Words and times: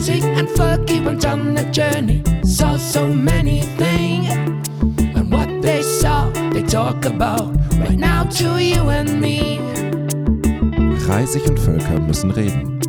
Rising 0.00 0.24
and 0.38 0.48
Fergie 0.48 1.04
went 1.04 1.26
on 1.26 1.58
a 1.58 1.70
journey, 1.70 2.22
saw 2.42 2.78
so 2.78 3.06
many 3.06 3.60
things. 3.76 4.30
And 5.14 5.30
what 5.30 5.60
they 5.60 5.82
saw, 5.82 6.30
they 6.54 6.62
talk 6.62 7.04
about 7.04 7.54
right 7.78 7.98
now 7.98 8.24
to 8.24 8.58
you 8.58 8.88
and 8.88 9.20
me. 9.20 9.58
Reisig 11.06 11.46
und 11.50 11.58
Völker 11.58 12.00
müssen 12.00 12.30
reden. 12.30 12.80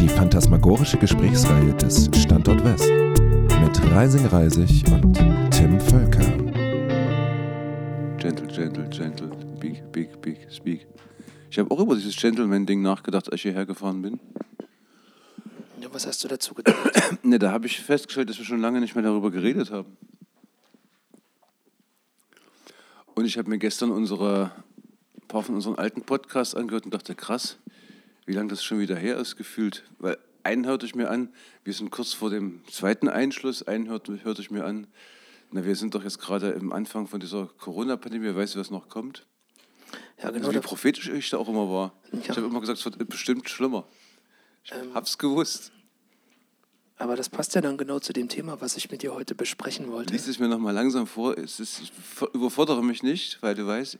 Die 0.00 0.08
phantasmagorische 0.08 0.96
Gesprächsreihe 0.96 1.74
des 1.74 2.08
Standort 2.16 2.64
West 2.64 2.90
mit 3.60 3.92
Reising 3.92 4.24
Reisig 4.24 4.82
und 4.90 5.12
Tim 5.50 5.78
Völker. 5.78 6.24
Gentle, 8.16 8.46
gentle, 8.46 8.88
gentle, 8.88 9.30
big, 9.60 9.82
big, 9.92 10.22
big, 10.22 10.38
speak. 10.50 10.86
Ich 11.50 11.58
habe 11.58 11.70
auch 11.70 11.80
über 11.80 11.94
dieses 11.94 12.16
Gentleman-Ding 12.16 12.80
nachgedacht, 12.80 13.30
als 13.30 13.34
ich 13.34 13.42
hierher 13.42 13.66
gefahren 13.66 14.00
bin. 14.00 14.18
Was 15.94 16.06
hast 16.08 16.24
du 16.24 16.28
dazu 16.28 16.54
gedacht? 16.54 16.76
Ne, 17.22 17.38
da 17.38 17.52
habe 17.52 17.66
ich 17.66 17.80
festgestellt, 17.80 18.28
dass 18.28 18.36
wir 18.38 18.44
schon 18.44 18.60
lange 18.60 18.80
nicht 18.80 18.96
mehr 18.96 19.04
darüber 19.04 19.30
geredet 19.30 19.70
haben. 19.70 19.96
Und 23.14 23.24
ich 23.26 23.38
habe 23.38 23.48
mir 23.48 23.58
gestern 23.58 23.92
unsere, 23.92 24.50
ein 25.22 25.28
paar 25.28 25.44
von 25.44 25.54
unseren 25.54 25.76
alten 25.76 26.02
Podcasts 26.02 26.56
angehört 26.56 26.84
und 26.84 26.92
dachte, 26.92 27.14
krass, 27.14 27.58
wie 28.26 28.32
lange 28.32 28.48
das 28.48 28.64
schon 28.64 28.80
wieder 28.80 28.96
her 28.96 29.16
ist, 29.18 29.36
gefühlt. 29.36 29.84
Weil 30.00 30.18
einen 30.42 30.66
hörte 30.66 30.84
ich 30.84 30.96
mir 30.96 31.10
an, 31.10 31.32
wir 31.62 31.72
sind 31.72 31.90
kurz 31.92 32.12
vor 32.12 32.28
dem 32.28 32.62
zweiten 32.68 33.08
Einschluss, 33.08 33.62
einen 33.62 33.86
hörte, 33.88 34.24
hörte 34.24 34.42
ich 34.42 34.50
mir 34.50 34.64
an, 34.64 34.88
na, 35.52 35.64
wir 35.64 35.76
sind 35.76 35.94
doch 35.94 36.02
jetzt 36.02 36.18
gerade 36.18 36.50
im 36.50 36.72
Anfang 36.72 37.06
von 37.06 37.20
dieser 37.20 37.46
Corona-Pandemie, 37.58 38.34
weißt 38.34 38.56
du, 38.56 38.58
was 38.58 38.70
noch 38.72 38.88
kommt? 38.88 39.26
Ja, 40.20 40.30
genau. 40.30 40.48
Also 40.48 40.58
wie 40.58 40.62
prophetisch 40.62 41.08
ich 41.08 41.30
da 41.30 41.38
auch 41.38 41.48
immer 41.48 41.70
war. 41.70 41.92
Ich 42.10 42.26
Ja. 42.26 42.36
habe 42.36 42.46
immer 42.46 42.58
gesagt, 42.60 42.80
es 42.80 42.84
wird 42.84 43.08
bestimmt 43.08 43.48
schlimmer. 43.48 43.86
Ich 44.64 44.72
Ähm. 44.72 44.92
hab's 44.92 45.16
gewusst. 45.18 45.70
Aber 47.04 47.16
das 47.16 47.28
passt 47.28 47.54
ja 47.54 47.60
dann 47.60 47.76
genau 47.76 47.98
zu 48.00 48.14
dem 48.14 48.30
Thema, 48.30 48.60
was 48.62 48.78
ich 48.78 48.90
mit 48.90 49.02
dir 49.02 49.12
heute 49.14 49.34
besprechen 49.34 49.90
wollte. 49.92 50.12
Lies 50.14 50.26
es 50.26 50.38
mir 50.38 50.48
nochmal 50.48 50.72
langsam 50.72 51.06
vor. 51.06 51.36
Es 51.36 51.60
ist, 51.60 51.80
ich 51.82 51.92
überfordere 52.32 52.82
mich 52.82 53.02
nicht, 53.02 53.42
weil 53.42 53.54
du 53.54 53.66
weißt, 53.66 53.98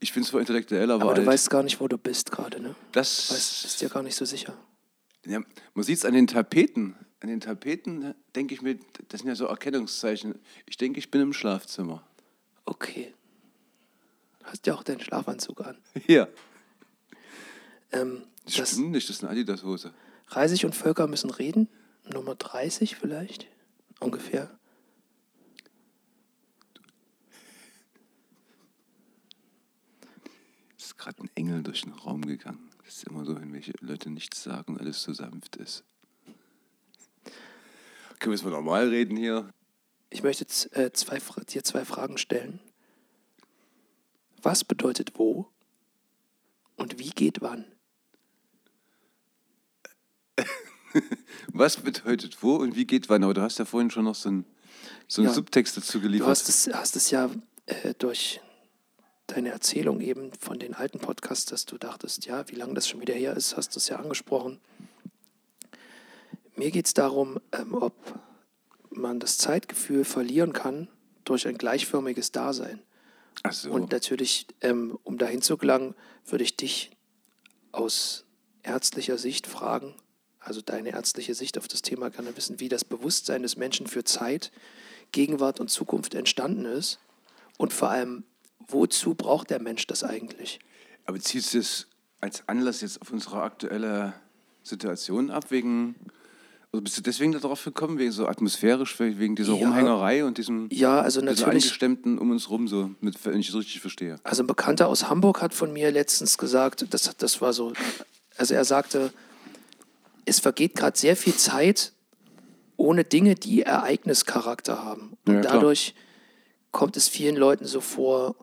ich 0.00 0.12
bin 0.12 0.24
zwar 0.24 0.40
intellektuell, 0.40 0.90
aber, 0.90 1.04
Aber 1.04 1.14
du 1.14 1.20
alt. 1.20 1.28
weißt 1.28 1.50
gar 1.50 1.62
nicht, 1.62 1.80
wo 1.80 1.86
du 1.86 1.96
bist 1.96 2.32
gerade, 2.32 2.60
ne? 2.60 2.74
das, 2.90 3.30
Weißt, 3.30 3.62
bist 3.62 3.80
dir 3.80 3.88
gar 3.88 4.02
nicht 4.02 4.16
so 4.16 4.24
sicher. 4.24 4.56
ja, 5.24 5.40
man 5.74 5.84
sieht 5.84 5.98
es 5.98 6.04
an 6.04 6.14
den 6.14 6.26
Tapeten. 6.26 6.96
An 7.20 7.28
den 7.28 7.40
Tapeten 7.40 8.12
denke 8.34 8.54
ich 8.54 8.60
mir, 8.60 8.76
das 9.08 9.20
sind 9.20 9.28
ja 9.28 9.36
so 9.36 9.46
Erkennungszeichen. 9.46 10.34
Ich 10.66 10.76
denke, 10.76 10.98
ich 10.98 11.10
bin 11.12 11.20
im 11.22 11.32
Schlafzimmer. 11.32 12.04
Okay. 12.64 13.14
Hast 14.42 14.66
ja 14.66 14.74
auch 14.74 14.82
deinen 14.82 15.00
Schlafanzug 15.00 15.60
an. 15.60 15.78
Hier. 16.06 16.28
Ähm, 17.92 18.24
Das, 18.44 18.56
das 18.56 18.70
stimmt 18.72 18.90
nicht, 18.90 19.08
das 19.08 19.16
ist 19.16 19.22
eine 19.22 19.30
Adidas-Hose. 19.30 19.94
Reisig 20.28 20.64
und 20.64 20.74
Völker 20.74 21.06
müssen 21.06 21.30
reden. 21.30 21.68
Nummer 22.04 22.34
30 22.34 22.96
vielleicht. 22.96 23.46
Ungefähr. 24.00 24.58
Es 30.76 30.86
ist 30.86 30.98
gerade 30.98 31.22
ein 31.22 31.30
Engel 31.34 31.62
durch 31.62 31.82
den 31.82 31.92
Raum 31.92 32.22
gegangen. 32.22 32.70
Das 32.84 32.96
ist 32.96 33.04
immer 33.04 33.24
so, 33.24 33.40
wenn 33.40 33.52
welche 33.52 33.72
Leute 33.80 34.10
nichts 34.10 34.42
sagen 34.42 34.74
und 34.74 34.80
alles 34.80 35.02
so 35.02 35.12
sanft 35.12 35.56
ist. 35.56 35.84
Okay, 38.14 38.28
müssen 38.28 38.46
wir 38.46 38.52
normal 38.52 38.88
reden 38.88 39.16
hier? 39.16 39.50
Ich 40.10 40.22
möchte 40.22 40.44
äh, 40.72 40.92
zwei, 40.92 41.18
dir 41.48 41.64
zwei 41.64 41.84
Fragen 41.84 42.18
stellen. 42.18 42.60
Was 44.42 44.62
bedeutet 44.62 45.18
wo? 45.18 45.50
Und 46.76 46.98
wie 46.98 47.10
geht 47.10 47.40
wann? 47.40 47.73
Was 51.52 51.76
bedeutet 51.76 52.42
wo 52.42 52.56
und 52.56 52.76
wie 52.76 52.86
geht 52.86 53.08
wann? 53.08 53.24
Aber 53.24 53.34
du 53.34 53.42
hast 53.42 53.58
ja 53.58 53.64
vorhin 53.64 53.90
schon 53.90 54.04
noch 54.04 54.14
so 54.14 54.28
einen, 54.28 54.44
so 55.08 55.22
einen 55.22 55.28
Ja. 55.28 55.34
Subtext 55.34 55.76
dazu 55.76 55.98
Du 55.98 56.02
geliefert. 56.04 56.28
hast 56.28 56.48
es, 56.48 56.70
hast 56.72 56.96
es 56.96 57.10
ja 57.10 57.30
äh, 57.66 57.94
durch 57.98 58.40
deine 59.26 59.50
Erzählung 59.50 60.00
eben 60.00 60.30
von 60.38 60.58
den 60.58 60.74
alten 60.74 60.98
Podcasts, 60.98 61.46
dass 61.46 61.64
du 61.64 61.78
dachtest, 61.78 62.26
ja, 62.26 62.48
wie 62.48 62.56
lange 62.56 62.74
das 62.74 62.88
schon 62.88 63.00
wieder 63.00 63.14
her 63.14 63.34
ist, 63.36 63.56
hast 63.56 63.74
du 63.74 63.78
es 63.78 63.88
ja 63.88 63.96
angesprochen. 63.96 64.60
Mir 66.56 66.70
geht 66.70 66.86
es 66.86 66.94
darum, 66.94 67.40
ähm, 67.52 67.74
ob 67.74 67.94
man 68.90 69.18
das 69.18 69.38
Zeitgefühl 69.38 70.04
verlieren 70.04 70.52
kann 70.52 70.88
durch 71.24 71.48
ein 71.48 71.58
gleichförmiges 71.58 72.30
Dasein. 72.32 72.80
Ach 73.42 73.52
so. 73.52 73.72
Und 73.72 73.90
natürlich, 73.90 74.46
ähm, 74.60 74.96
um 75.02 75.18
dahin 75.18 75.42
zu 75.42 75.56
gelangen, 75.56 75.94
würde 76.26 76.44
ich 76.44 76.56
dich 76.56 76.90
aus 77.72 78.24
ärztlicher 78.62 79.18
Sicht 79.18 79.46
fragen, 79.46 79.94
also 80.44 80.60
deine 80.60 80.90
ärztliche 80.90 81.34
Sicht 81.34 81.58
auf 81.58 81.68
das 81.68 81.82
Thema 81.82 82.10
gerne 82.10 82.36
wissen, 82.36 82.60
wie 82.60 82.68
das 82.68 82.84
Bewusstsein 82.84 83.42
des 83.42 83.56
Menschen 83.56 83.86
für 83.86 84.04
Zeit, 84.04 84.50
Gegenwart 85.12 85.60
und 85.60 85.70
Zukunft 85.70 86.14
entstanden 86.14 86.64
ist 86.64 86.98
und 87.56 87.72
vor 87.72 87.90
allem, 87.90 88.24
wozu 88.68 89.14
braucht 89.14 89.50
der 89.50 89.60
Mensch 89.60 89.86
das 89.86 90.04
eigentlich? 90.04 90.58
Aber 91.06 91.18
ziehst 91.20 91.54
du 91.54 91.58
es 91.58 91.86
als 92.20 92.48
Anlass 92.48 92.80
jetzt 92.80 93.00
auf 93.00 93.10
unsere 93.12 93.42
aktuelle 93.42 94.14
Situation 94.62 95.30
ab, 95.30 95.50
wegen, 95.50 95.94
oder 96.72 96.82
bist 96.82 96.96
du 96.96 97.02
deswegen 97.02 97.32
darauf 97.32 97.62
gekommen, 97.64 97.98
wegen 97.98 98.12
so 98.12 98.26
atmosphärisch, 98.26 98.98
wegen 98.98 99.36
dieser 99.36 99.54
Ja. 99.54 99.66
Rumhängerei 99.66 100.24
und 100.24 100.38
diesem, 100.38 100.68
Ja, 100.72 101.00
also 101.00 101.20
dieser 101.20 101.32
natürlich. 101.32 101.64
Angestemmten 101.64 102.18
um 102.18 102.30
uns 102.30 102.48
rum, 102.48 102.66
so, 102.66 102.90
mit, 103.00 103.22
wenn 103.26 103.38
ich 103.38 103.50
es 103.50 103.54
richtig 103.54 103.80
verstehe? 103.80 104.18
Also 104.24 104.42
ein 104.42 104.46
Bekannter 104.46 104.88
aus 104.88 105.08
Hamburg 105.08 105.42
hat 105.42 105.52
von 105.54 105.72
mir 105.72 105.90
letztens 105.90 106.38
gesagt, 106.38 106.86
das, 106.90 107.14
das 107.16 107.40
war 107.40 107.52
so, 107.52 107.74
also 108.36 108.54
er 108.54 108.64
sagte, 108.64 109.12
es 110.24 110.40
vergeht 110.40 110.74
gerade 110.74 110.98
sehr 110.98 111.16
viel 111.16 111.34
Zeit 111.34 111.92
ohne 112.76 113.04
Dinge, 113.04 113.34
die 113.34 113.62
Ereignischarakter 113.62 114.82
haben. 114.84 115.16
Und 115.26 115.34
Ja, 115.34 115.40
dadurch 115.42 115.94
kommt 116.72 116.96
es 116.96 117.08
vielen 117.08 117.36
Leuten 117.36 117.66
so 117.66 117.80
vor, 117.80 118.34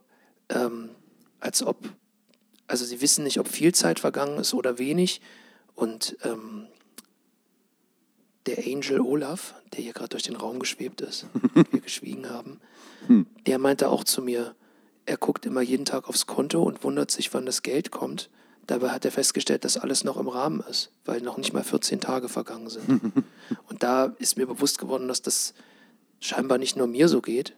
ähm, 0.49 0.89
als 1.39 1.63
ob, 1.63 1.77
also 2.67 2.85
sie 2.85 3.01
wissen 3.01 3.23
nicht, 3.23 3.39
ob 3.39 3.47
viel 3.47 3.73
Zeit 3.73 3.99
vergangen 3.99 4.37
ist 4.37 4.53
oder 4.53 4.77
wenig. 4.77 5.21
Und 5.75 6.17
ähm, 6.23 6.67
der 8.45 8.59
Angel 8.59 9.01
Olaf, 9.01 9.55
der 9.73 9.83
hier 9.83 9.93
gerade 9.93 10.09
durch 10.09 10.23
den 10.23 10.35
Raum 10.35 10.59
geschwebt 10.59 11.01
ist, 11.01 11.25
wir 11.71 11.81
geschwiegen 11.81 12.29
haben, 12.29 12.59
der 13.45 13.59
meinte 13.59 13.89
auch 13.89 14.03
zu 14.03 14.21
mir, 14.21 14.55
er 15.05 15.17
guckt 15.17 15.45
immer 15.45 15.61
jeden 15.61 15.85
Tag 15.85 16.07
aufs 16.07 16.25
Konto 16.27 16.63
und 16.63 16.83
wundert 16.83 17.11
sich, 17.11 17.33
wann 17.33 17.45
das 17.45 17.63
Geld 17.63 17.91
kommt. 17.91 18.29
Dabei 18.71 18.91
hat 18.91 19.03
er 19.03 19.11
festgestellt, 19.11 19.65
dass 19.65 19.75
alles 19.75 20.05
noch 20.05 20.15
im 20.15 20.29
Rahmen 20.29 20.61
ist, 20.61 20.91
weil 21.03 21.19
noch 21.19 21.35
nicht 21.35 21.51
mal 21.51 21.61
14 21.61 21.99
Tage 21.99 22.29
vergangen 22.29 22.69
sind. 22.69 23.01
und 23.67 23.83
da 23.83 24.15
ist 24.17 24.37
mir 24.37 24.47
bewusst 24.47 24.79
geworden, 24.79 25.09
dass 25.09 25.21
das 25.21 25.53
scheinbar 26.21 26.57
nicht 26.57 26.77
nur 26.77 26.87
mir 26.87 27.09
so 27.09 27.21
geht. 27.21 27.53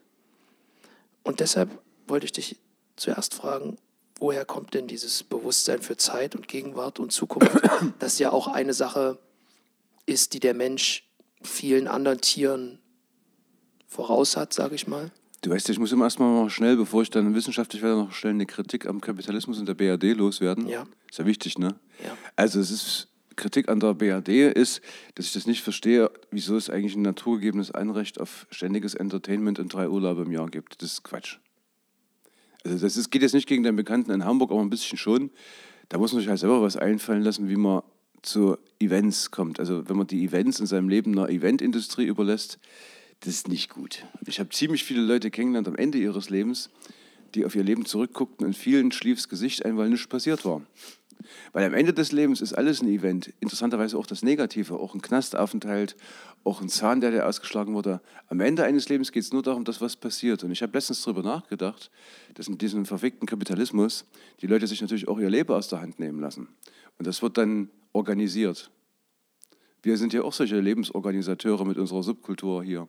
Und 1.21 1.39
deshalb 1.39 1.69
wollte 2.07 2.25
ich 2.25 2.31
dich 2.31 2.59
zuerst 2.95 3.35
fragen, 3.35 3.77
woher 4.15 4.43
kommt 4.43 4.73
denn 4.73 4.87
dieses 4.87 5.21
Bewusstsein 5.21 5.83
für 5.83 5.97
Zeit 5.97 6.35
und 6.35 6.47
Gegenwart 6.47 6.99
und 6.99 7.11
Zukunft, 7.11 7.61
das 7.99 8.17
ja 8.17 8.31
auch 8.31 8.47
eine 8.47 8.73
Sache 8.73 9.19
ist, 10.07 10.33
die 10.33 10.39
der 10.39 10.55
Mensch 10.55 11.07
vielen 11.43 11.87
anderen 11.87 12.21
Tieren 12.21 12.79
voraus 13.85 14.35
hat, 14.35 14.51
sage 14.51 14.73
ich 14.73 14.87
mal. 14.87 15.11
Du 15.43 15.49
weißt 15.49 15.67
ja, 15.67 15.73
ich 15.73 15.79
muss 15.79 15.91
immer 15.91 16.05
erstmal 16.05 16.29
mal 16.29 16.49
schnell, 16.49 16.77
bevor 16.77 17.01
ich 17.01 17.09
dann 17.09 17.35
wissenschaftlich 17.35 17.81
werde, 17.81 17.97
noch 17.97 18.13
schnell 18.13 18.31
eine 18.31 18.45
Kritik 18.45 18.87
am 18.87 19.01
Kapitalismus 19.01 19.59
und 19.59 19.67
der 19.67 19.73
BRD 19.73 20.15
loswerden. 20.15 20.69
Ja. 20.69 20.85
Ist 21.09 21.19
ja 21.19 21.25
wichtig, 21.25 21.57
ne? 21.57 21.75
Ja. 22.01 22.15
Also 22.37 22.61
es 22.61 22.71
ist, 22.71 23.09
Kritik 23.35 23.67
an 23.67 23.81
der 23.81 23.93
BRD 23.93 24.55
ist, 24.55 24.81
dass 25.15 25.25
ich 25.25 25.33
das 25.33 25.45
nicht 25.45 25.61
verstehe, 25.61 26.09
wieso 26.31 26.55
es 26.55 26.69
eigentlich 26.69 26.95
ein 26.95 27.01
naturgegebenes 27.01 27.71
Anrecht 27.71 28.21
auf 28.21 28.47
ständiges 28.51 28.95
Entertainment 28.95 29.59
und 29.59 29.73
drei 29.73 29.89
Urlaube 29.89 30.21
im 30.21 30.31
Jahr 30.31 30.49
gibt. 30.49 30.81
Das 30.81 30.93
ist 30.93 31.03
Quatsch. 31.03 31.39
Also 32.63 32.77
das 32.77 32.95
ist, 32.95 33.11
geht 33.11 33.21
jetzt 33.21 33.33
nicht 33.33 33.47
gegen 33.47 33.63
den 33.63 33.75
Bekannten 33.75 34.11
in 34.11 34.23
Hamburg, 34.23 34.49
aber 34.49 34.61
ein 34.61 34.69
bisschen 34.69 34.97
schon. 34.97 35.29
Da 35.89 35.97
muss 35.97 36.13
man 36.13 36.21
sich 36.21 36.29
halt 36.29 36.39
selber 36.39 36.61
was 36.61 36.77
einfallen 36.77 37.21
lassen, 37.21 37.49
wie 37.49 37.57
man 37.57 37.83
zu 38.21 38.57
Events 38.79 39.31
kommt. 39.31 39.59
Also 39.59 39.89
wenn 39.89 39.97
man 39.97 40.07
die 40.07 40.23
Events 40.23 40.61
in 40.61 40.67
seinem 40.67 40.87
Leben 40.87 41.11
einer 41.11 41.27
Eventindustrie 41.27 42.05
überlässt, 42.05 42.59
das 43.21 43.35
ist 43.35 43.47
nicht 43.47 43.69
gut. 43.69 44.05
Ich 44.25 44.39
habe 44.39 44.49
ziemlich 44.49 44.83
viele 44.83 45.01
Leute 45.01 45.31
kennengelernt 45.31 45.67
am 45.67 45.75
Ende 45.75 45.97
ihres 45.97 46.29
Lebens, 46.29 46.69
die 47.35 47.45
auf 47.45 47.55
ihr 47.55 47.63
Leben 47.63 47.85
zurückguckten 47.85 48.45
und 48.45 48.55
vielen 48.55 48.91
schlief's 48.91 49.29
Gesicht 49.29 49.65
ein, 49.65 49.77
weil 49.77 49.89
nichts 49.89 50.07
passiert 50.07 50.45
war. 50.45 50.61
Weil 51.51 51.65
am 51.65 51.73
Ende 51.73 51.93
des 51.93 52.11
Lebens 52.11 52.41
ist 52.41 52.53
alles 52.53 52.81
ein 52.81 52.87
Event. 52.87 53.33
Interessanterweise 53.39 53.97
auch 53.97 54.05
das 54.05 54.23
Negative, 54.23 54.75
auch 54.75 54.93
ein 54.93 55.01
Knastaufenthalt, 55.01 55.95
auch 56.43 56.61
ein 56.61 56.69
Zahn, 56.69 57.01
der 57.01 57.11
dir 57.11 57.25
ausgeschlagen 57.25 57.73
wurde. 57.73 58.01
Am 58.27 58.39
Ende 58.39 58.63
eines 58.63 58.89
Lebens 58.89 59.11
geht 59.11 59.23
es 59.23 59.31
nur 59.31 59.41
darum, 59.41 59.63
dass 59.63 59.81
was 59.81 59.95
passiert. 59.95 60.43
Und 60.43 60.51
ich 60.51 60.61
habe 60.61 60.73
letztens 60.73 61.01
darüber 61.03 61.23
nachgedacht, 61.23 61.91
dass 62.33 62.47
in 62.47 62.57
diesem 62.57 62.85
verfickten 62.85 63.27
Kapitalismus 63.27 64.05
die 64.41 64.47
Leute 64.47 64.67
sich 64.67 64.81
natürlich 64.81 65.07
auch 65.07 65.19
ihr 65.19 65.29
Leben 65.29 65.53
aus 65.53 65.69
der 65.69 65.81
Hand 65.81 65.99
nehmen 65.99 66.19
lassen. 66.19 66.49
Und 66.97 67.07
das 67.07 67.21
wird 67.21 67.37
dann 67.37 67.69
organisiert. 67.93 68.71
Wir 69.81 69.97
sind 69.97 70.13
ja 70.13 70.23
auch 70.23 70.33
solche 70.33 70.59
Lebensorganisateure 70.59 71.65
mit 71.65 71.77
unserer 71.77 72.03
Subkultur 72.03 72.63
hier. 72.63 72.87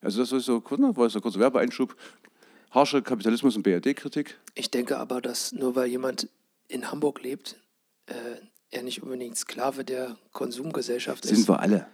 Also 0.00 0.20
das 0.20 0.32
ist 0.32 0.44
so, 0.44 0.62
na, 0.76 0.96
war 0.96 1.10
so 1.10 1.18
ein 1.18 1.22
kurzer 1.22 1.40
Werbeeinschub. 1.40 1.96
Harsche 2.70 3.02
Kapitalismus 3.02 3.56
und 3.56 3.62
BRD-Kritik. 3.62 4.38
Ich 4.54 4.70
denke 4.70 4.98
aber, 4.98 5.20
dass 5.20 5.52
nur 5.52 5.74
weil 5.74 5.88
jemand 5.88 6.28
in 6.68 6.90
Hamburg 6.90 7.22
lebt, 7.22 7.56
äh, 8.06 8.14
ja 8.72 8.82
nicht 8.82 9.02
unbedingt 9.02 9.36
Sklave 9.36 9.84
der 9.84 10.16
Konsumgesellschaft 10.32 11.24
Sind 11.24 11.38
ist. 11.38 11.48
wir 11.48 11.60
alle. 11.60 11.86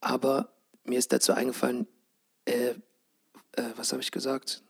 Aber 0.00 0.52
mir 0.84 0.98
ist 0.98 1.12
dazu 1.12 1.32
eingefallen, 1.32 1.86
äh, 2.44 2.74
äh, 3.52 3.62
was 3.76 3.92
habe 3.92 4.02
ich 4.02 4.10
gesagt? 4.10 4.62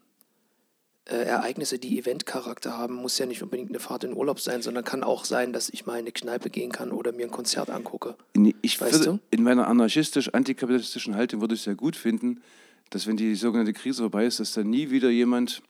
Äh, 1.06 1.24
Ereignisse, 1.24 1.78
die 1.78 1.98
Eventcharakter 1.98 2.76
haben, 2.76 2.94
muss 2.94 3.18
ja 3.18 3.26
nicht 3.26 3.42
unbedingt 3.42 3.70
eine 3.70 3.80
Fahrt 3.80 4.04
in 4.04 4.14
Urlaub 4.14 4.38
sein, 4.38 4.62
sondern 4.62 4.84
kann 4.84 5.02
auch 5.02 5.24
sein, 5.24 5.52
dass 5.52 5.68
ich 5.70 5.86
mal 5.86 5.94
in 5.94 6.00
eine 6.00 6.12
Kneipe 6.12 6.50
gehen 6.50 6.70
kann 6.70 6.92
oder 6.92 7.12
mir 7.12 7.26
ein 7.26 7.32
Konzert 7.32 7.70
angucke. 7.70 8.16
In, 8.34 8.54
ich 8.62 8.80
Weißt 8.80 9.04
würde, 9.04 9.18
in 9.30 9.42
meiner 9.42 9.66
anarchistisch-antikapitalistischen 9.66 11.16
Haltung 11.16 11.40
würde 11.40 11.54
ich 11.54 11.60
es 11.60 11.64
sehr 11.64 11.74
gut 11.74 11.96
finden, 11.96 12.42
dass 12.90 13.06
wenn 13.06 13.16
die 13.16 13.34
sogenannte 13.34 13.72
Krise 13.72 14.02
vorbei 14.02 14.26
ist, 14.26 14.40
dass 14.40 14.52
dann 14.52 14.68
nie 14.68 14.90
wieder 14.90 15.10
jemand 15.10 15.62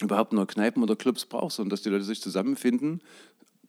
überhaupt 0.00 0.32
noch 0.32 0.46
Kneipen 0.46 0.82
oder 0.82 0.96
Clubs 0.96 1.26
braucht, 1.26 1.52
sondern 1.52 1.70
dass 1.70 1.82
die 1.82 1.90
Leute 1.90 2.04
sich 2.04 2.20
zusammenfinden 2.20 3.02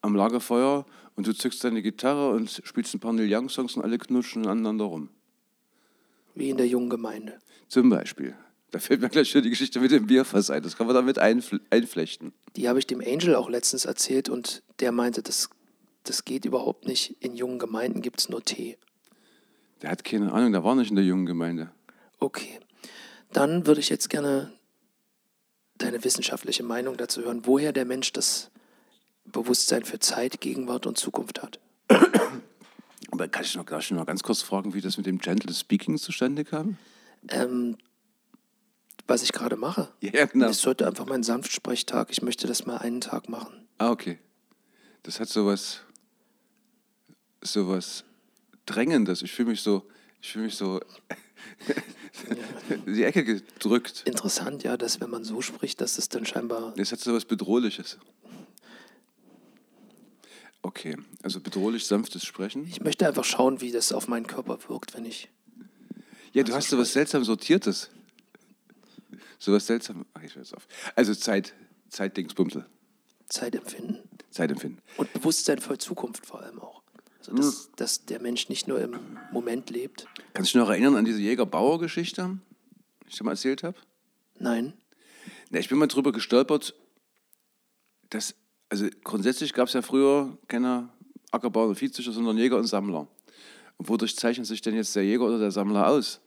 am 0.02 0.16
Lagerfeuer 0.16 0.86
und 1.16 1.28
du 1.28 1.34
zückst 1.34 1.64
deine 1.64 1.82
Gitarre 1.82 2.32
und 2.32 2.62
spielst 2.64 2.94
ein 2.94 3.00
paar 3.00 3.14
Neil 3.14 3.28
Young-Songs 3.30 3.76
und 3.76 3.84
alle 3.84 3.98
knutschen 3.98 4.48
aneinander 4.48 4.86
rum. 4.86 5.10
Wie 6.36 6.50
in 6.50 6.58
der 6.58 6.68
jungen 6.68 6.90
Gemeinde. 6.90 7.40
Zum 7.68 7.90
Beispiel. 7.90 8.36
Da 8.72 8.80
fällt 8.80 9.02
mir 9.02 9.10
gleich 9.10 9.30
schon 9.30 9.44
die 9.44 9.50
Geschichte 9.50 9.80
mit 9.80 9.92
dem 9.92 10.08
Bierfass 10.08 10.50
ein. 10.50 10.62
Das 10.62 10.78
kann 10.78 10.86
man 10.86 10.96
damit 10.96 11.18
einfl 11.18 11.60
einflechten. 11.72 12.34
Die 12.56 12.70
habe 12.70 12.80
ich 12.80 12.88
dem 12.88 13.02
Angel 13.02 13.36
auch 13.36 13.50
letztens 13.50 13.86
erzählt 13.86 14.30
und 14.30 14.64
der 14.80 14.92
meinte, 14.92 15.24
das, 15.24 15.50
das 16.04 16.24
geht 16.24 16.46
überhaupt 16.46 16.88
nicht. 16.88 17.18
In 17.20 17.36
jungen 17.36 17.60
Gemeinden 17.60 18.02
gibt 18.02 18.20
es 18.20 18.30
nur 18.30 18.44
Tee. 18.44 18.78
Der 19.82 19.90
hat 19.90 20.04
keine 20.04 20.32
Ahnung, 20.32 20.52
der 20.52 20.64
war 20.64 20.76
nicht 20.76 20.92
in 20.92 20.96
der 20.96 21.06
jungen 21.06 21.26
Gemeinde. 21.26 21.72
Okay. 22.20 22.60
Dann 23.32 23.68
würde 23.68 23.80
ich 23.80 23.90
jetzt 23.90 24.10
gerne 24.10 24.52
deine 25.78 26.04
wissenschaftliche 26.04 26.64
Meinung 26.64 26.98
dazu 26.98 27.22
hören, 27.22 27.46
woher 27.46 27.72
der 27.72 27.86
Mensch 27.86 28.12
das 28.14 28.52
Bewusstsein 29.26 29.84
für 29.84 30.00
Zeit, 30.00 30.42
Gegenwart 30.42 30.86
und 30.86 30.98
Zukunft 30.98 31.42
hat. 31.42 31.60
Aber 33.12 33.28
kann 33.28 33.44
ich 33.44 33.56
noch, 33.56 33.66
darf 33.66 33.84
ich 33.84 33.92
noch 33.92 34.06
ganz 34.06 34.24
kurz 34.24 34.42
fragen, 34.42 34.74
wie 34.74 34.82
das 34.82 34.98
mit 34.98 35.06
dem 35.06 35.20
Gentle 35.20 35.54
Speaking 35.54 35.98
zustande 35.98 36.44
kam? 36.44 36.78
Ähm, 37.30 37.78
was 39.08 39.24
ich 39.24 39.32
gerade 39.32 39.56
mache. 39.56 39.90
Ja, 40.02 40.26
genau. 40.26 40.50
Ist 40.50 40.66
heute 40.66 40.88
einfach 40.88 41.06
mein 41.06 41.24
Sanftsprechtag. 41.24 42.10
Ich 42.12 42.22
möchte 42.22 42.48
das 42.48 42.66
mal 42.66 42.78
einen 42.78 43.02
Tag 43.02 43.30
machen. 43.30 43.68
Ah, 43.78 43.92
okay. 43.92 44.20
Das 45.04 45.20
hat 45.20 45.30
sowas, 45.30 45.82
sowas 47.42 48.04
Drängendes. 48.66 49.22
Ich 49.22 49.32
fühle 49.32 49.50
mich 49.50 49.62
so, 49.62 49.88
ich 50.22 50.32
fühle 50.32 50.46
mich 50.46 50.56
so 50.56 50.80
in 52.86 52.86
die 52.94 53.04
Ecke 53.04 53.24
gedrückt. 53.24 54.04
Interessant, 54.06 54.64
ja, 54.64 54.78
dass 54.78 55.00
wenn 55.02 55.10
man 55.10 55.24
so 55.24 55.42
spricht, 55.42 55.82
dass 55.82 55.98
es 55.98 56.10
dann 56.10 56.26
scheinbar. 56.26 56.74
Es 56.78 56.92
hat 56.92 57.00
sowas 57.00 57.26
Bedrohliches. 57.26 57.98
Okay, 60.62 60.98
also 61.24 61.40
bedrohlich 61.40 61.86
sanftes 61.86 62.26
Sprechen. 62.26 62.68
Ich 62.68 62.82
möchte 62.82 63.08
einfach 63.08 63.24
schauen, 63.24 63.62
wie 63.62 63.72
das 63.72 63.94
auf 63.94 64.08
meinen 64.08 64.28
Körper 64.28 64.60
wirkt, 64.68 64.94
wenn 64.94 65.06
ich. 65.06 65.30
Ja, 66.34 66.44
du 66.44 66.54
hast 66.54 66.70
sowas 66.70 66.94
seltsam 66.94 67.24
Sortiertes. 67.24 67.90
Sowas 69.40 69.66
seltsam. 69.66 70.06
Ach, 70.14 70.22
ich 70.22 70.36
jetzt 70.36 70.54
auf. 70.56 70.68
Also 70.96 71.16
Zeit, 71.16 71.54
Zeitdingsbumsel. 71.90 72.66
Zeit 73.30 73.56
empfinden. 73.56 74.00
Zeitempfinden. 74.32 74.82
Und 74.98 75.12
Bewusstsein 75.14 75.60
für 75.60 75.78
Zukunft 75.78 76.26
vor 76.26 76.42
allem 76.42 76.60
auch. 76.60 76.79
Also, 77.30 77.44
dass, 77.44 77.72
dass 77.76 78.06
der 78.06 78.22
Mensch 78.22 78.50
nicht 78.50 78.68
nur 78.68 78.82
im 78.82 78.98
Moment 79.32 79.70
lebt. 79.70 80.08
Kannst 80.34 80.54
du 80.54 80.60
dich 80.60 80.66
noch 80.66 80.70
erinnern 80.72 80.96
an 80.96 81.06
diese 81.06 81.20
Jäger-Bauer-Geschichte, 81.20 82.40
die 83.04 83.10
ich 83.10 83.18
dir 83.18 83.24
mal 83.24 83.32
erzählt 83.32 83.64
habe? 83.64 83.78
Nein. 84.40 84.74
Na, 85.50 85.60
ich 85.60 85.70
bin 85.70 85.78
mal 85.78 85.88
drüber 85.88 86.12
gestolpert, 86.12 86.74
dass, 88.10 88.36
also 88.70 88.88
grundsätzlich 89.04 89.54
gab 89.54 89.68
es 89.68 89.74
ja 89.74 89.82
früher 89.82 90.38
keine 90.48 90.90
Ackerbauer 91.32 91.68
und 91.68 91.76
Viehzüchter, 91.76 92.12
sondern 92.12 92.38
Jäger 92.38 92.58
und 92.58 92.66
Sammler. 92.66 93.08
Und 93.78 93.90
wodurch 93.90 94.16
zeichnet 94.16 94.48
sich 94.48 94.62
denn 94.62 94.76
jetzt 94.76 94.96
der 94.96 95.04
Jäger 95.04 95.26
oder 95.26 95.40
der 95.40 95.52
Sammler 95.52 95.88
aus? 95.88 96.22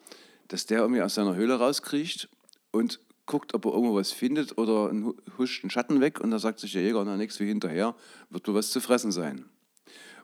Dass 0.48 0.66
der 0.66 0.80
irgendwie 0.80 1.02
aus 1.02 1.14
seiner 1.14 1.34
Höhle 1.34 1.54
rauskriecht 1.58 2.28
und 2.70 3.00
guckt, 3.26 3.54
ob 3.54 3.64
er 3.64 3.72
irgendwo 3.72 3.94
was 3.94 4.12
findet 4.12 4.58
oder 4.58 4.92
huscht 5.38 5.64
einen 5.64 5.70
Schatten 5.70 6.00
weg 6.00 6.20
und 6.20 6.30
da 6.30 6.38
sagt 6.38 6.60
sich 6.60 6.72
der 6.72 6.82
Jäger, 6.82 7.04
na 7.04 7.16
nichts 7.16 7.40
wie 7.40 7.46
hinterher, 7.46 7.94
wird 8.30 8.46
wohl 8.48 8.54
was 8.54 8.70
zu 8.70 8.80
fressen 8.80 9.12
sein. 9.12 9.46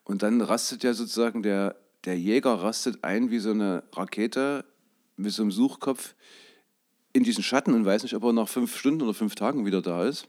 Und 0.08 0.22
dann 0.22 0.40
rastet 0.40 0.82
ja 0.84 0.94
sozusagen 0.94 1.42
der, 1.42 1.76
der 2.06 2.18
Jäger 2.18 2.54
rastet 2.54 3.04
ein 3.04 3.30
wie 3.30 3.40
so 3.40 3.50
eine 3.50 3.84
Rakete 3.92 4.64
mit 5.16 5.32
so 5.32 5.42
einem 5.42 5.52
Suchkopf 5.52 6.14
in 7.12 7.24
diesen 7.24 7.44
Schatten 7.44 7.74
und 7.74 7.84
weiß 7.84 8.04
nicht, 8.04 8.14
ob 8.14 8.24
er 8.24 8.32
nach 8.32 8.48
fünf 8.48 8.74
Stunden 8.74 9.02
oder 9.02 9.12
fünf 9.12 9.34
Tagen 9.34 9.66
wieder 9.66 9.82
da 9.82 10.06
ist. 10.06 10.26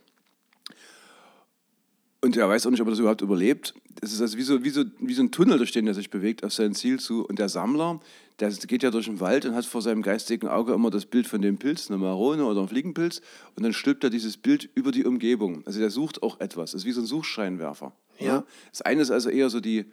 Und 2.20 2.36
er 2.36 2.50
weiß 2.50 2.66
auch 2.66 2.72
nicht, 2.72 2.82
ob 2.82 2.88
er 2.88 2.92
das 2.92 3.00
überhaupt 3.00 3.22
überlebt. 3.22 3.74
Das 4.02 4.12
ist 4.12 4.20
also 4.20 4.38
wie 4.38 4.42
so, 4.42 4.66
wie, 4.66 4.70
so, 4.70 4.84
wie 5.00 5.14
so 5.14 5.24
ein 5.24 5.32
Tunnel, 5.32 5.58
durch 5.58 5.72
den 5.72 5.88
er 5.88 5.94
sich 5.94 6.10
bewegt 6.10 6.44
auf 6.44 6.52
sein 6.52 6.76
Ziel 6.76 7.00
zu. 7.00 7.26
Und 7.26 7.40
der 7.40 7.48
Sammler, 7.48 8.02
der 8.42 8.50
geht 8.50 8.84
ja 8.84 8.92
durch 8.92 9.06
den 9.06 9.22
Wald 9.22 9.46
und 9.46 9.56
hat 9.56 9.64
vor 9.64 9.82
seinem 9.82 10.02
geistigen 10.02 10.50
Auge 10.50 10.74
immer 10.74 10.90
das 10.90 11.06
Bild 11.06 11.26
von 11.26 11.42
dem 11.42 11.58
Pilz, 11.58 11.90
eine 11.90 11.98
Marone 11.98 12.44
oder 12.44 12.60
ein 12.60 12.68
Fliegenpilz. 12.68 13.22
Und 13.56 13.64
dann 13.64 13.72
stülpt 13.72 14.04
er 14.04 14.10
dieses 14.10 14.36
Bild 14.36 14.70
über 14.76 14.92
die 14.92 15.06
Umgebung. 15.06 15.66
Also 15.66 15.80
der 15.80 15.90
sucht 15.90 16.22
auch 16.22 16.42
etwas. 16.42 16.72
Das 16.72 16.82
ist 16.82 16.86
wie 16.86 16.92
so 16.92 17.00
ein 17.00 17.08
Suchscheinwerfer. 17.08 17.94
Ja. 18.28 18.46
Das 18.72 18.82
eine 18.82 19.02
ist 19.02 19.12
also 19.12 19.30
eher 19.30 19.50
so 19.50 19.60
die, 19.60 19.86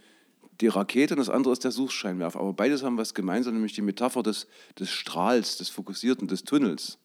die 0.61 0.69
Rakete 0.69 1.15
und 1.15 1.19
das 1.19 1.29
andere 1.29 1.53
ist 1.53 1.65
der 1.65 1.71
Suchscheinwerfer. 1.71 2.41
Aber 2.41 2.53
beides 2.53 2.83
haben 2.83 2.97
was 2.97 3.15
gemeinsam, 3.15 3.55
nämlich 3.55 3.75
die 3.75 3.83
Metapher 3.83 4.23
des, 4.23 4.47
des 4.79 4.91
Strahls, 4.91 5.59
des 5.59 5.69
Fokussierten, 5.69 6.29
des 6.29 6.45
Tunnels. 6.45 6.99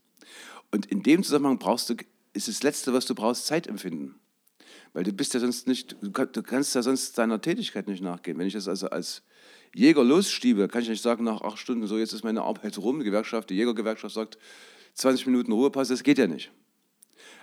Und 0.72 0.86
in 0.86 1.04
dem 1.04 1.24
Zusammenhang 1.24 1.60
brauchst 1.60 1.90
du, 1.90 1.96
ist 2.34 2.48
das 2.48 2.64
Letzte, 2.64 2.94
was 2.94 3.06
du 3.06 3.14
brauchst, 3.16 3.46
Zeitempfinden. 3.46 4.16
Weil 4.94 5.04
du 5.04 5.12
bist 5.14 5.34
ja 5.34 5.40
sonst 5.40 5.68
nicht, 5.68 5.96
du 6.02 6.12
kann- 6.12 6.30
du 6.32 6.44
kannst 6.44 6.76
ja 6.76 6.82
sonst 6.82 7.18
deiner 7.18 7.42
Tätigkeit 7.42 7.88
nicht 7.88 8.02
nachgehen. 8.02 8.38
Wenn 8.38 8.48
ich 8.48 8.54
das 8.54 8.68
also 8.68 8.90
als 8.90 9.24
Jäger 9.74 10.04
losstiebe, 10.04 10.68
kann 10.68 10.82
ich 10.82 10.90
nicht 10.90 11.02
sagen, 11.02 11.24
nach 11.24 11.42
acht 11.42 11.58
Stunden, 11.60 11.88
so 11.88 11.98
jetzt 11.98 12.12
ist 12.14 12.24
meine 12.24 12.42
Arbeit 12.42 12.78
rum, 12.78 13.00
die 13.00 13.06
Gewerkschaft, 13.06 13.50
die 13.50 13.56
Jägergewerkschaft 13.56 14.14
sagt, 14.16 14.38
20 14.96 15.26
Minuten 15.28 15.52
Ruhepause, 15.54 15.94
das 15.94 16.04
geht 16.04 16.18
ja 16.18 16.28
nicht. 16.28 16.52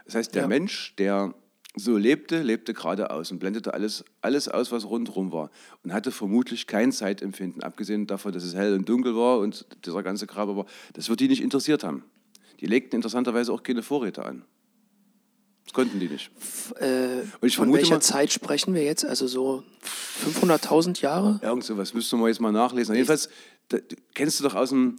Das 0.05 0.15
heißt, 0.15 0.35
der 0.35 0.43
Ja. 0.43 0.49
Mensch, 0.49 0.95
der 0.97 1.35
so 1.79 1.97
lebte, 1.97 2.43
lebte 2.43 2.75
geradeaus 2.75 3.31
und 3.31 3.39
blendete 3.39 3.75
alles, 3.75 4.05
alles 4.21 4.49
aus, 4.49 4.71
was 4.73 4.85
rundherum 4.85 5.33
war. 5.33 5.51
Und 5.85 5.93
hatte 5.93 6.11
vermutlich 6.13 6.67
kein 6.67 6.93
Zeitempfinden, 6.93 7.63
abgesehen 7.63 8.07
davon, 8.07 8.33
dass 8.33 8.45
es 8.45 8.55
hell 8.55 8.75
und 8.75 8.89
dunkel 8.89 9.15
war 9.17 9.39
und 9.39 9.67
dieser 9.85 10.03
ganze 10.03 10.27
Grabe 10.27 10.57
war. 10.57 10.67
Das 10.95 11.09
wird 11.09 11.21
die 11.21 11.29
nicht 11.29 11.43
interessiert 11.43 11.85
haben. 11.85 12.05
Die 12.61 12.67
legten 12.67 12.97
interessanterweise 12.97 13.53
auch 13.53 13.63
keine 13.63 13.83
Vorräte 13.83 14.25
an. 14.25 14.45
Das 15.65 15.75
konnten 15.75 16.01
die 16.01 16.09
nicht. 16.09 16.31
Äh, 16.81 17.21
Und 17.41 17.47
ich 17.49 17.57
von 17.57 17.71
welcher 17.75 17.97
mal- 17.97 18.01
Zeit 18.01 18.33
sprechen 18.33 18.75
wir 18.75 18.83
jetzt? 18.85 19.05
Also 19.05 19.27
so 19.27 19.65
500.000 20.25 21.01
Jahre? 21.03 21.39
Irgend 21.43 21.63
sowas 21.65 21.93
müssten 21.94 22.19
wir 22.19 22.29
jetzt 22.29 22.41
mal 22.41 22.53
nachlesen. 22.53 22.94
Jedenfalls, 22.94 23.29
da, 23.69 23.79
kennst 24.15 24.41
du 24.41 24.44
doch 24.44 24.55
aus 24.55 24.70
dem, 24.70 24.96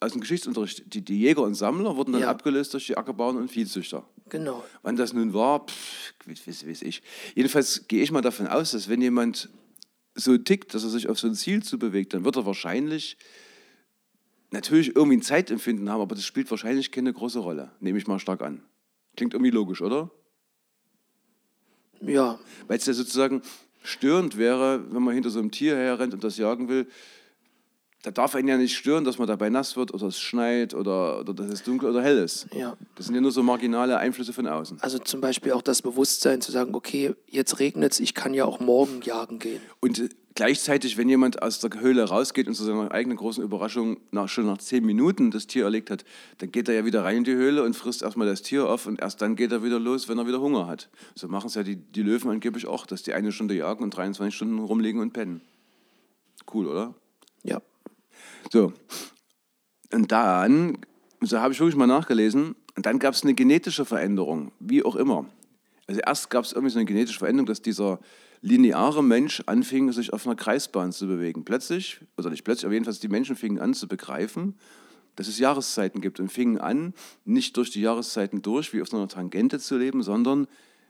aus 0.00 0.12
dem 0.12 0.20
Geschichtsunterricht, 0.20 0.92
die, 0.92 1.02
die 1.02 1.20
Jäger 1.20 1.42
und 1.42 1.54
Sammler 1.54 1.96
wurden 1.96 2.12
dann 2.12 2.22
Ja. 2.22 2.30
abgelöst 2.30 2.72
durch 2.74 2.86
die 2.86 2.96
Ackerbauern 2.96 3.36
und 3.36 3.48
Viehzüchter. 3.50 4.06
Genau. 4.28 4.64
Wann 4.82 4.96
das 4.96 5.12
nun 5.12 5.32
war, 5.34 5.66
pff, 5.66 6.14
weiß, 6.26 6.66
weiß 6.66 6.82
ich. 6.82 7.02
Jedenfalls 7.34 7.86
gehe 7.88 8.02
ich 8.02 8.12
mal 8.12 8.20
davon 8.22 8.46
aus, 8.46 8.72
dass 8.72 8.88
wenn 8.88 9.02
jemand 9.02 9.48
so 10.14 10.36
tickt, 10.38 10.74
dass 10.74 10.84
er 10.84 10.90
sich 10.90 11.08
auf 11.08 11.18
so 11.18 11.26
ein 11.28 11.34
Ziel 11.34 11.62
zubewegt, 11.62 12.14
dann 12.14 12.24
wird 12.24 12.36
er 12.36 12.46
wahrscheinlich 12.46 13.16
natürlich 14.50 14.96
irgendwie 14.96 15.18
ein 15.18 15.22
Zeitempfinden 15.22 15.88
haben, 15.90 16.00
aber 16.00 16.14
das 16.14 16.24
spielt 16.24 16.50
wahrscheinlich 16.50 16.90
keine 16.90 17.12
große 17.12 17.38
Rolle. 17.38 17.70
Nehme 17.80 17.98
ich 17.98 18.06
mal 18.06 18.18
stark 18.18 18.42
an. 18.42 18.62
Klingt 19.16 19.34
irgendwie 19.34 19.50
logisch, 19.50 19.80
oder? 19.82 20.10
Ja, 22.00 22.38
Weil 22.66 22.78
es 22.78 22.86
ja 22.86 22.92
sozusagen 22.94 23.42
störend 23.82 24.36
wäre, 24.38 24.82
wenn 24.92 25.02
man 25.02 25.14
hinter 25.14 25.30
so 25.30 25.38
einem 25.38 25.50
Tier 25.50 25.76
herrennt 25.76 26.14
und 26.14 26.24
das 26.24 26.38
jagen 26.38 26.68
will. 26.68 26.86
Da 28.02 28.10
darf 28.10 28.34
einen 28.34 28.48
ja 28.48 28.56
nicht 28.56 28.76
stören, 28.76 29.04
dass 29.04 29.18
man 29.18 29.28
dabei 29.28 29.50
nass 29.50 29.76
wird 29.76 29.92
oder 29.92 30.06
es 30.06 30.18
schneit 30.18 30.72
oder, 30.72 31.20
oder 31.20 31.34
dass 31.34 31.48
es 31.48 31.62
dunkel 31.62 31.90
oder 31.90 32.02
hell 32.02 32.18
ist. 32.18 32.46
ja. 32.54 32.76
Das 32.94 33.06
sind 33.06 33.14
ja 33.14 33.20
nur 33.20 33.32
so 33.32 33.42
marginale 33.42 33.98
Einflüsse 33.98 34.32
von 34.32 34.46
außen. 34.46 34.78
Also 34.80 34.98
zum 34.98 35.20
Beispiel 35.20 35.52
auch 35.52 35.60
das 35.60 35.82
Bewusstsein 35.82 36.40
zu 36.40 36.50
sagen, 36.50 36.74
okay, 36.74 37.14
jetzt 37.26 37.58
regnet 37.58 37.92
es, 37.92 38.00
ich 38.00 38.14
kann 38.14 38.32
ja 38.32 38.46
auch 38.46 38.58
morgen 38.58 39.02
jagen 39.02 39.38
gehen. 39.38 39.60
Und 39.80 40.10
gleichzeitig, 40.34 40.96
wenn 40.96 41.10
jemand 41.10 41.42
aus 41.42 41.58
der 41.58 41.78
Höhle 41.78 42.04
rausgeht 42.04 42.48
und 42.48 42.54
zu 42.54 42.64
seiner 42.64 42.90
eigenen 42.92 43.18
großen 43.18 43.44
Überraschung 43.44 43.98
nach, 44.10 44.28
schon 44.28 44.46
nach 44.46 44.56
zehn 44.56 44.84
Minuten 44.84 45.30
das 45.30 45.46
Tier 45.46 45.64
erlegt 45.64 45.90
hat, 45.90 46.04
dann 46.38 46.50
geht 46.50 46.68
er 46.68 46.74
ja 46.74 46.84
wieder 46.86 47.04
rein 47.04 47.18
in 47.18 47.24
die 47.24 47.34
Höhle 47.34 47.62
und 47.62 47.74
frisst 47.76 48.00
erstmal 48.00 48.26
das 48.26 48.40
Tier 48.40 48.66
auf 48.66 48.86
und 48.86 49.00
erst 49.00 49.20
dann 49.20 49.36
geht 49.36 49.52
er 49.52 49.62
wieder 49.62 49.78
los, 49.78 50.08
wenn 50.08 50.16
er 50.16 50.26
wieder 50.26 50.40
Hunger 50.40 50.66
hat. 50.66 50.88
So 51.14 51.28
machen 51.28 51.48
es 51.48 51.54
ja 51.54 51.62
die, 51.62 51.76
die 51.76 52.02
Löwen 52.02 52.30
angeblich 52.30 52.66
auch, 52.66 52.86
dass 52.86 53.02
die 53.02 53.12
eine 53.12 53.30
Stunde 53.30 53.54
jagen 53.54 53.84
und 53.84 53.94
23 53.94 54.34
Stunden 54.34 54.58
rumliegen 54.58 55.02
und 55.02 55.12
pennen. 55.12 55.42
Cool, 56.50 56.66
oder? 56.66 56.94
Ja. 57.42 57.60
So. 58.50 58.72
Und 59.92 60.12
dann, 60.12 60.78
so 61.20 61.40
habe 61.40 61.52
ich 61.52 61.60
wirklich 61.60 61.76
mal 61.76 61.86
nachgelesen, 61.86 62.54
und 62.76 62.86
dann 62.86 62.98
gab 62.98 63.14
es 63.14 63.24
eine 63.24 63.34
genetische 63.34 63.84
Veränderung, 63.84 64.52
wie 64.60 64.82
auch 64.82 64.96
immer. 64.96 65.26
Also 65.86 66.00
erst 66.00 66.30
gab 66.30 66.44
es 66.44 66.52
irgendwie 66.52 66.72
so 66.72 66.78
eine 66.78 66.86
genetische 66.86 67.18
Veränderung, 67.18 67.46
dass 67.46 67.62
dieser 67.62 67.98
lineare 68.42 69.02
Mensch 69.04 69.42
anfing, 69.46 69.92
sich 69.92 70.12
auf 70.12 70.26
einer 70.26 70.36
Kreisbahn 70.36 70.92
zu 70.92 71.06
bewegen. 71.06 71.44
Plötzlich, 71.44 72.00
oder 72.16 72.30
nicht 72.30 72.44
plötzlich, 72.44 72.64
aber 72.64 72.74
jedenfalls 72.74 73.00
die 73.00 73.08
Menschen 73.08 73.36
fingen 73.36 73.58
an 73.58 73.74
zu 73.74 73.86
begreifen, 73.88 74.54
dass 75.16 75.28
es 75.28 75.38
Jahreszeiten 75.38 76.00
gibt 76.00 76.20
und 76.20 76.30
fingen 76.30 76.58
an, 76.58 76.94
nicht 77.24 77.56
durch 77.56 77.70
die 77.70 77.80
Jahreszeiten 77.80 78.40
durch, 78.40 78.72
wie 78.72 78.80
auf 78.80 78.94
einer 78.94 79.08
Tangente 79.08 79.58
zu 79.58 79.76
leben, 79.76 80.02
sondern 80.02 80.46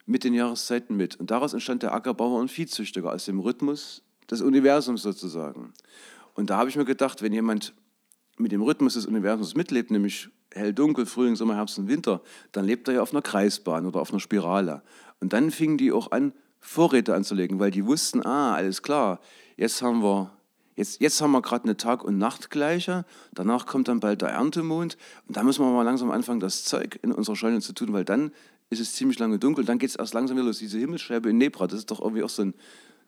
mit 0.07 0.23
den 0.23 0.35
Jahreszeiten 0.35 0.97
mit. 0.97 1.17
Und 1.17 1.31
daraus 1.31 1.55
entstand 1.55 1.83
der 1.83 1.95
Ackerbauer 1.95 2.39
und 2.39 2.51
Viehzüchtiger 2.51 3.13
aus 3.13 3.25
dem 3.25 3.41
Rhythmus 3.41 4.03
des 4.31 4.43
Universums 4.43 5.03
sozusagen. 5.03 5.73
Und 6.35 6.51
da 6.51 6.57
habe 6.57 6.69
ich 6.69 6.77
mir 6.77 6.85
gedacht, 6.85 7.23
wenn 7.23 7.33
jemand 7.33 7.75
mit 8.39 8.53
dem 8.53 8.63
Rhythmus 8.63 8.95
des 8.95 9.07
Universums 9.07 9.55
mitlebt, 9.55 9.91
nämlich 9.91 10.29
hell, 10.53 10.73
dunkel, 10.73 11.07
Frühling, 11.07 11.37
Sommer, 11.37 11.57
Herbst 11.57 11.79
und 11.79 11.89
Winter, 11.89 12.23
dann 12.53 12.65
lebt 12.65 12.89
er 12.89 12.95
ja 12.95 13.03
auf 13.03 13.13
einer 13.13 13.23
Kreisbahn 13.23 13.87
oder 13.87 14.01
auf 14.01 14.11
einer 14.11 14.21
Spirale. 14.21 14.83
Und 15.21 15.33
dann 15.33 15.51
fingen 15.51 15.79
die 15.79 15.93
auch 15.93 16.11
an, 16.11 16.33
Vorräte 16.61 17.15
anzulegen, 17.15 17.59
weil 17.59 17.71
die 17.71 17.87
wussten, 17.87 18.25
ah, 18.25 18.55
alles 18.55 18.83
klar, 18.83 19.21
jetzt 19.57 19.83
haben 19.83 20.03
wir 20.03 20.33
Jetzt, 20.77 20.99
jetzt 21.03 21.21
wir 21.21 21.43
gerade 21.43 21.65
eine 21.65 21.77
Tag- 21.77 22.05
und 22.05 22.17
Nachtgleiche, 22.17 23.05
danach 23.35 23.67
kommt 23.67 23.89
dann 23.89 24.01
bald 24.01 24.23
der 24.23 24.31
Erntemond 24.31 24.97
und 25.29 25.37
da 25.37 25.43
müssen 25.43 25.63
wir 25.63 25.71
mal 25.71 25.83
langsam 25.83 26.11
anfangen, 26.11 26.41
das 26.41 26.65
Zeug 26.65 26.99
in 27.03 27.13
unserer 27.13 27.37
Scheune 27.37 27.61
zu 27.61 27.75
tun, 27.75 27.93
weil 27.93 28.07
dann 28.07 28.33
ist 28.71 28.81
es 28.81 28.95
ziemlich 28.95 29.19
lange 29.19 29.39
dunkel, 29.39 29.67
dann 29.67 29.79
geht 29.79 29.91
es 29.91 29.97
erst 29.97 30.15
langsam 30.15 30.39
wieder 30.39 30.47
los. 30.47 30.59
Diese 30.59 30.79
Himmelsscheibe 30.79 31.29
in 31.29 31.37
Nebra, 31.37 31.67
das 31.67 31.81
ist 31.81 31.91
doch 31.91 32.01
irgendwie 32.01 32.23
auch 32.23 32.31
so 32.31 32.43
ein, 32.43 32.55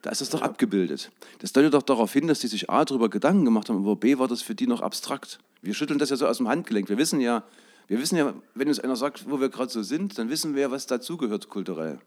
da 0.02 0.10
ist 0.10 0.20
das 0.20 0.30
doch 0.30 0.42
abgebildet. 0.42 1.10
Das 1.38 1.52
deutet 1.52 1.74
doch 1.74 1.82
darauf 1.82 2.12
hin, 2.12 2.26
dass 2.26 2.40
die 2.40 2.48
sich 2.48 2.68
A, 2.68 2.84
darüber 2.84 3.08
Gedanken 3.08 3.44
gemacht 3.44 3.68
haben, 3.68 3.78
aber 3.78 3.96
B, 3.96 4.18
war 4.18 4.28
das 4.28 4.42
für 4.42 4.54
die 4.54 4.66
noch 4.66 4.80
abstrakt. 4.80 5.38
Wir 5.62 5.74
schütteln 5.74 5.98
das 5.98 6.10
ja 6.10 6.16
so 6.16 6.26
aus 6.26 6.38
dem 6.38 6.48
Handgelenk. 6.48 6.88
Wir 6.88 6.98
wissen 6.98 7.20
ja, 7.20 7.44
wir 7.86 8.00
wissen 8.00 8.16
ja, 8.16 8.34
wenn 8.54 8.68
uns 8.68 8.80
einer 8.80 8.96
sagt, 8.96 9.30
wo 9.30 9.40
wir 9.40 9.48
gerade 9.48 9.70
so 9.70 9.82
sind, 9.82 10.18
dann 10.18 10.28
wissen 10.28 10.54
wir, 10.54 10.70
was 10.70 10.86
dazugehört 10.86 11.48
kulturell. 11.48 12.00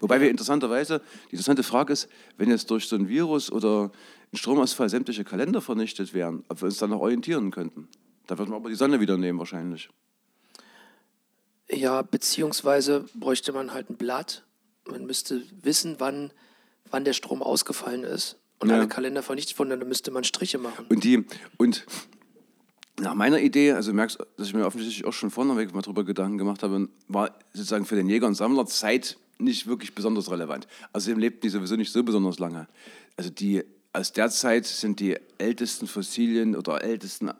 Wobei 0.00 0.20
wir 0.20 0.30
interessanterweise, 0.30 1.00
die 1.26 1.32
interessante 1.32 1.62
Frage 1.62 1.92
ist, 1.92 2.08
wenn 2.36 2.50
jetzt 2.50 2.70
durch 2.70 2.88
so 2.88 2.96
ein 2.96 3.08
Virus 3.08 3.50
oder 3.50 3.82
einen 3.82 4.38
Stromausfall 4.38 4.88
sämtliche 4.88 5.24
Kalender 5.24 5.60
vernichtet 5.60 6.12
wären, 6.14 6.44
ob 6.48 6.60
wir 6.60 6.66
uns 6.66 6.78
dann 6.78 6.90
noch 6.90 7.00
orientieren 7.00 7.50
könnten. 7.50 7.88
Da 8.26 8.38
würden 8.38 8.50
wir 8.50 8.56
aber 8.56 8.68
die 8.68 8.74
Sonne 8.74 9.00
wieder 9.00 9.16
nehmen 9.16 9.38
wahrscheinlich. 9.38 9.90
Ja, 11.70 12.02
beziehungsweise 12.02 13.04
bräuchte 13.14 13.52
man 13.52 13.72
halt 13.72 13.90
ein 13.90 13.96
Blatt. 13.96 14.44
Man 14.86 15.06
müsste 15.06 15.42
wissen, 15.62 15.96
wann, 15.98 16.32
wann 16.92 17.04
der 17.04 17.12
Strom 17.12 17.42
ausgefallen 17.42 18.04
ist 18.04 18.36
und 18.60 18.68
Ja. 18.70 18.76
alle 18.76 18.88
Kalender 18.88 19.22
vernichtet 19.22 19.58
wurden, 19.58 19.70
dann 19.70 19.88
müsste 19.88 20.10
man 20.10 20.22
Striche 20.24 20.58
machen. 20.58 20.86
Und 20.88 21.02
die, 21.04 21.24
und 21.58 21.84
nach 23.00 23.14
meiner 23.14 23.40
Idee, 23.40 23.72
also 23.72 23.90
du 23.90 23.96
merkst, 23.96 24.18
dass 24.36 24.46
ich 24.46 24.54
mir 24.54 24.64
offensichtlich 24.66 25.04
auch 25.04 25.12
schon 25.12 25.30
vorneweg 25.30 25.74
mal 25.74 25.82
drüber 25.82 26.04
Gedanken 26.04 26.38
gemacht 26.38 26.62
habe, 26.62 26.88
war 27.08 27.34
sozusagen 27.52 27.84
für 27.86 27.96
den 27.96 28.08
Jäger 28.08 28.26
und 28.26 28.34
Sammler 28.34 28.66
Zeit 28.66 29.16
nicht 29.38 29.66
wirklich 29.66 29.94
besonders 29.94 30.30
relevant. 30.30 30.68
Außerdem 30.92 31.18
lebten 31.18 31.40
die 31.40 31.48
sowieso 31.48 31.74
nicht 31.76 31.90
so 31.90 32.04
besonders 32.04 32.38
lange. 32.38 32.68
Also 33.16 33.30
die 33.30 33.64
aus 33.94 34.12
der 34.12 34.30
Zeit 34.30 34.66
sind 34.66 35.00
die 35.00 35.18
ältesten 35.38 35.86
Fossilien 35.86 36.54
oder 36.56 36.82
ältesten 36.82 37.28
äh, 37.28 37.32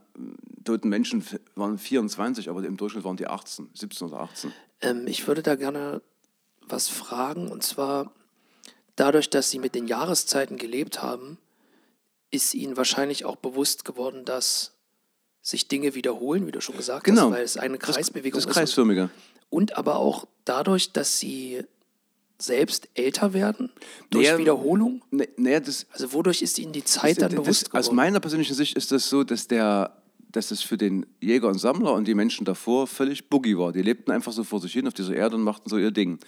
toten 0.65 0.89
Menschen 0.89 1.25
waren 1.55 1.79
24, 1.79 2.51
aber 2.51 2.63
im 2.65 2.77
Durchschnitt 2.77 3.05
waren 3.05 3.17
die 3.17 3.27
18, 3.27 3.69
17 3.75 4.09
oder 4.09 4.21
18. 4.21 4.53
Ähm, 4.83 5.07
ich 5.07 5.27
würde 5.27 5.43
da 5.43 5.55
gerne 5.55 6.03
was 6.67 6.89
fragen, 6.89 7.49
und 7.51 7.63
zwar 7.63 8.13
dadurch, 8.97 9.31
dass 9.31 9.51
Sie 9.51 9.59
mit 9.59 9.75
den 9.75 9.87
Jahreszeiten 9.87 10.57
gelebt 10.57 11.03
haben, 11.03 11.39
ist 12.31 12.55
Ihnen 12.55 12.77
wahrscheinlich 12.77 13.25
auch 13.25 13.37
bewusst 13.37 13.85
geworden, 13.85 14.25
dass 14.25 14.73
sich 15.43 15.69
Dinge 15.69 15.95
wiederholen, 15.95 16.47
wie 16.47 16.53
du 16.53 16.61
schon 16.61 16.77
gesagt 16.77 17.05
Genau. 17.05 17.23
hast, 17.27 17.31
weil 17.33 17.43
es 17.45 17.57
eine 17.57 17.79
Kreisbewegung 17.79 18.39
Das 18.41 18.47
ist. 18.47 18.53
Kreisförmige. 18.55 19.11
Und 19.51 19.77
aber 19.77 19.97
auch 19.97 20.27
dadurch, 20.45 20.93
dass 20.93 21.19
Sie 21.19 21.63
selbst 22.39 22.89
älter 22.95 23.35
werden, 23.35 23.71
durch 24.11 24.27
Ja, 24.27 24.39
Wiederholung. 24.39 25.03
Naja, 25.37 25.61
das, 25.61 25.87
Also 25.93 26.13
wodurch 26.13 26.43
ist 26.43 26.59
Ihnen 26.59 26.73
die 26.73 26.85
Zeit 26.85 27.21
dann 27.21 27.31
das, 27.31 27.41
bewusst 27.41 27.67
Aus 27.75 27.83
geworden? 27.85 27.97
meiner 27.97 28.21
persönlichen 28.21 28.55
Sicht 28.55 28.77
ist 28.77 28.91
das 28.93 29.09
so, 29.09 29.25
dass 29.25 29.47
der 29.49 29.97
dass 30.35 30.51
es 30.51 30.63
für 30.63 30.79
den 30.79 31.05
Jäger 31.21 31.49
und 31.49 31.59
Sammler 31.59 31.93
und 31.93 32.09
die 32.09 32.15
Menschen 32.15 32.47
davor 32.47 32.87
völlig 32.87 33.29
boogie 33.29 33.59
war. 33.59 33.71
Die 33.71 33.83
lebten 33.83 34.11
einfach 34.11 34.33
so 34.33 34.45
vor 34.45 34.61
sich 34.61 34.73
hin 34.73 34.87
auf 34.89 34.95
dieser 34.95 35.15
Erde 35.15 35.37
und 35.37 35.43
machten 35.43 35.69
so 35.69 35.77
ihr 35.77 35.91
Ding. 35.91 36.21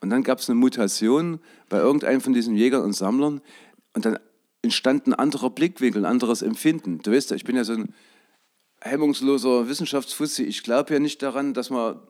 Und 0.00 0.10
dann 0.10 0.22
gab 0.22 0.38
es 0.38 0.48
eine 0.48 0.58
Mutation 0.58 1.40
bei 1.68 1.78
irgendeinem 1.78 2.20
von 2.20 2.32
diesen 2.32 2.54
Jägern 2.54 2.82
und 2.82 2.92
Sammlern 2.92 3.40
und 3.94 4.04
dann 4.04 4.18
entstand 4.62 5.06
ein 5.06 5.14
anderer 5.14 5.50
Blickwinkel, 5.50 6.02
ein 6.02 6.10
anderes 6.10 6.42
Empfinden. 6.42 7.00
Du 7.02 7.12
weißt 7.12 7.30
ja, 7.30 7.36
ich 7.36 7.44
bin 7.44 7.56
ja 7.56 7.64
so 7.64 7.72
ein 7.72 7.94
hemmungsloser 8.80 9.68
Wissenschaftsfuzzi. 9.68 10.44
Ich 10.44 10.62
glaube 10.62 10.94
ja 10.94 11.00
nicht 11.00 11.22
daran, 11.22 11.54
dass 11.54 11.70
man 11.70 12.00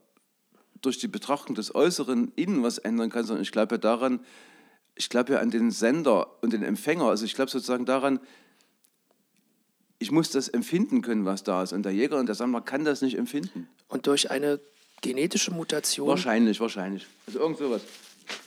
durch 0.82 0.98
die 0.98 1.08
Betrachtung 1.08 1.54
des 1.54 1.74
Äußeren 1.74 2.32
innen 2.36 2.62
was 2.62 2.78
ändern 2.78 3.10
kann, 3.10 3.24
sondern 3.24 3.42
ich 3.42 3.52
glaube 3.52 3.76
ja 3.76 3.78
daran, 3.78 4.20
ich 4.94 5.08
glaube 5.08 5.32
ja 5.32 5.38
an 5.40 5.50
den 5.50 5.70
Sender 5.70 6.42
und 6.42 6.52
den 6.52 6.62
Empfänger. 6.62 7.06
Also 7.06 7.24
ich 7.24 7.34
glaube 7.34 7.50
sozusagen 7.50 7.84
daran, 7.84 8.20
ich 9.98 10.10
muss 10.12 10.30
das 10.30 10.48
empfinden 10.48 11.02
können, 11.02 11.24
was 11.24 11.42
da 11.42 11.62
ist. 11.62 11.72
Und 11.72 11.82
der 11.84 11.92
Jäger 11.92 12.18
und 12.18 12.26
der 12.26 12.34
Sammler 12.34 12.60
kann 12.60 12.84
das 12.84 13.02
nicht 13.02 13.16
empfinden. 13.18 13.68
Und 13.88 14.06
durch 14.06 14.30
eine 14.30 14.60
genetische 15.00 15.52
Mutation. 15.52 16.08
Wahrscheinlich, 16.08 16.60
wahrscheinlich. 16.60 17.06
Also 17.26 17.40
irgend 17.40 17.58
sowas. 17.58 17.82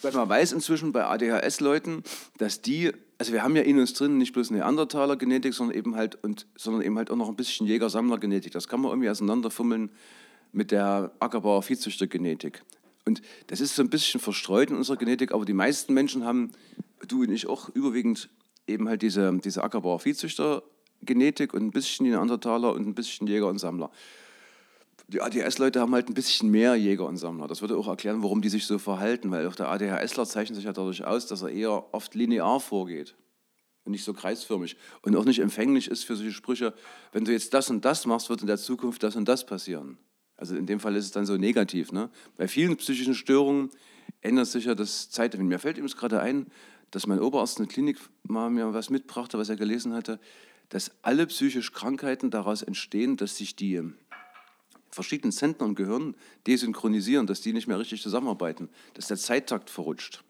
Weil 0.01 0.12
man 0.13 0.29
weiß 0.29 0.51
inzwischen 0.51 0.91
bei 0.91 1.05
ADHS-Leuten, 1.05 2.03
dass 2.38 2.62
die, 2.62 2.91
also 3.17 3.34
wir 3.34 3.43
haben 3.43 3.55
ja 3.55 3.63
in 3.63 3.79
uns 3.79 3.93
drin 3.93 4.17
nicht 4.17 4.34
bloß 4.34 4.51
Neandertaler-Genetik, 4.51 5.53
sondern 5.53 5.75
eben 5.75 5.96
halt 5.96 6.24
und 6.24 6.46
sondern 6.55 6.84
eben 6.84 6.98
halt 6.98 7.10
auch 7.10 7.15
noch 7.15 7.29
ein 7.29 7.36
bisschen 7.36 7.65
Jäger-Sammler-Genetik. 7.67 8.51
Das 8.51 8.67
kann 8.67 8.81
man 8.81 8.91
irgendwie 8.91 9.10
auseinanderfummeln 9.10 9.89
mit 10.51 10.72
der 10.72 11.12
Ackerbauer-Viehzüchter-Genetik. 11.20 12.63
Und 13.05 13.22
das 13.48 13.62
ist 13.62 13.75
so 13.75 13.81
ein 13.81 13.89
bisschen 13.89 14.20
verstreut 14.20 14.70
in 14.70 14.75
unserer 14.77 14.98
Genetik, 14.98 15.34
aber 15.34 15.46
die 15.46 15.53
meisten 15.53 15.93
Menschen 15.93 16.24
haben, 16.25 16.51
du 17.08 17.22
und 17.22 17.31
ich 17.31 17.48
auch, 17.48 17.70
überwiegend 17.70 18.29
eben 18.67 18.88
halt 18.88 19.01
diese, 19.01 19.36
diese 19.43 19.63
Ackerbauer-Viehzüchter-Genetik 19.63 21.53
und 21.53 21.63
ein 21.63 21.72
bisschen 21.72 22.08
Neandertaler 22.08 22.74
und 22.74 22.86
ein 22.86 22.93
bisschen 22.93 23.25
Jäger 23.27 23.48
und 23.48 23.58
Sammler. 23.58 23.91
Die 25.11 25.21
ADHS-Leute 25.21 25.81
haben 25.81 25.93
halt 25.93 26.07
ein 26.07 26.13
bisschen 26.13 26.49
mehr 26.49 26.73
Jäger 26.75 27.05
und 27.05 27.17
Sammler. 27.17 27.49
Das 27.49 27.59
würde 27.59 27.75
auch 27.75 27.87
erklären, 27.89 28.23
warum 28.23 28.41
die 28.41 28.47
sich 28.47 28.65
so 28.65 28.79
verhalten, 28.79 29.29
weil 29.29 29.45
auch 29.45 29.55
der 29.55 29.69
ADHSler 29.69 30.25
zeichnet 30.25 30.55
sich 30.55 30.63
ja 30.63 30.71
dadurch 30.71 31.03
aus, 31.03 31.27
dass 31.27 31.41
er 31.41 31.49
eher 31.49 31.93
oft 31.93 32.15
linear 32.15 32.61
vorgeht 32.61 33.17
und 33.83 33.91
nicht 33.91 34.05
so 34.05 34.13
kreisförmig 34.13 34.77
und 35.01 35.13
auch 35.17 35.25
nicht 35.25 35.39
empfänglich 35.39 35.89
ist 35.89 36.05
für 36.05 36.15
solche 36.15 36.31
Sprüche, 36.31 36.73
wenn 37.11 37.25
du 37.25 37.33
jetzt 37.33 37.53
das 37.53 37.69
und 37.69 37.83
das 37.83 38.05
machst, 38.05 38.29
wird 38.29 38.39
in 38.39 38.47
der 38.47 38.57
Zukunft 38.57 39.03
das 39.03 39.17
und 39.17 39.27
das 39.27 39.45
passieren. 39.45 39.97
Also 40.37 40.55
in 40.55 40.65
dem 40.65 40.79
Fall 40.79 40.95
ist 40.95 41.05
es 41.05 41.11
dann 41.11 41.25
so 41.25 41.35
negativ. 41.35 41.91
Ne? 41.91 42.09
Bei 42.37 42.47
vielen 42.47 42.77
psychischen 42.77 43.13
Störungen 43.13 43.69
ändert 44.21 44.47
sich 44.47 44.63
ja 44.63 44.75
das 44.75 45.09
Zeitempfinden. 45.09 45.49
Mir 45.49 45.59
fällt 45.59 45.77
übrigens 45.77 45.97
gerade 45.97 46.21
ein, 46.21 46.47
dass 46.89 47.05
mein 47.05 47.19
Oberarzt 47.19 47.59
in 47.59 47.65
der 47.65 47.73
Klinik 47.73 47.97
mal 48.23 48.49
mir 48.49 48.73
was 48.73 48.89
mitbrachte, 48.89 49.37
was 49.37 49.49
er 49.49 49.57
gelesen 49.57 49.93
hatte, 49.93 50.21
dass 50.69 50.91
alle 51.01 51.27
psychischen 51.27 51.73
Krankheiten 51.73 52.31
daraus 52.31 52.61
entstehen, 52.61 53.17
dass 53.17 53.35
sich 53.35 53.57
die 53.57 53.81
verschiedenen 54.91 55.31
Zentren 55.31 55.69
im 55.69 55.75
Gehirn 55.75 56.15
desynchronisieren, 56.48 57.27
dass 57.27 57.41
die 57.41 57.53
nicht 57.53 57.67
mehr 57.67 57.79
richtig 57.79 58.01
zusammenarbeiten, 58.01 58.69
dass 58.93 59.07
der 59.07 59.17
Zeittakt 59.17 59.69
verrutscht. 59.69 60.24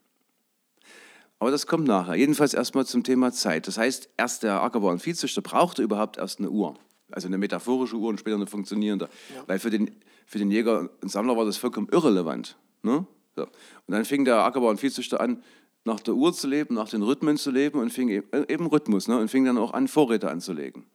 Aber 1.38 1.50
das 1.50 1.66
kommt 1.66 1.88
nachher. 1.88 2.14
Jedenfalls 2.14 2.54
erstmal 2.54 2.86
zum 2.86 3.02
Thema 3.02 3.32
Zeit. 3.32 3.66
Das 3.66 3.76
heißt, 3.76 4.10
erst 4.16 4.44
der 4.44 4.62
Ackerbauer 4.62 4.92
und 4.92 5.02
Viehzüchter 5.02 5.42
brauchte 5.42 5.82
überhaupt 5.82 6.16
erst 6.16 6.38
eine 6.38 6.50
Uhr. 6.50 6.78
Also 7.10 7.26
eine 7.26 7.36
metaphorische 7.36 7.96
Uhr 7.96 8.10
und 8.10 8.20
später 8.20 8.36
eine 8.36 8.46
funktionierende. 8.46 9.08
Weil 9.48 9.58
für 9.58 9.70
den, 9.70 9.90
für 10.24 10.38
den 10.38 10.52
Jäger 10.52 10.88
und 11.00 11.10
Sammler 11.10 11.36
war 11.36 11.44
das 11.44 11.56
vollkommen 11.56 11.88
irrelevant. 11.90 12.56
Ne? 12.82 13.06
So. 13.34 13.42
Und 13.42 13.50
dann 13.88 14.04
fing 14.04 14.24
der 14.24 14.44
Ackerbauer 14.44 14.70
und 14.70 14.78
Viehzüchter 14.78 15.20
an, 15.20 15.42
nach 15.84 15.98
der 15.98 16.14
Uhr 16.14 16.32
zu 16.32 16.46
leben, 16.46 16.74
nach 16.74 16.88
den 16.88 17.02
Rhythmen 17.02 17.36
zu 17.36 17.50
leben 17.50 17.80
und 17.80 17.90
fing 17.92 18.08
eben, 18.08 18.32
äh, 18.32 18.44
eben 18.48 18.66
Rhythmus 18.66 19.08
ne? 19.08 19.18
und 19.18 19.28
fing 19.28 19.44
dann 19.44 19.58
auch 19.58 19.72
an, 19.72 19.88
Vorräte 19.88 20.30
anzulegen. 20.30 20.86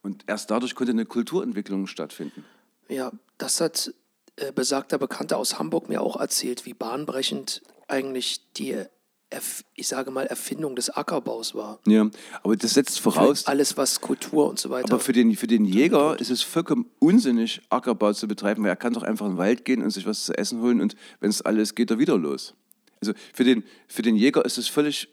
Und 0.00 0.24
erst 0.26 0.50
dadurch 0.50 0.74
konnte 0.74 0.92
eine 0.92 1.04
Kulturentwicklung 1.04 1.86
stattfinden. 1.86 2.44
Ja, 2.88 3.12
das 3.38 3.60
hat 3.60 3.92
äh, 4.36 4.52
besagter 4.52 4.98
Bekannter 4.98 5.36
aus 5.38 5.58
Hamburg 5.58 5.88
mir 5.88 6.00
auch 6.02 6.16
erzählt, 6.18 6.66
wie 6.66 6.74
bahnbrechend 6.74 7.62
eigentlich 7.88 8.52
die, 8.54 8.84
Erf 9.30 9.64
ich 9.74 9.88
sage 9.88 10.10
mal, 10.10 10.26
Erfindung 10.26 10.76
des 10.76 10.90
Ackerbaus 10.90 11.54
war. 11.54 11.78
Ja, 11.86 12.10
aber 12.42 12.54
das 12.56 12.74
setzt 12.74 13.00
voraus, 13.00 13.46
Alles, 13.46 13.76
was 13.78 14.00
Kultur 14.02 14.48
und 14.48 14.58
so 14.58 14.68
weiter. 14.68 14.92
aber 14.92 15.00
für 15.00 15.12
den, 15.14 15.34
für 15.36 15.46
den 15.46 15.64
Jäger 15.64 16.20
ist 16.20 16.30
es 16.30 16.42
vollkommen 16.42 16.90
unsinnig, 16.98 17.62
Ackerbau 17.70 18.12
zu 18.12 18.28
betreiben, 18.28 18.62
weil 18.62 18.70
er 18.70 18.76
kann 18.76 18.92
doch 18.92 19.02
einfach 19.02 19.24
in 19.26 19.32
den 19.32 19.38
Wald 19.38 19.64
gehen 19.64 19.82
und 19.82 19.90
sich 19.90 20.04
was 20.04 20.26
zu 20.26 20.36
essen 20.36 20.60
holen 20.60 20.82
und 20.82 20.96
wenn 21.20 21.30
es 21.30 21.40
alles 21.40 21.74
geht, 21.74 21.90
er 21.90 21.98
wieder 21.98 22.18
los. 22.18 22.54
Also 23.00 23.14
für 23.32 23.44
den, 23.44 23.64
für 23.88 24.02
den 24.02 24.16
Jäger 24.16 24.44
ist 24.44 24.58
es 24.58 24.68
völlig 24.68 25.08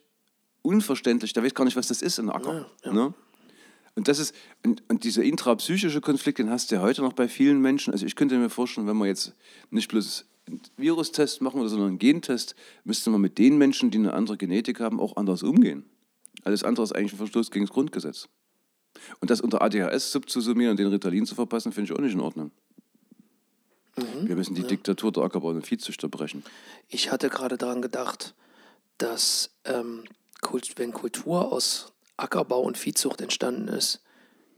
unverständlich, 0.61 1.31
der 1.33 1.43
weiß 1.43 1.53
gar 1.53 1.63
nicht, 1.65 1.77
was 1.77 1.88
das 1.88 2.01
ist, 2.01 2.19
ein 2.19 2.29
Acker. 2.29 2.69
Ne? 2.85 3.13
Und 3.96 4.08
das 4.08 4.19
ist, 4.19 4.34
und, 4.65 4.84
und 4.88 5.03
dieser 5.03 5.24
intrapsychische 5.24 6.01
Konflikt, 6.01 6.39
den 6.39 6.50
hast 6.50 6.72
du 6.72 6.75
ja 6.75 6.81
heute 6.81 7.01
noch 7.01 7.13
bei 7.13 7.27
vielen 7.27 7.62
Menschen. 7.62 7.91
Also 7.93 8.05
ich 8.05 8.15
könnte 8.15 8.38
mir 8.38 8.50
vorstellen, 8.50 8.88
wenn 8.88 8.98
man 8.98 9.08
jetzt 9.08 9.34
nicht 9.72 9.89
bloß 9.89 10.25
einen 10.48 10.62
Virustest 10.77 11.41
machen 11.41 11.58
würde, 11.58 11.69
sondern 11.69 11.89
einen 11.89 12.00
Gentest, 12.00 12.55
müsste 12.84 13.10
man 13.10 13.22
mit 13.22 13.38
den 13.38 13.58
Menschen, 13.58 13.91
die 13.91 13.98
eine 13.98 14.13
andere 14.13 14.38
Genetik 14.38 14.79
haben, 14.79 15.00
auch 15.00 15.17
anders 15.17 15.43
umgehen. 15.43 15.86
Alles 16.43 16.63
andere 16.63 16.84
ist 16.84 16.93
eigentlich 16.93 17.13
ein 17.13 17.17
Verstoß 17.17 17.51
gegen 17.51 17.65
das 17.65 17.74
Grundgesetz. 17.74 18.27
Und 19.19 19.29
das 19.29 19.41
unter 19.41 19.62
ADHS 19.62 20.12
subzusumieren 20.12 20.72
und 20.72 20.77
den 20.79 20.88
Ritalin 20.88 21.25
zu 21.25 21.36
verpassen, 21.36 21.72
finde 21.72 21.91
ich 21.91 21.98
auch 21.98 22.01
nicht 22.01 22.13
in 22.13 22.19
Ordnung. 22.19 22.51
Wir 24.22 24.36
müssen 24.36 24.55
die 24.55 24.63
Diktatur 24.63 25.12
der 25.12 25.24
Ackerbau 25.24 25.50
und 25.50 25.67
Viehzüchter 25.67 26.08
brechen. 26.08 26.43
Ich 26.88 27.12
hatte 27.12 27.29
gerade 27.29 27.58
daran 27.58 27.81
gedacht, 27.81 28.34
dass 28.98 29.51
ähm, 29.65 30.05
wenn 30.75 30.93
Kultur 30.93 31.51
aus 31.51 31.91
Ackerbau 32.19 32.61
und 32.61 32.77
Viehzucht 32.77 33.21
entstanden 33.21 33.67
ist, 33.67 34.01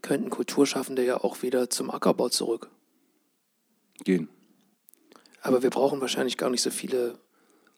könnten 0.01 0.29
Kulturschaffende 0.29 1.05
ja 1.05 1.17
auch 1.23 1.41
wieder 1.43 1.69
zum 1.69 1.91
Ackerbau 1.91 2.29
zurück. 2.29 2.69
Gehen. 4.03 4.29
Aber 5.41 5.61
wir 5.63 5.69
brauchen 5.69 6.01
wahrscheinlich 6.01 6.37
gar 6.37 6.49
nicht 6.49 6.61
so 6.61 6.69
viele 6.71 7.17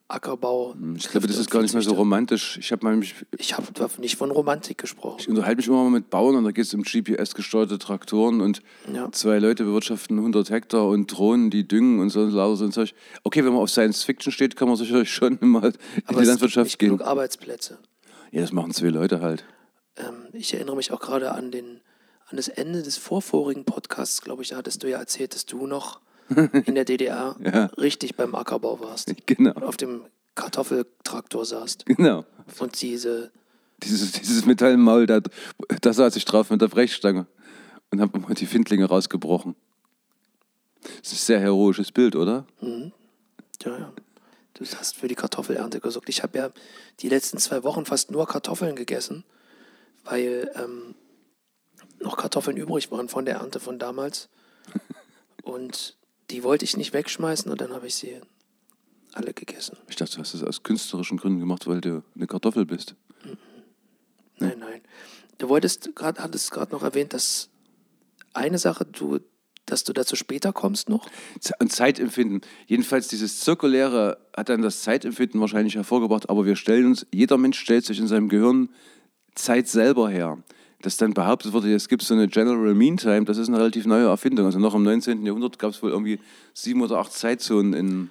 Ackerbau. 0.09 0.75
Ich 0.97 1.09
glaube, 1.09 1.27
das 1.27 1.37
ist 1.37 1.49
gar 1.49 1.61
nicht 1.61 1.73
mehr 1.73 1.81
so 1.81 1.93
romantisch. 1.93 2.57
Ich 2.57 2.71
habe 2.71 3.05
Ich 3.37 3.53
habe 3.57 3.67
nicht 3.99 4.15
von 4.17 4.31
Romantik 4.31 4.77
gesprochen. 4.77 5.17
ich 5.19 5.29
unterhalte 5.29 5.57
mich 5.57 5.67
immer 5.67 5.83
mal 5.83 5.89
mit 5.89 6.09
Bauern 6.09 6.35
und 6.35 6.43
da 6.43 6.51
geht 6.51 6.65
es 6.65 6.73
um 6.73 6.83
GPS-gesteuerte 6.83 7.79
Traktoren 7.79 8.41
und 8.41 8.61
Ja. 8.93 9.11
zwei 9.11 9.39
Leute 9.39 9.63
bewirtschaften 9.63 10.17
100 10.19 10.49
Hektar 10.49 10.87
und 10.87 11.07
Drohnen, 11.07 11.49
die 11.49 11.67
düngen 11.67 11.99
und 11.99 12.09
so 12.09 12.25
ein 12.25 12.71
Zeug. 12.71 12.93
Okay, 13.23 13.43
wenn 13.45 13.53
man 13.53 13.61
auf 13.61 13.69
Science 13.69 14.03
Fiction 14.03 14.31
steht, 14.31 14.55
kann 14.55 14.67
man 14.67 14.77
sicherlich 14.77 15.09
schon 15.13 15.37
mal 15.41 15.65
in 15.67 15.71
Aber 15.71 15.71
die 15.71 15.73
es 15.73 16.07
gibt 16.07 16.27
Landwirtschaft 16.27 16.65
nicht 16.65 16.79
gehen. 16.79 16.89
genug 16.89 17.01
Arbeitsplätze. 17.07 17.79
Ja, 18.31 18.41
das 18.41 18.51
machen 18.51 18.71
zwei 18.73 18.89
Leute 18.89 19.21
halt. 19.21 19.45
Ähm, 19.97 20.27
ich 20.33 20.53
erinnere 20.53 20.75
mich 20.75 20.91
auch 20.91 21.00
gerade 21.00 21.31
an, 21.33 21.51
den, 21.51 21.81
an 22.27 22.38
das 22.38 22.47
Ende 22.47 22.81
des 22.83 22.97
vorvorigen 22.97 23.65
Podcasts, 23.65 24.21
glaube 24.21 24.43
ich, 24.43 24.50
da 24.50 24.57
hattest 24.57 24.83
du 24.83 24.89
ja 24.89 24.97
erzählt, 25.00 25.35
dass 25.35 25.45
du 25.45 25.67
noch 25.67 26.00
in 26.65 26.75
der 26.75 26.85
DDR 26.85 27.35
Ja. 27.43 27.65
richtig 27.77 28.15
beim 28.15 28.33
Ackerbau 28.35 28.79
warst. 28.79 29.13
Genau, 29.25 29.51
Und 29.53 29.63
auf 29.63 29.77
dem 29.77 30.05
Kartoffeltraktor 30.35 31.45
saßt. 31.45 31.85
genau. 31.85 32.25
Und 32.59 32.81
diese, 32.81 33.31
Dieses, 33.83 34.12
dieses 34.13 34.45
Metallmaul, 34.45 35.05
da, 35.05 35.19
da 35.81 35.93
saß 35.93 36.15
ich 36.15 36.25
drauf 36.25 36.50
mit 36.50 36.62
der 36.62 36.67
Brechstange 36.69 37.27
und 37.91 38.01
habe 38.01 38.17
immer 38.17 38.33
die 38.33 38.45
Findlinge 38.47 38.85
rausgebrochen. 38.85 39.55
Das 40.81 41.12
ist 41.13 41.23
ein 41.23 41.25
sehr 41.25 41.39
heroisches 41.39 41.91
Bild, 41.91 42.15
oder? 42.15 42.45
ja, 42.62 43.77
ja, 43.77 43.93
du 44.55 44.65
hast 44.65 44.95
für 44.97 45.07
die 45.07 45.15
Kartoffelernte 45.15 45.79
gesorgt. 45.79 46.09
Ich 46.09 46.23
habe 46.23 46.38
ja 46.38 46.50
die 47.00 47.09
letzten 47.09 47.38
zwei 47.38 47.63
Wochen 47.63 47.85
fast 47.85 48.12
nur 48.12 48.27
Kartoffeln 48.27 48.75
gegessen, 48.75 49.23
weil 50.03 50.51
ähm, 50.55 50.95
noch 52.00 52.17
Kartoffeln 52.17 52.57
übrig 52.57 52.91
waren 52.91 53.10
von 53.10 53.25
der 53.25 53.36
Ernte 53.36 53.60
von 53.60 53.79
damals. 53.79 54.29
Und 55.43 55.98
die 56.29 56.43
wollte 56.43 56.65
ich 56.65 56.77
nicht 56.77 56.93
wegschmeißen 56.93 57.51
und 57.51 57.60
dann 57.60 57.74
habe 57.74 57.88
ich 57.88 57.95
sie 57.95 58.19
alle 59.13 59.33
gegessen. 59.33 59.77
Ich 59.88 59.98
dachte, 59.98 60.15
du 60.15 60.22
hast 60.22 60.33
das 60.33 60.43
aus 60.43 60.63
künstlerischen 60.63 61.17
Gründen 61.17 61.39
gemacht, 61.39 61.67
weil 61.67 61.81
du 61.81 62.03
eine 62.15 62.27
Kartoffel 62.27 62.65
bist. 62.65 62.95
Nein, 64.39 64.57
nein. 64.60 64.81
Du 65.38 65.50
wolltest 65.50 65.95
gerade, 65.95 66.24
hattest 66.24 66.51
gerade 66.51 66.72
noch 66.72 66.83
erwähnt, 66.83 67.13
dass 67.13 67.50
eine 68.33 68.57
Sache, 68.57 68.86
du, 68.86 69.19
dass 69.65 69.83
du 69.83 69.93
dazu 69.93 70.15
später 70.15 70.53
kommst 70.53 70.89
noch. 70.89 71.07
Und 71.60 71.72
Zeitempfinden. 71.72 72.41
Jedenfalls 72.65 73.07
dieses 73.07 73.41
Zirkuläre 73.41 74.17
hat 74.36 74.50
dann 74.50 74.62
das 74.62 74.81
Zeitempfinden 74.81 75.39
wahrscheinlich 75.39 75.75
hervorgebracht, 75.75 76.29
aber 76.29 76.45
wir 76.45 76.55
stellen 76.55 76.88
uns, 76.88 77.05
jeder 77.13 77.38
Mensch 77.38 77.60
stellt 77.60 77.86
sich 77.86 78.00
in 78.00 78.07
seinem 78.07 78.29
Gehirn 78.29 78.69
Zeit 79.35 79.67
selber 79.67 80.09
her. 80.09 80.37
Dass 80.81 80.97
dann 80.97 81.13
behauptet 81.13 81.53
wurde, 81.53 81.73
es 81.73 81.87
gibt 81.87 82.01
so 82.01 82.13
eine 82.13 82.27
General 82.27 82.73
Mean 82.73 82.97
Time, 82.97 83.23
das 83.23 83.37
ist 83.37 83.47
eine 83.47 83.57
relativ 83.57 83.85
neue 83.85 84.05
Erfindung. 84.07 84.45
Also 84.45 84.59
noch 84.59 84.75
im 84.75 84.83
19. 84.83 85.25
Jahrhundert 85.25 85.57
gab 85.57 85.71
es 85.71 85.81
wohl 85.81 85.91
irgendwie 85.91 86.19
sieben 86.53 86.81
oder 86.81 86.97
acht 86.99 87.13
Zeitzonen 87.13 87.73
in, 87.73 88.09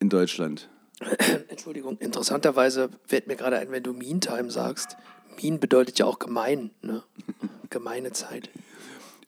in 0.00 0.08
Deutschland. 0.08 0.70
Entschuldigung, 1.48 1.98
interessanterweise 1.98 2.88
fällt 3.06 3.26
mir 3.26 3.36
gerade 3.36 3.58
ein, 3.58 3.70
wenn 3.70 3.82
du 3.82 3.92
Meantime 3.92 4.50
sagst. 4.50 4.96
Mean 5.40 5.60
bedeutet 5.60 5.98
ja 5.98 6.06
auch 6.06 6.18
gemein, 6.18 6.70
ne? 6.82 7.02
Gemeine 7.70 8.12
Zeit. 8.12 8.48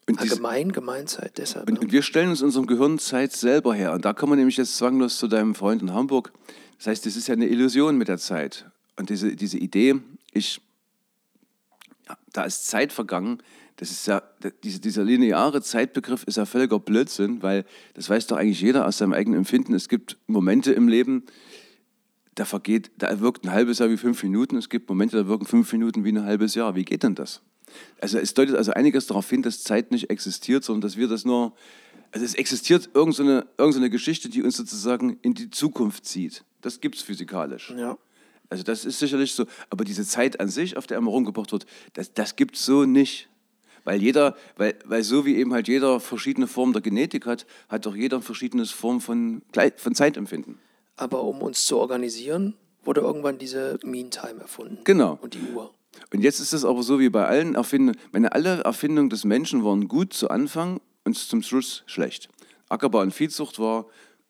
Und 0.08 0.18
Ah, 0.18 0.22
diese- 0.22 0.36
gemein, 0.36 0.72
Gemeinzeit, 0.72 1.36
deshalb. 1.36 1.68
Und, 1.68 1.74
ne? 1.74 1.80
und 1.80 1.92
wir 1.92 2.02
stellen 2.02 2.30
uns 2.30 2.40
unserem 2.42 2.66
Gehirn 2.66 2.98
Zeit 2.98 3.32
selber 3.32 3.74
her. 3.74 3.92
Und 3.92 4.06
da 4.06 4.14
kommen 4.14 4.32
wir 4.32 4.36
nämlich 4.36 4.56
jetzt 4.56 4.76
zwanglos 4.78 5.18
zu 5.18 5.28
deinem 5.28 5.54
Freund 5.54 5.82
in 5.82 5.92
Hamburg. 5.92 6.32
Das 6.78 6.86
heißt, 6.86 7.04
das 7.06 7.14
ist 7.14 7.28
ja 7.28 7.34
eine 7.34 7.46
Illusion 7.46 7.96
mit 7.98 8.08
der 8.08 8.16
Zeit. 8.18 8.64
Und 8.96 9.10
diese, 9.10 9.36
diese 9.36 9.58
Idee, 9.58 9.96
ich, 10.32 10.60
da 12.32 12.44
ist 12.44 12.66
Zeit 12.66 12.92
vergangen, 12.92 13.42
das 13.76 13.90
ist 13.90 14.06
ja, 14.06 14.22
dieser 14.62 15.04
lineare 15.04 15.62
Zeitbegriff 15.62 16.24
ist 16.24 16.36
ja 16.36 16.44
völliger 16.44 16.78
Blödsinn, 16.78 17.42
weil 17.42 17.64
das 17.94 18.10
weiß 18.10 18.26
doch 18.26 18.36
eigentlich 18.36 18.60
jeder 18.60 18.86
aus 18.86 18.98
seinem 18.98 19.14
eigenen 19.14 19.38
Empfinden. 19.38 19.72
Es 19.72 19.88
gibt 19.88 20.18
Momente 20.26 20.72
im 20.72 20.86
Leben, 20.86 21.24
da 22.34 22.44
vergeht, 22.44 22.90
da 22.98 23.20
wirkt 23.20 23.44
ein 23.44 23.52
halbes 23.52 23.78
Jahr 23.78 23.90
wie 23.90 23.96
fünf 23.96 24.22
Minuten. 24.22 24.56
Es 24.56 24.68
gibt 24.68 24.88
Momente, 24.88 25.16
da 25.16 25.28
wirken 25.28 25.46
fünf 25.46 25.72
Minuten 25.72 26.04
wie 26.04 26.12
ein 26.12 26.24
halbes 26.24 26.54
Jahr. 26.54 26.74
Wie 26.74 26.84
geht 26.84 27.02
denn 27.02 27.14
das? 27.14 27.40
Also 28.00 28.18
es 28.18 28.34
deutet 28.34 28.56
also 28.56 28.72
einiges 28.72 29.06
darauf 29.06 29.28
hin, 29.30 29.42
dass 29.42 29.62
Zeit 29.62 29.92
nicht 29.92 30.10
existiert, 30.10 30.64
sondern 30.64 30.82
dass 30.82 30.96
wir 30.96 31.08
das 31.08 31.24
nur, 31.24 31.54
also 32.12 32.24
es 32.24 32.34
existiert 32.34 32.90
irgendeine 32.92 33.46
so 33.58 33.80
Geschichte, 33.90 34.28
die 34.28 34.42
uns 34.42 34.56
sozusagen 34.56 35.18
in 35.22 35.34
die 35.34 35.50
Zukunft 35.50 36.04
zieht. 36.04 36.44
Das 36.60 36.80
gibt 36.80 36.96
es 36.96 37.02
physikalisch. 37.02 37.72
ja. 37.76 37.96
Also 38.50 38.64
das 38.64 38.84
ist 38.84 38.98
sicherlich 38.98 39.32
so. 39.32 39.46
Aber 39.70 39.84
diese 39.84 40.04
Zeit 40.04 40.40
an 40.40 40.48
sich, 40.48 40.76
auf 40.76 40.86
der 40.86 40.98
immer 40.98 41.10
rumgebracht 41.10 41.52
wird, 41.52 41.66
das, 41.94 42.12
das 42.12 42.36
gibt 42.36 42.56
es 42.56 42.66
so 42.66 42.84
nicht. 42.84 43.28
Weil 43.84 44.02
jeder, 44.02 44.36
weil, 44.56 44.74
weil 44.84 45.02
so 45.02 45.24
wie 45.24 45.36
eben 45.36 45.54
halt 45.54 45.68
jeder 45.68 46.00
verschiedene 46.00 46.46
Formen 46.46 46.72
der 46.72 46.82
Genetik 46.82 47.24
hat, 47.26 47.46
hat 47.68 47.86
auch 47.86 47.94
jeder 47.94 48.20
verschiedene 48.20 48.66
Form 48.66 49.00
von, 49.00 49.42
von 49.76 49.94
Zeitempfinden. 49.94 50.58
Aber 50.96 51.22
um 51.22 51.40
uns 51.40 51.64
zu 51.64 51.78
organisieren, 51.78 52.54
wurde 52.84 53.00
irgendwann 53.00 53.38
diese 53.38 53.78
Meantime 53.84 54.40
erfunden. 54.40 54.80
Genau. 54.84 55.18
Und 55.22 55.34
die 55.34 55.40
Uhr. 55.54 55.72
Und 56.12 56.22
jetzt 56.22 56.40
ist 56.40 56.52
es 56.52 56.64
aber 56.64 56.82
so 56.82 56.98
wie 56.98 57.08
bei 57.08 57.26
allen 57.26 57.54
Erfindungen. 57.54 57.98
Meine, 58.12 58.32
alle 58.32 58.60
Erfindungen 58.60 59.10
des 59.10 59.24
Menschen 59.24 59.64
waren 59.64 59.88
gut 59.88 60.12
zu 60.12 60.28
Anfang 60.28 60.80
und 61.04 61.16
zum 61.16 61.42
Schluss 61.42 61.82
schlecht. 61.86 62.28
Ackerbau 62.68 63.00
und 63.00 63.12
Viehzucht 63.12 63.58
war 63.58 63.86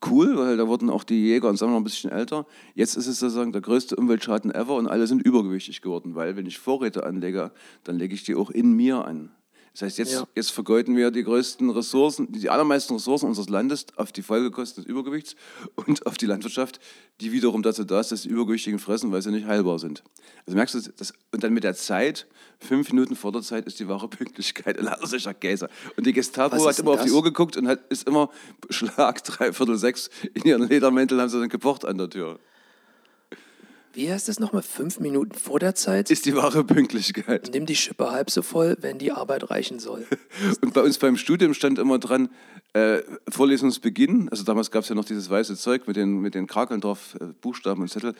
cool, 0.08 0.36
weil 0.36 0.56
da 0.56 0.66
wurden 0.66 0.90
auch 0.90 1.04
die 1.04 1.26
Jäger 1.26 1.48
und 1.48 1.56
Sammler 1.56 1.76
ein 1.76 1.84
bisschen 1.84 2.10
älter. 2.10 2.46
Jetzt 2.74 2.96
ist 2.96 3.06
es 3.06 3.18
sozusagen 3.18 3.52
der 3.52 3.60
größte 3.60 3.96
Umweltschaden 3.96 4.50
ever 4.50 4.74
und 4.76 4.88
alle 4.88 5.06
sind 5.06 5.22
übergewichtig 5.22 5.82
geworden, 5.82 6.14
weil 6.14 6.36
wenn 6.36 6.46
ich 6.46 6.58
Vorräte 6.58 7.04
anlege, 7.04 7.52
dann 7.84 7.98
lege 7.98 8.14
ich 8.14 8.24
die 8.24 8.34
auch 8.34 8.50
in 8.50 8.72
mir 8.72 9.04
an. 9.04 9.30
Das 9.72 9.82
heißt, 9.82 9.98
jetzt, 9.98 10.12
Ja. 10.12 10.26
jetzt 10.34 10.50
vergeuden 10.50 10.96
wir 10.96 11.10
die 11.10 11.22
größten 11.22 11.70
Ressourcen, 11.70 12.30
die 12.32 12.50
allermeisten 12.50 12.94
Ressourcen 12.94 13.26
unseres 13.26 13.48
Landes 13.48 13.86
auf 13.96 14.10
die 14.12 14.22
Folgekosten 14.22 14.82
des 14.82 14.90
Übergewichts 14.90 15.36
und 15.76 16.06
auf 16.06 16.16
die 16.16 16.26
Landwirtschaft, 16.26 16.80
die 17.20 17.30
wiederum 17.32 17.62
dazu 17.62 17.84
da 17.84 18.00
ist, 18.00 18.10
dass 18.10 18.22
die 18.22 18.28
Übergewichtigen 18.28 18.78
fressen, 18.78 19.12
weil 19.12 19.22
sie 19.22 19.30
nicht 19.30 19.46
heilbar 19.46 19.78
sind. 19.78 20.02
Also 20.46 20.56
merkst 20.56 20.74
du, 20.74 20.80
das, 20.96 21.12
und 21.32 21.44
dann 21.44 21.52
mit 21.52 21.62
der 21.64 21.74
Zeit, 21.74 22.26
fünf 22.58 22.90
Minuten 22.92 23.14
vor 23.14 23.30
der 23.30 23.42
Zeit 23.42 23.66
ist 23.66 23.78
die 23.78 23.86
wahre 23.88 24.08
Pünktlichkeit. 24.08 24.76
Und 24.78 24.84
lauter 24.86 25.06
solcher 25.06 25.34
Käse. 25.34 25.68
Und 25.96 26.04
die 26.06 26.12
Gestapo 26.12 26.56
hat 26.56 26.78
immer 26.78 26.90
denn 26.92 26.98
auf 26.98 27.04
die 27.04 27.08
das? 27.10 27.16
Uhr 27.16 27.22
geguckt 27.22 27.56
und 27.56 27.68
hat, 27.68 27.80
ist 27.90 28.08
immer 28.08 28.30
Schlag, 28.70 29.22
dreiviertel 29.24 29.76
sechs, 29.78 30.10
in 30.34 30.42
ihren 30.42 30.68
Ledermänteln 30.68 31.20
haben 31.20 31.28
sie 31.28 31.38
dann 31.38 31.48
gepocht 31.48 31.84
an 31.84 31.96
der 31.96 32.10
Tür. 32.10 32.40
Wie 33.92 34.10
heißt 34.10 34.28
das 34.28 34.38
nochmal? 34.38 34.62
Fünf 34.62 35.00
Minuten 35.00 35.34
vor 35.34 35.58
der 35.58 35.74
Zeit? 35.74 36.10
Ist 36.10 36.24
die 36.24 36.36
wahre 36.36 36.62
Pünktlichkeit. 36.62 37.50
Nimm 37.52 37.66
die 37.66 37.74
Schippe 37.74 38.10
halb 38.12 38.30
so 38.30 38.42
voll, 38.42 38.76
wenn 38.80 38.98
die 38.98 39.10
Arbeit 39.10 39.50
reichen 39.50 39.80
soll. 39.80 40.06
Und 40.62 40.74
bei 40.74 40.82
uns 40.82 40.98
beim 40.98 41.16
Studium 41.16 41.54
stand 41.54 41.78
immer 41.78 41.98
dran, 41.98 42.30
äh, 42.72 43.02
Vorlesungsbeginn, 43.28 44.28
also 44.28 44.44
damals 44.44 44.70
gab 44.70 44.84
es 44.84 44.88
ja 44.90 44.94
noch 44.94 45.04
dieses 45.04 45.28
weiße 45.28 45.56
Zeug 45.56 45.88
mit 45.88 45.96
den, 45.96 46.20
mit 46.20 46.36
den 46.36 46.46
Krakeln 46.46 46.80
drauf, 46.80 47.16
äh, 47.20 47.24
Buchstaben 47.40 47.82
und 47.82 47.88
Zettel, 47.88 48.14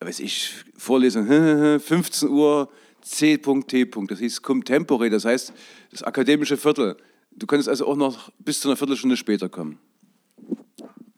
äh, 0.00 0.06
weiß 0.06 0.20
ich, 0.20 0.52
Vorlesung, 0.76 1.26
15 1.80 2.28
Uhr, 2.28 2.68
C.T. 3.00 3.90
Das 4.08 4.18
hieß 4.18 4.42
cum 4.42 4.62
tempore, 4.62 5.08
das 5.08 5.24
heißt 5.24 5.54
das 5.90 6.02
akademische 6.02 6.58
Viertel. 6.58 6.96
Du 7.32 7.46
könntest 7.46 7.68
also 7.70 7.86
auch 7.86 7.96
noch 7.96 8.30
bis 8.38 8.60
zu 8.60 8.68
einer 8.68 8.76
Viertelstunde 8.76 9.16
später 9.16 9.48
kommen. 9.48 9.78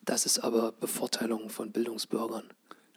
Das 0.05 0.25
ist 0.25 0.39
aber 0.39 0.73
Bevorteilung 0.73 1.49
von 1.51 1.73
Bildungsbürgern. 1.73 2.45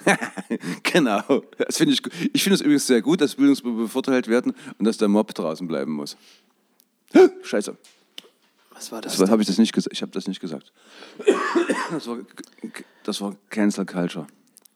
genau, 0.83 1.43
das 1.57 1.77
finde 1.77 1.93
ich 1.93 2.03
gut. 2.03 2.13
Ich 2.33 2.43
finde 2.43 2.55
es 2.55 2.62
übrigens 2.62 2.88
sehr 2.88 3.01
gut, 3.01 3.21
dass 3.21 3.35
Bildungsbürger 3.35 3.77
bevorteilt 3.77 4.27
werden 4.27 4.53
und 4.77 4.85
dass 4.85 4.97
der 4.97 5.07
Mob 5.07 5.33
draußen 5.33 5.67
bleiben 5.67 5.91
muss. 5.91 6.17
Scheiße. 7.43 7.77
Was 8.71 8.91
war 8.91 9.01
das? 9.01 9.17
Das 9.17 9.29
habe 9.29 9.41
ich 9.41 9.47
das 9.47 9.57
nicht 9.57 9.73
gesagt. 9.73 9.93
Ich 9.93 10.01
habe 10.01 10.12
das 10.12 10.27
nicht 10.27 10.39
gesagt. 10.39 10.71
Das 11.91 12.05
war, 12.05 12.19
das 13.03 13.19
war 13.19 13.35
Cancel 13.49 13.83
Culture. 13.83 14.27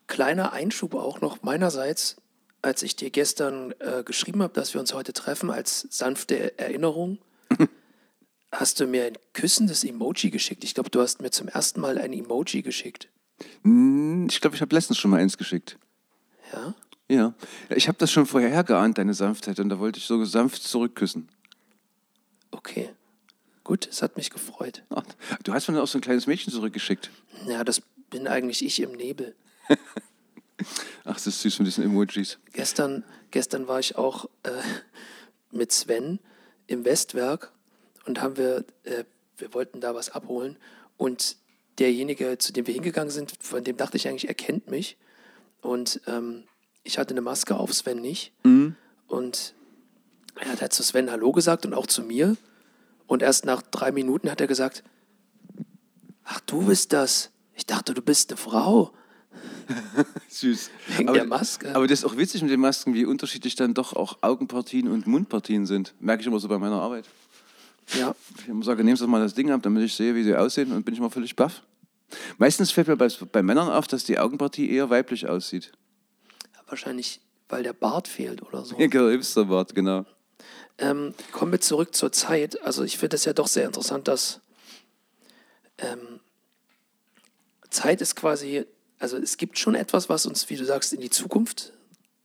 Kleiner 0.08 0.52
Einschub 0.52 0.96
auch 0.96 1.22
noch 1.22 1.44
meinerseits, 1.44 2.16
als 2.64 2.82
ich 2.82 2.96
dir 2.96 3.12
gestern 3.12 3.72
äh, 3.80 4.04
geschrieben 4.04 4.42
habe, 4.42 4.52
dass 4.54 4.74
wir 4.74 4.82
uns 4.82 4.96
heute 4.96 5.14
treffen, 5.14 5.52
als 5.52 5.88
sanfte 5.92 6.58
Erinnerung, 6.58 7.20
hast 8.52 8.80
du 8.80 8.88
mir 8.88 9.06
ein 9.06 9.18
küssendes 9.34 9.84
Emoji 9.84 10.32
geschickt. 10.32 10.64
Ich 10.64 10.74
glaube, 10.74 10.90
du 10.90 11.02
hast 11.02 11.22
mir 11.22 11.30
zum 11.30 11.48
ersten 11.48 11.82
Mal 11.82 12.00
ein 12.00 12.14
Emoji 12.14 12.64
geschickt. 12.64 13.10
Hm, 13.64 14.28
Ich 14.30 14.42
glaube, 14.42 14.56
ich 14.56 14.62
habe 14.62 14.74
letztens 14.76 14.98
schon 14.98 15.12
mal 15.12 15.20
eins 15.20 15.38
geschickt. 15.38 15.78
Ja? 16.52 16.74
Ja. 17.10 17.34
ja 17.70 17.76
ich 17.76 17.88
habe 17.88 17.98
das 17.98 18.12
schon 18.12 18.26
vorher 18.26 18.64
geahnt, 18.64 18.98
deine 18.98 19.14
Sanftheit, 19.14 19.60
und 19.60 19.70
da 19.70 19.80
wollte 19.80 20.00
ich 20.00 20.06
so 20.06 20.24
sanft 20.26 20.64
zurückküssen. 20.64 21.30
Okay. 22.52 22.90
Gut, 23.64 23.88
es 23.88 24.02
hat 24.02 24.18
mich 24.18 24.30
gefreut. 24.30 24.84
Ach, 24.90 25.04
Du 25.44 25.54
hast 25.54 25.68
mir 25.68 25.76
dann 25.76 25.84
auch 25.84 25.88
so 25.88 25.98
ein 25.98 26.02
kleines 26.02 26.28
Mädchen 26.28 26.52
zurückgeschickt. 26.52 27.10
Ja, 27.48 27.64
das 27.64 27.82
bin 28.10 28.28
eigentlich 28.28 28.64
ich 28.64 28.80
im 28.82 28.92
Nebel. 28.92 29.36
Ach, 31.06 31.16
das 31.16 31.28
ist 31.28 31.42
süß 31.42 31.60
mit 31.60 31.68
diesen 31.68 31.84
Emojis. 31.84 32.40
Gestern, 32.54 33.04
gestern 33.32 33.68
war 33.68 33.80
ich 33.80 33.96
auch 33.98 34.26
äh, 34.44 34.50
mit 35.52 35.72
Sven 35.72 36.20
im 36.68 36.86
Westwerk 36.86 37.52
und 38.06 38.22
haben 38.22 38.38
wir, 38.38 38.66
äh, 38.84 39.04
wir 39.38 39.54
wollten 39.54 39.82
da 39.82 39.96
was 39.96 40.10
abholen 40.10 40.58
und 40.98 41.38
derjenige, 41.80 42.38
zu 42.38 42.54
dem 42.54 42.68
wir 42.68 42.74
hingegangen 42.74 43.12
sind, 43.12 43.34
von 43.40 43.64
dem 43.64 43.78
dachte 43.78 43.98
ich 43.98 44.08
eigentlich, 44.08 44.28
er 44.28 44.34
kennt 44.34 44.70
mich 44.70 44.98
und 45.62 46.02
ähm, 46.08 46.44
ich 46.84 46.98
hatte 46.98 47.12
eine 47.12 47.22
Maske 47.22 47.56
auf, 47.56 47.74
Sven 47.74 48.02
nicht 48.02 48.34
und 49.08 49.56
er 50.40 50.52
hat 50.52 50.62
halt 50.62 50.74
zu 50.74 50.84
Sven 50.84 51.12
Hallo 51.12 51.32
gesagt 51.32 51.66
und 51.66 51.74
auch 51.74 51.88
zu 51.88 52.04
mir 52.04 52.36
und 53.08 53.22
erst 53.22 53.46
nach 53.46 53.62
drei 53.62 53.92
Minuten 53.92 54.30
hat 54.30 54.42
er 54.42 54.48
gesagt, 54.48 54.84
ach 56.24 56.40
du 56.42 56.66
bist 56.66 56.94
das, 56.94 57.32
ich 57.56 57.66
dachte, 57.66 57.94
du 57.94 58.02
bist 58.02 58.32
eine 58.32 58.38
Frau. 58.38 58.92
Süß. 60.30 60.70
Wegen 60.98 61.10
aber, 61.10 61.18
der 61.18 61.28
Maske. 61.28 61.76
Aber 61.76 61.88
das 61.88 62.00
ist 62.00 62.06
auch 62.06 62.18
witzig 62.18 62.42
mit 62.42 62.52
den 62.52 62.60
Masken, 62.60 62.94
wie 62.94 63.06
unterschiedlich 63.06 63.56
dann 63.56 63.74
doch 63.74 63.94
auch 63.94 64.18
Augenpartien 64.22 64.88
und 64.88 65.08
Mundpartien 65.08 65.66
sind. 65.66 65.94
Merke 66.00 66.22
ich 66.22 66.28
immer 66.28 66.40
so 66.40 66.48
bei 66.48 66.58
meiner 66.58 66.82
Arbeit. 66.82 67.08
Ja, 67.98 68.16
Ich 68.42 68.48
immer 68.48 68.64
sage, 68.64 68.84
nehmen 68.84 68.98
Sie 68.98 69.04
doch 69.04 69.10
mal 69.10 69.22
das 69.22 69.34
Ding 69.34 69.52
ab, 69.52 69.62
damit 69.64 69.84
ich 69.84 69.94
sehe, 69.94 70.16
wie 70.16 70.24
sie 70.24 70.36
aussehen 70.36 70.72
und 70.72 70.84
bin 70.86 70.94
ich 70.94 71.00
mal 71.00 71.10
völlig 71.10 71.36
baff. 71.36 71.62
Meistens 72.38 72.72
fällt 72.72 72.88
mir 72.88 72.96
bei, 72.98 73.08
bei 73.32 73.42
Männern 73.44 73.70
auf, 73.70 73.88
dass 73.88 74.04
die 74.04 74.20
Augenpartie 74.20 74.70
eher 74.72 74.90
weiblich 74.90 75.28
aussieht. 75.28 75.72
wahrscheinlich, 76.68 77.22
weil 77.50 77.64
der 77.64 77.74
Bart 77.74 78.08
fehlt 78.08 78.42
oder 78.42 78.64
so. 78.66 78.76
Ja, 78.80 78.88
genau, 78.88 79.10
Hipsterbart, 79.10 79.74
genau. 79.76 80.06
Ähm, 80.80 81.14
kommen 81.32 81.52
wir 81.52 81.62
zurück 81.62 81.94
zur 81.96 82.12
Zeit. 82.12 82.62
Also 82.64 82.84
ich 82.84 82.98
finde 82.98 83.16
es 83.16 83.26
ja 83.26 83.34
doch 83.34 83.48
sehr 83.48 83.66
interessant, 83.66 84.08
dass 84.08 84.42
ähm, 85.78 86.20
Zeit 87.70 88.02
ist 88.02 88.16
quasi, 88.16 88.66
also 89.00 89.18
es 89.18 89.38
gibt 89.38 89.58
schon 89.60 89.76
etwas, 89.76 90.10
was 90.10 90.26
uns, 90.26 90.50
wie 90.50 90.56
du 90.56 90.66
sagst, 90.66 90.94
in 90.94 91.02
die 91.02 91.10
Zukunft, 91.10 91.74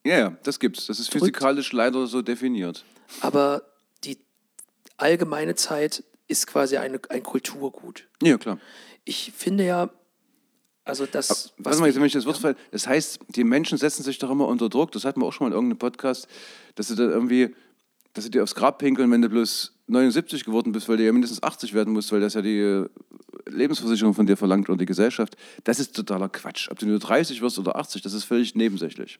Ja, 0.05 0.19
ja, 0.19 0.37
das 0.45 0.59
gibt's. 0.61 0.87
Das 0.87 0.99
ist 0.99 1.13
Drückt. 1.13 1.25
physikalisch 1.25 1.73
leider 1.73 2.07
so 2.07 2.23
definiert. 2.23 2.85
aber 3.21 3.63
allgemeine 4.99 5.55
Zeit 5.55 6.05
ist 6.27 6.47
quasi 6.47 6.77
eine, 6.77 7.01
ein 7.09 7.23
Kulturgut. 7.23 8.07
Ja, 8.23 8.37
klar. 8.37 8.59
Ich 9.05 9.33
finde 9.35 9.65
ja, 9.65 9.91
also 10.85 11.07
das, 11.07 11.53
Was 11.59 11.79
mal, 11.81 11.87
jetzt, 11.87 11.97
wenn 11.97 12.05
ich 12.05 12.13
das 12.13 12.27
Wort 12.27 12.39
fall, 12.39 12.57
das 12.71 12.87
heißt, 12.87 13.21
die 13.29 13.45
Menschen 13.45 13.79
setzen 13.79 14.03
sich 14.03 14.19
doch 14.19 14.31
immer 14.31 14.47
unter 14.47 14.69
Druck. 14.69 14.93
Das 14.93 15.05
hatten 15.05 15.21
wir 15.21 15.27
auch 15.27 15.33
schon 15.33 15.47
mal 15.47 15.49
in 15.49 15.55
irgendeinem 15.55 15.79
Podcast, 15.79 16.29
dass 16.75 16.89
sie 16.89 16.97
dann 16.97 17.11
irgendwie, 17.11 17.55
dass 18.15 18.25
sie 18.25 18.31
dir 18.31 18.43
aufs 18.43 18.55
Grab 18.55 18.79
pinkeln, 18.79 19.11
wenn 19.11 19.23
du 19.23 19.29
bloß 19.29 19.75
79 19.87 20.45
geworden 20.45 20.73
bist, 20.73 20.89
weil 20.89 20.97
du 20.97 21.05
ja 21.05 21.13
mindestens 21.13 21.43
80 21.43 21.75
werden 21.75 21.93
musst, 21.93 22.13
weil 22.13 22.21
das 22.21 22.35
ja 22.35 22.43
die 22.43 22.59
äh, 22.59 22.87
Lebensversicherung 23.47 24.15
von 24.15 24.27
dir 24.27 24.37
verlangt 24.37 24.69
oder 24.69 24.79
die 24.79 24.87
Gesellschaft. 24.87 25.37
Das 25.65 25.79
ist 25.79 25.95
totaler 25.95 26.29
Quatsch. 26.29 26.71
Ob 26.71 26.79
du 26.79 26.87
nur 26.87 26.99
30 26.99 27.41
wirst 27.41 27.59
oder 27.59 27.77
80, 27.77 28.03
das 28.03 28.13
ist 28.13 28.25
völlig 28.25 28.55
nebensächlich. 28.55 29.19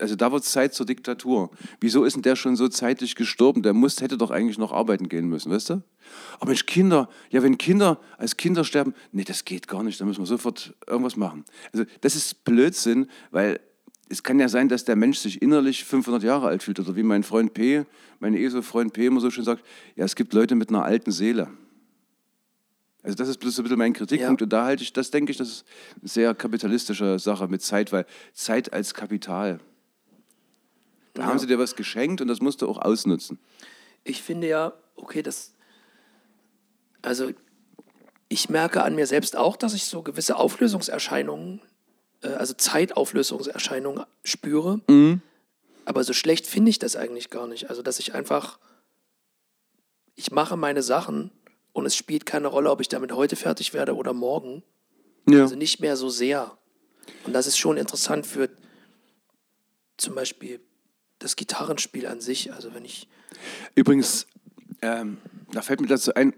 Also 0.00 0.16
da 0.16 0.32
wird 0.32 0.44
Zeit 0.44 0.74
zur 0.74 0.86
Diktatur. 0.86 1.50
Wieso 1.80 2.04
ist 2.04 2.14
denn 2.14 2.22
der 2.22 2.36
schon 2.36 2.56
so 2.56 2.68
zeitlich 2.68 3.14
gestorben? 3.14 3.62
Der 3.62 3.72
muss, 3.72 4.00
hätte 4.00 4.18
doch 4.18 4.30
eigentlich 4.30 4.58
noch 4.58 4.72
arbeiten 4.72 5.08
gehen 5.08 5.28
müssen, 5.28 5.50
weißt 5.52 5.70
du? 5.70 5.82
Aber 6.38 6.48
Mensch, 6.48 6.66
Kinder, 6.66 7.08
ja, 7.30 7.42
wenn 7.42 7.58
Kinder 7.58 8.00
als 8.18 8.36
Kinder 8.36 8.64
sterben, 8.64 8.94
nee, 9.12 9.24
das 9.24 9.44
geht 9.44 9.68
gar 9.68 9.82
nicht, 9.82 10.00
da 10.00 10.04
müssen 10.04 10.20
wir 10.20 10.26
sofort 10.26 10.74
irgendwas 10.86 11.16
machen. 11.16 11.44
Also 11.72 11.84
das 12.00 12.16
ist 12.16 12.44
Blödsinn, 12.44 13.08
weil 13.30 13.60
es 14.08 14.24
kann 14.24 14.40
ja 14.40 14.48
sein, 14.48 14.68
dass 14.68 14.84
der 14.84 14.96
Mensch 14.96 15.18
sich 15.18 15.40
innerlich 15.40 15.84
500 15.84 16.22
Jahre 16.22 16.48
alt 16.48 16.64
fühlt. 16.64 16.80
Oder 16.80 16.96
wie 16.96 17.04
mein 17.04 17.22
Freund 17.22 17.54
P., 17.54 17.84
mein 18.18 18.34
ESO-Freund 18.34 18.92
P. 18.92 19.06
immer 19.06 19.20
so 19.20 19.30
schön 19.30 19.44
sagt, 19.44 19.64
ja, 19.94 20.04
es 20.04 20.16
gibt 20.16 20.34
Leute 20.34 20.56
mit 20.56 20.68
einer 20.68 20.84
alten 20.84 21.12
Seele. 21.12 21.48
Also 23.02 23.16
das 23.16 23.28
ist 23.28 23.38
bloß 23.38 23.54
so 23.56 23.62
ein 23.62 23.64
bisschen 23.64 23.78
mein 23.78 23.92
Kritikpunkt 23.94 24.40
Ja. 24.40 24.44
und 24.44 24.52
da 24.52 24.64
halte 24.64 24.82
ich, 24.82 24.92
das 24.92 25.10
denke 25.10 25.32
ich, 25.32 25.38
das 25.38 25.48
ist 25.48 25.64
eine 26.00 26.08
sehr 26.08 26.34
kapitalistische 26.34 27.18
Sache 27.18 27.48
mit 27.48 27.62
Zeit, 27.62 27.92
weil 27.92 28.04
Zeit 28.34 28.72
als 28.72 28.92
Kapital. 28.94 29.60
Da 31.14 31.22
Ja. 31.22 31.28
haben 31.28 31.38
sie 31.38 31.46
dir 31.46 31.58
was 31.58 31.76
geschenkt 31.76 32.20
und 32.20 32.28
das 32.28 32.40
musst 32.40 32.62
du 32.62 32.68
auch 32.68 32.78
ausnutzen. 32.78 33.38
ich 34.04 34.22
finde 34.22 34.48
ja, 34.48 34.72
okay, 34.96 35.22
das, 35.22 35.54
also 37.02 37.30
ich 38.28 38.48
merke 38.48 38.82
an 38.82 38.94
mir 38.94 39.06
selbst 39.06 39.36
auch, 39.36 39.56
dass 39.56 39.74
ich 39.74 39.84
so 39.86 40.02
gewisse 40.02 40.36
Auflösungserscheinungen, 40.36 41.60
äh, 42.22 42.28
also 42.28 42.54
Zeitauflösungserscheinungen 42.54 44.04
spüre. 44.24 44.80
Aber 45.86 46.04
so 46.04 46.12
schlecht 46.12 46.46
finde 46.46 46.70
ich 46.70 46.78
das 46.78 46.94
eigentlich 46.96 47.30
gar 47.30 47.46
nicht. 47.48 47.68
Also, 47.70 47.82
dass 47.82 47.98
ich 47.98 48.14
einfach, 48.14 48.58
ich 50.14 50.30
mache 50.30 50.56
meine 50.56 50.82
Sachen 50.82 51.30
und 51.72 51.86
es 51.86 51.96
spielt 51.96 52.26
keine 52.26 52.48
Rolle, 52.48 52.70
ob 52.70 52.80
ich 52.80 52.88
damit 52.88 53.12
heute 53.12 53.36
fertig 53.36 53.74
werde 53.74 53.94
oder 53.94 54.12
morgen. 54.12 54.62
Ja. 55.28 55.42
Also 55.42 55.56
nicht 55.56 55.80
mehr 55.80 55.96
so 55.96 56.08
sehr. 56.08 56.56
Und 57.24 57.32
das 57.32 57.46
ist 57.46 57.58
schon 57.58 57.76
interessant 57.76 58.26
für 58.26 58.48
zum 59.96 60.14
Beispiel 60.14 60.60
das 61.18 61.36
Gitarrenspiel 61.36 62.06
an 62.06 62.20
sich. 62.20 62.52
Also 62.52 62.74
wenn 62.74 62.84
ich 62.84 63.08
Übrigens, 63.74 64.26
ähm, 64.82 65.18
da 65.52 65.62
fällt 65.62 65.80
mir 65.80 65.86
dazu 65.86 66.14
ein, 66.14 66.34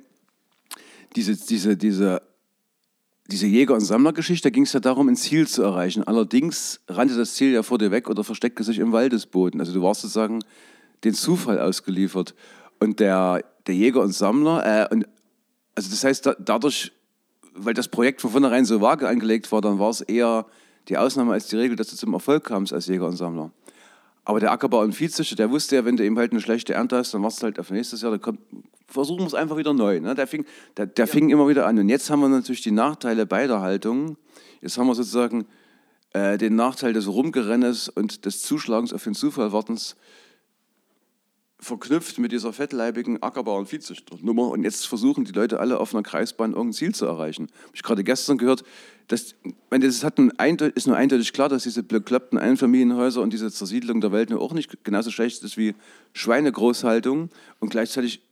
diese, 1.17 1.37
diese, 1.37 1.77
diese, 1.77 2.23
diese 3.27 3.47
Jäger- 3.47 3.75
und 3.75 3.81
Sammlergeschichte, 3.81 4.49
da 4.49 4.51
ging 4.51 4.65
es 4.65 4.73
ja 4.73 4.81
darum, 4.81 5.09
ein 5.09 5.17
Ziel 5.17 5.47
zu 5.47 5.63
erreichen. 5.63 6.05
Allerdings 6.05 6.81
rannte 6.89 7.17
das 7.17 7.35
Ziel 7.35 7.53
ja 7.53 7.63
vor 7.63 7.79
dir 7.79 7.91
weg 7.91 8.09
oder 8.09 8.25
versteckte 8.25 8.65
sich 8.65 8.79
im 8.79 8.93
Waldesboden. 8.93 9.61
Also 9.61 9.73
du 9.73 9.83
warst 9.83 10.03
sozusagen 10.03 10.45
den 11.05 11.15
Zufall 11.15 11.61
ausgeliefert. 11.61 12.35
Und 12.79 13.01
der, 13.01 13.45
der 13.67 13.75
Jäger 13.75 14.01
und 14.01 14.13
Sammler, 14.13 14.65
äh, 14.91 14.95
und, 14.95 15.07
also 15.75 15.91
das 15.91 16.05
heißt, 16.05 16.27
da, 16.27 16.37
dadurch, 16.39 16.93
weil 17.55 17.75
das 17.75 17.89
Projekt 17.89 18.21
von 18.21 18.31
vornherein 18.31 18.65
so 18.65 18.81
vage 18.81 19.09
angelegt 19.09 19.51
war, 19.53 19.61
dann 19.61 19.79
war 19.79 19.91
es 19.91 20.01
eher 20.01 20.47
die 20.89 20.97
Ausnahme 20.97 21.33
als 21.33 21.47
die 21.47 21.57
Regel, 21.57 21.77
dass 21.77 21.89
du 21.89 21.97
zum 21.97 22.13
Erfolg 22.15 22.45
kamst 22.45 22.73
als 22.73 22.87
Jäger 22.87 23.07
und 23.07 23.17
Sammler. 23.17 23.51
Aber 24.25 24.39
der 24.39 24.53
Ackerbau 24.53 24.81
und 24.81 24.95
Viehzüchter, 24.95 25.37
der 25.37 25.51
wusste 25.51 25.77
ja, 25.77 25.85
wenn 25.85 25.97
du 25.97 26.05
eben 26.05 26.17
halt 26.19 26.33
eine 26.33 26.41
schlechte 26.41 26.75
Ernte 26.75 26.97
hast, 26.97 27.13
dann 27.13 27.23
warst 27.23 27.41
du 27.41 27.45
halt 27.45 27.59
auf 27.59 27.71
nächstes 27.71 28.03
Jahr, 28.03 28.13
dann 28.13 28.21
kommt, 28.21 28.41
versuchen 28.87 29.21
wir 29.21 29.27
es 29.27 29.35
einfach 29.35 29.57
wieder 29.57 29.75
neu. 29.75 30.01
Ne? 30.01 30.15
Der, 30.15 30.27
fing, 30.27 30.45
der, 30.77 30.87
der 30.87 31.07
fing 31.07 31.31
immer 31.31 31.49
wieder 31.49 31.67
an. 31.67 31.79
Und 31.79 31.89
jetzt 31.89 32.09
haben 32.09 32.21
wir 32.21 32.29
natürlich 32.29 32.63
die 32.63 32.71
Nachteile 32.71 33.27
beider 33.27 33.61
Haltungen. 33.61 34.17
Jetzt 34.61 34.79
haben 34.79 34.87
wir 34.87 34.95
sozusagen 34.95 35.47
äh, 36.13 36.39
den 36.39 36.55
Nachteil 36.55 36.93
des 36.93 37.09
Rumgerennes 37.09 37.89
und 37.89 38.25
des 38.25 38.43
Zuschlagens 38.43 38.93
auf 38.93 39.03
den 39.03 39.15
Zufall 39.15 39.53
wartens 39.53 39.97
verknüpft 41.63 42.19
mit 42.19 42.33
dieser 42.33 42.53
fettleibigen 42.53 43.23
Ackerbau- 43.23 43.57
und 43.57 43.69
Viehzüchternummer. 43.69 44.49
Und 44.49 44.65
jetzt 44.65 44.87
versuchen 44.87 45.25
die 45.25 45.33
Leute 45.33 45.61
alle 45.61 45.79
auf 45.79 45.95
einer 45.95 46.03
Kreisbahn 46.03 46.53
irgendein 46.53 46.73
Ziel 46.73 46.95
zu 46.95 47.07
erreichen. 47.07 47.45
Habe 47.63 47.73
ich 47.75 47.83
gerade 47.85 48.03
gestern 48.03 48.37
gehört, 48.37 48.65
dass, 49.07 49.37
meine, 49.71 49.87
das 49.87 50.03
hat 50.03 50.19
ein, 50.19 50.57
ist 50.57 50.89
nur 50.89 50.97
eindeutig 50.97 51.33
klar, 51.33 51.49
dass 51.49 51.63
diese 51.63 51.85
bekloppten 51.85 52.37
Einfamilienhäuser 52.37 53.23
und 53.23 53.33
diese 53.33 53.51
Zersiedlung 53.51 54.01
der 54.01 54.11
Welt 54.11 54.31
nur 54.31 54.41
auch 54.41 54.53
nicht 54.53 54.83
genauso 54.83 55.13
schlecht 55.13 55.45
ist 55.45 55.57
wie 55.57 55.75
Schweinegroßhaltung. 56.15 57.31
Und 57.61 57.69
gleichzeitig 57.69 58.23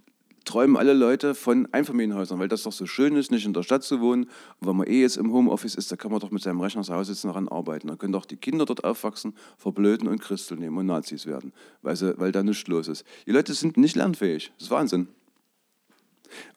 träumen 0.44 0.76
alle 0.76 0.94
Leute 0.94 1.34
von 1.34 1.68
Einfamilienhäusern, 1.72 2.38
weil 2.38 2.48
das 2.48 2.62
doch 2.62 2.72
so 2.72 2.86
schön 2.86 3.16
ist, 3.16 3.30
nicht 3.30 3.44
in 3.44 3.52
der 3.52 3.62
Stadt 3.62 3.82
zu 3.82 4.00
wohnen. 4.00 4.24
Und 4.60 4.68
wenn 4.68 4.76
man 4.76 4.86
eh 4.86 5.00
jetzt 5.00 5.16
im 5.16 5.32
Homeoffice 5.32 5.74
ist, 5.74 5.92
da 5.92 5.96
kann 5.96 6.10
man 6.10 6.20
doch 6.20 6.30
mit 6.30 6.42
seinem 6.42 6.60
Rechner 6.60 6.82
zu 6.82 6.94
Hause 6.94 7.14
sitzen 7.14 7.28
daran 7.28 7.48
arbeiten. 7.48 7.88
Dann 7.88 7.98
können 7.98 8.12
doch 8.12 8.26
die 8.26 8.36
Kinder 8.36 8.64
dort 8.64 8.84
aufwachsen, 8.84 9.34
verblöden 9.58 10.08
und 10.08 10.20
Christel 10.20 10.58
nehmen 10.58 10.76
und 10.78 10.86
Nazis 10.86 11.26
werden, 11.26 11.52
weil, 11.82 11.96
sie, 11.96 12.18
weil 12.18 12.32
da 12.32 12.42
nichts 12.42 12.66
los 12.68 12.88
ist. 12.88 13.04
Die 13.26 13.32
Leute 13.32 13.54
sind 13.54 13.76
nicht 13.76 13.96
lernfähig. 13.96 14.52
Das 14.56 14.66
ist 14.66 14.70
Wahnsinn. 14.70 15.08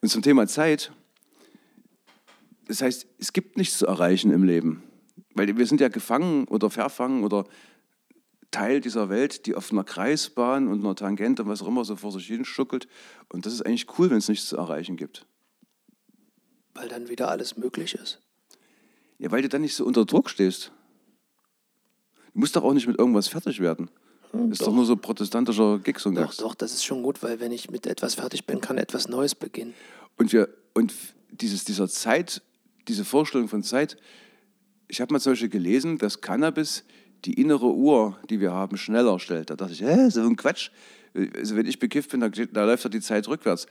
Und 0.00 0.08
zum 0.08 0.22
Thema 0.22 0.46
Zeit, 0.46 0.92
das 2.66 2.80
heißt, 2.80 3.06
es 3.18 3.32
gibt 3.32 3.56
nichts 3.56 3.78
zu 3.78 3.86
erreichen 3.86 4.30
im 4.32 4.44
Leben. 4.44 4.82
Weil 5.34 5.56
wir 5.56 5.66
sind 5.66 5.80
ja 5.80 5.88
gefangen 5.88 6.46
oder 6.48 6.70
verfangen 6.70 7.24
oder 7.24 7.44
Teil 8.54 8.80
dieser 8.80 9.08
Welt, 9.08 9.46
die 9.46 9.54
auf 9.54 9.72
einer 9.72 9.84
Kreisbahn 9.84 10.68
und 10.68 10.80
einer 10.84 10.94
Tangente 10.94 11.42
und 11.42 11.48
was 11.48 11.60
auch 11.62 11.68
immer 11.68 11.84
so 11.84 11.96
vor 11.96 12.12
sich 12.12 12.26
hin 12.26 12.44
schuckelt. 12.44 12.86
Und 13.28 13.46
das 13.46 13.52
ist 13.52 13.62
eigentlich 13.66 13.86
cool, 13.98 14.10
wenn 14.10 14.18
es 14.18 14.28
nichts 14.28 14.46
zu 14.48 14.56
erreichen 14.56 14.96
gibt. 14.96 15.26
weil 16.74 16.88
dann 16.88 17.08
wieder 17.08 17.28
alles 17.30 17.56
möglich 17.56 17.94
ist. 17.94 18.20
Ja, 19.18 19.30
weil 19.30 19.42
du 19.42 19.48
dann 19.48 19.62
nicht 19.62 19.74
so 19.74 19.84
unter 19.84 20.04
Druck 20.04 20.28
stehst. 20.30 20.72
Du 22.32 22.40
musst 22.40 22.56
doch 22.56 22.64
auch 22.64 22.72
nicht 22.74 22.86
mit 22.86 22.98
irgendwas 22.98 23.28
fertig 23.28 23.60
werden. 23.60 23.90
Das 24.32 24.58
ist 24.58 24.62
doch, 24.62 24.74
nur 24.74 24.84
so 24.84 24.96
protestantischer 24.96 25.78
Gig 25.78 26.00
so 26.00 26.08
ein 26.10 26.16
Doch, 26.16 26.22
Gags. 26.22 26.36
doch, 26.38 26.54
das 26.56 26.72
ist 26.74 26.84
schon 26.84 27.04
gut, 27.04 27.22
weil 27.22 27.38
wenn 27.38 27.52
ich 27.52 27.70
mit 27.70 27.86
etwas 27.86 28.14
fertig 28.16 28.44
bin, 28.46 28.60
kann 28.60 28.78
etwas 28.78 29.06
Neues 29.08 29.34
beginnen. 29.36 29.74
Und, 30.16 30.32
wir, 30.32 30.48
und 30.74 30.92
dieses, 31.30 31.64
dieser 31.64 31.88
Zeit, 31.88 32.42
diese 32.88 33.04
Vorstellung 33.04 33.46
von 33.48 33.62
Zeit, 33.62 33.96
ich 34.88 35.00
habe 35.00 35.12
mal 35.12 35.20
zum 35.20 35.32
Beispiel 35.32 35.48
gelesen, 35.48 35.98
dass 35.98 36.20
Cannabis 36.20 36.82
die 37.24 37.34
innere 37.34 37.72
Uhr, 37.72 38.18
die 38.28 38.40
wir 38.40 38.52
haben, 38.52 38.76
schneller 38.76 39.18
stellt. 39.18 39.50
Da 39.50 39.56
dachte 39.56 39.72
ich, 39.72 39.82
hä, 39.82 40.08
so 40.10 40.20
ein 40.22 40.36
Quatsch. 40.36 40.70
Also 41.36 41.56
wenn 41.56 41.66
ich 41.66 41.78
bekifft 41.78 42.10
bin, 42.10 42.20
da, 42.20 42.28
da 42.28 42.64
läuft 42.64 42.84
doch 42.84 42.90
die 42.90 43.00
Zeit 43.00 43.28
rückwärts. 43.28 43.66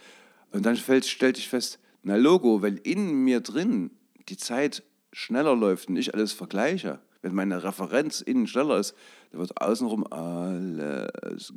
Und 0.51 0.65
dann 0.65 0.75
fällt, 0.75 1.05
stellte 1.05 1.39
ich 1.39 1.49
fest, 1.49 1.79
na 2.03 2.15
Logo, 2.15 2.61
wenn 2.61 2.77
in 2.77 3.23
mir 3.23 3.41
drin 3.41 3.91
die 4.29 4.37
Zeit 4.37 4.83
schneller 5.11 5.55
läuft 5.55 5.89
und 5.89 5.97
ich 5.97 6.13
alles 6.13 6.33
vergleiche, 6.33 6.99
wenn 7.21 7.33
meine 7.33 7.63
Referenz 7.63 8.21
innen 8.21 8.47
schneller 8.47 8.79
ist, 8.79 8.95
dann 9.31 9.39
wird 9.39 9.59
außenrum 9.61 10.05
alles 10.11 11.53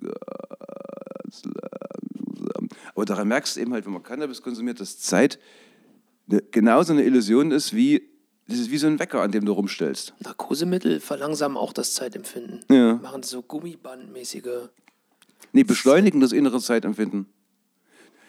ganz 1.26 1.42
langsam. 1.44 2.68
Aber 2.94 3.04
daran 3.04 3.28
merkst 3.28 3.56
du 3.56 3.60
eben 3.60 3.72
halt, 3.72 3.84
wenn 3.86 3.92
man 3.92 4.02
Cannabis 4.02 4.42
konsumiert, 4.42 4.80
dass 4.80 4.98
Zeit 4.98 5.38
eine, 6.30 6.42
genauso 6.50 6.92
eine 6.92 7.04
Illusion 7.04 7.50
ist 7.50 7.74
wie, 7.74 8.08
das 8.48 8.58
ist 8.58 8.70
wie 8.70 8.78
so 8.78 8.86
ein 8.86 8.98
Wecker, 8.98 9.22
an 9.22 9.32
dem 9.32 9.44
du 9.44 9.52
rumstellst. 9.52 10.14
Narkosemittel 10.20 11.00
verlangsamen 11.00 11.56
auch 11.56 11.72
das 11.72 11.94
Zeitempfinden. 11.94 12.64
Ja. 12.70 12.94
Machen 12.94 13.22
so 13.22 13.42
gummibandmäßige. 13.42 14.68
Nee, 15.52 15.64
beschleunigen 15.64 16.20
das 16.20 16.32
innere 16.32 16.60
Zeitempfinden. 16.60 17.26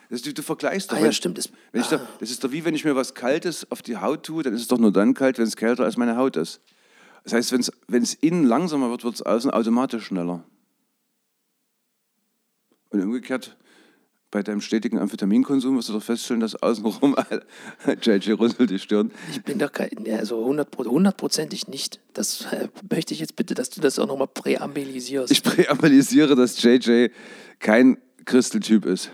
Das, 0.09 0.21
du, 0.21 0.33
du 0.33 0.41
vergleichst 0.41 0.91
doch. 0.91 0.97
Ah 0.97 1.01
ja, 1.01 1.11
stimmt. 1.11 1.37
Das, 1.37 1.49
Wenn 1.71 1.81
ich 1.81 1.87
da, 1.87 1.99
das 2.19 2.31
ist 2.31 2.43
doch 2.43 2.51
wie 2.51 2.63
wenn 2.65 2.73
ich 2.73 2.85
mir 2.85 2.95
was 2.95 3.13
Kaltes 3.13 3.69
auf 3.71 3.81
die 3.81 3.97
Haut 3.97 4.23
tue, 4.23 4.41
dann 4.41 4.53
ist 4.53 4.61
es 4.61 4.67
doch 4.67 4.77
nur 4.77 4.91
dann 4.91 5.13
kalt, 5.13 5.37
wenn 5.37 5.45
es 5.45 5.55
kälter 5.55 5.83
als 5.83 5.97
meine 5.97 6.15
Haut 6.15 6.37
ist. 6.37 6.61
Das 7.23 7.33
heißt, 7.33 7.51
wenn 7.87 8.03
es 8.03 8.13
innen 8.13 8.45
langsamer 8.45 8.89
wird, 8.89 9.03
wird 9.03 9.15
es 9.15 9.21
außen 9.21 9.51
automatisch 9.51 10.05
schneller. 10.05 10.45
Und 12.89 13.01
umgekehrt, 13.01 13.57
bei 14.29 14.43
deinem 14.43 14.59
stetigen 14.61 14.99
Amphetaminkonsum 14.99 15.77
wirst 15.77 15.89
du 15.89 15.93
doch 15.93 16.03
feststellen, 16.03 16.41
dass 16.41 16.55
außenrum 16.61 17.15
JJ 18.01 18.31
runzelt 18.33 18.69
die 18.69 18.79
Stirn. 18.79 19.11
Ich 19.31 19.41
bin 19.43 19.57
doch 19.57 19.71
kein, 19.71 19.89
also 20.11 20.43
hundert- 20.43 20.75
hundertprozentig 20.77 21.67
nicht. 21.67 22.01
Das 22.13 22.41
äh, 22.51 22.67
möchte 22.91 23.13
ich 23.13 23.19
jetzt 23.21 23.35
bitte, 23.37 23.53
dass 23.55 23.69
du 23.69 23.79
das 23.79 23.97
auch 23.99 24.07
nochmal 24.07 24.27
präambilisierst. 24.27 25.31
Ich 25.31 25.43
präambilisiere, 25.43 26.35
dass 26.35 26.61
JJ 26.61 27.07
kein 27.59 27.97
Christeltyp 28.25 28.85
ist. 28.85 29.11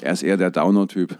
Er 0.00 0.12
ist 0.12 0.22
eher 0.22 0.36
der 0.36 0.50
Downer-Typ. 0.50 1.18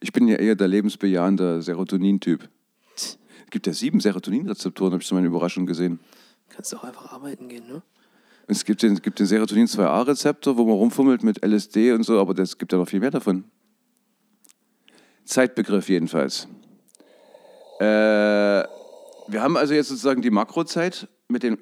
Ich 0.00 0.12
bin 0.12 0.26
ja 0.28 0.36
eher 0.36 0.54
der 0.56 0.68
lebensbejahende 0.68 1.62
Serotonin-Typ. 1.62 2.48
Es 2.96 3.18
gibt 3.50 3.66
ja 3.66 3.72
sieben 3.72 4.00
Serotoninrezeptoren, 4.00 4.92
habe 4.94 5.02
ich 5.02 5.08
zu 5.08 5.14
meiner 5.14 5.26
Überraschung 5.28 5.66
gesehen. 5.66 6.00
Kannst 6.48 6.74
auch 6.74 6.84
einfach 6.84 7.12
arbeiten 7.12 7.48
gehen, 7.48 7.66
ne? 7.68 7.82
Es 8.46 8.64
gibt 8.64 8.82
den, 8.82 8.96
gibt 8.96 9.18
den 9.18 9.26
Serotonin 9.26 9.66
2a-Rezeptor, 9.66 10.56
wo 10.56 10.64
man 10.64 10.74
rumfummelt 10.74 11.22
mit 11.22 11.44
LSD 11.44 11.92
und 11.92 12.02
so, 12.02 12.20
aber 12.20 12.38
es 12.38 12.58
gibt 12.58 12.72
ja 12.72 12.78
noch 12.78 12.88
viel 12.88 13.00
mehr 13.00 13.10
davon. 13.10 13.44
Zeitbegriff 15.24 15.88
jedenfalls. 15.88 16.48
Äh, 17.78 17.84
wir 17.84 19.40
haben 19.42 19.56
also 19.56 19.74
jetzt 19.74 19.88
sozusagen 19.88 20.22
die 20.22 20.30
Makrozeit 20.30 21.08
mit 21.28 21.42
den, 21.42 21.58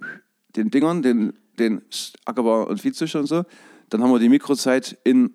den 0.57 0.71
Dingern, 0.71 1.03
den, 1.03 1.35
den 1.59 1.83
Ackerbau- 2.25 2.67
und 2.67 2.81
Viehzüchter 2.81 3.21
und 3.21 3.27
so. 3.27 3.45
Dann 3.91 4.03
haben 4.03 4.11
wir 4.11 4.19
die 4.19 4.29
Mikrozeit 4.29 4.99
in 5.05 5.35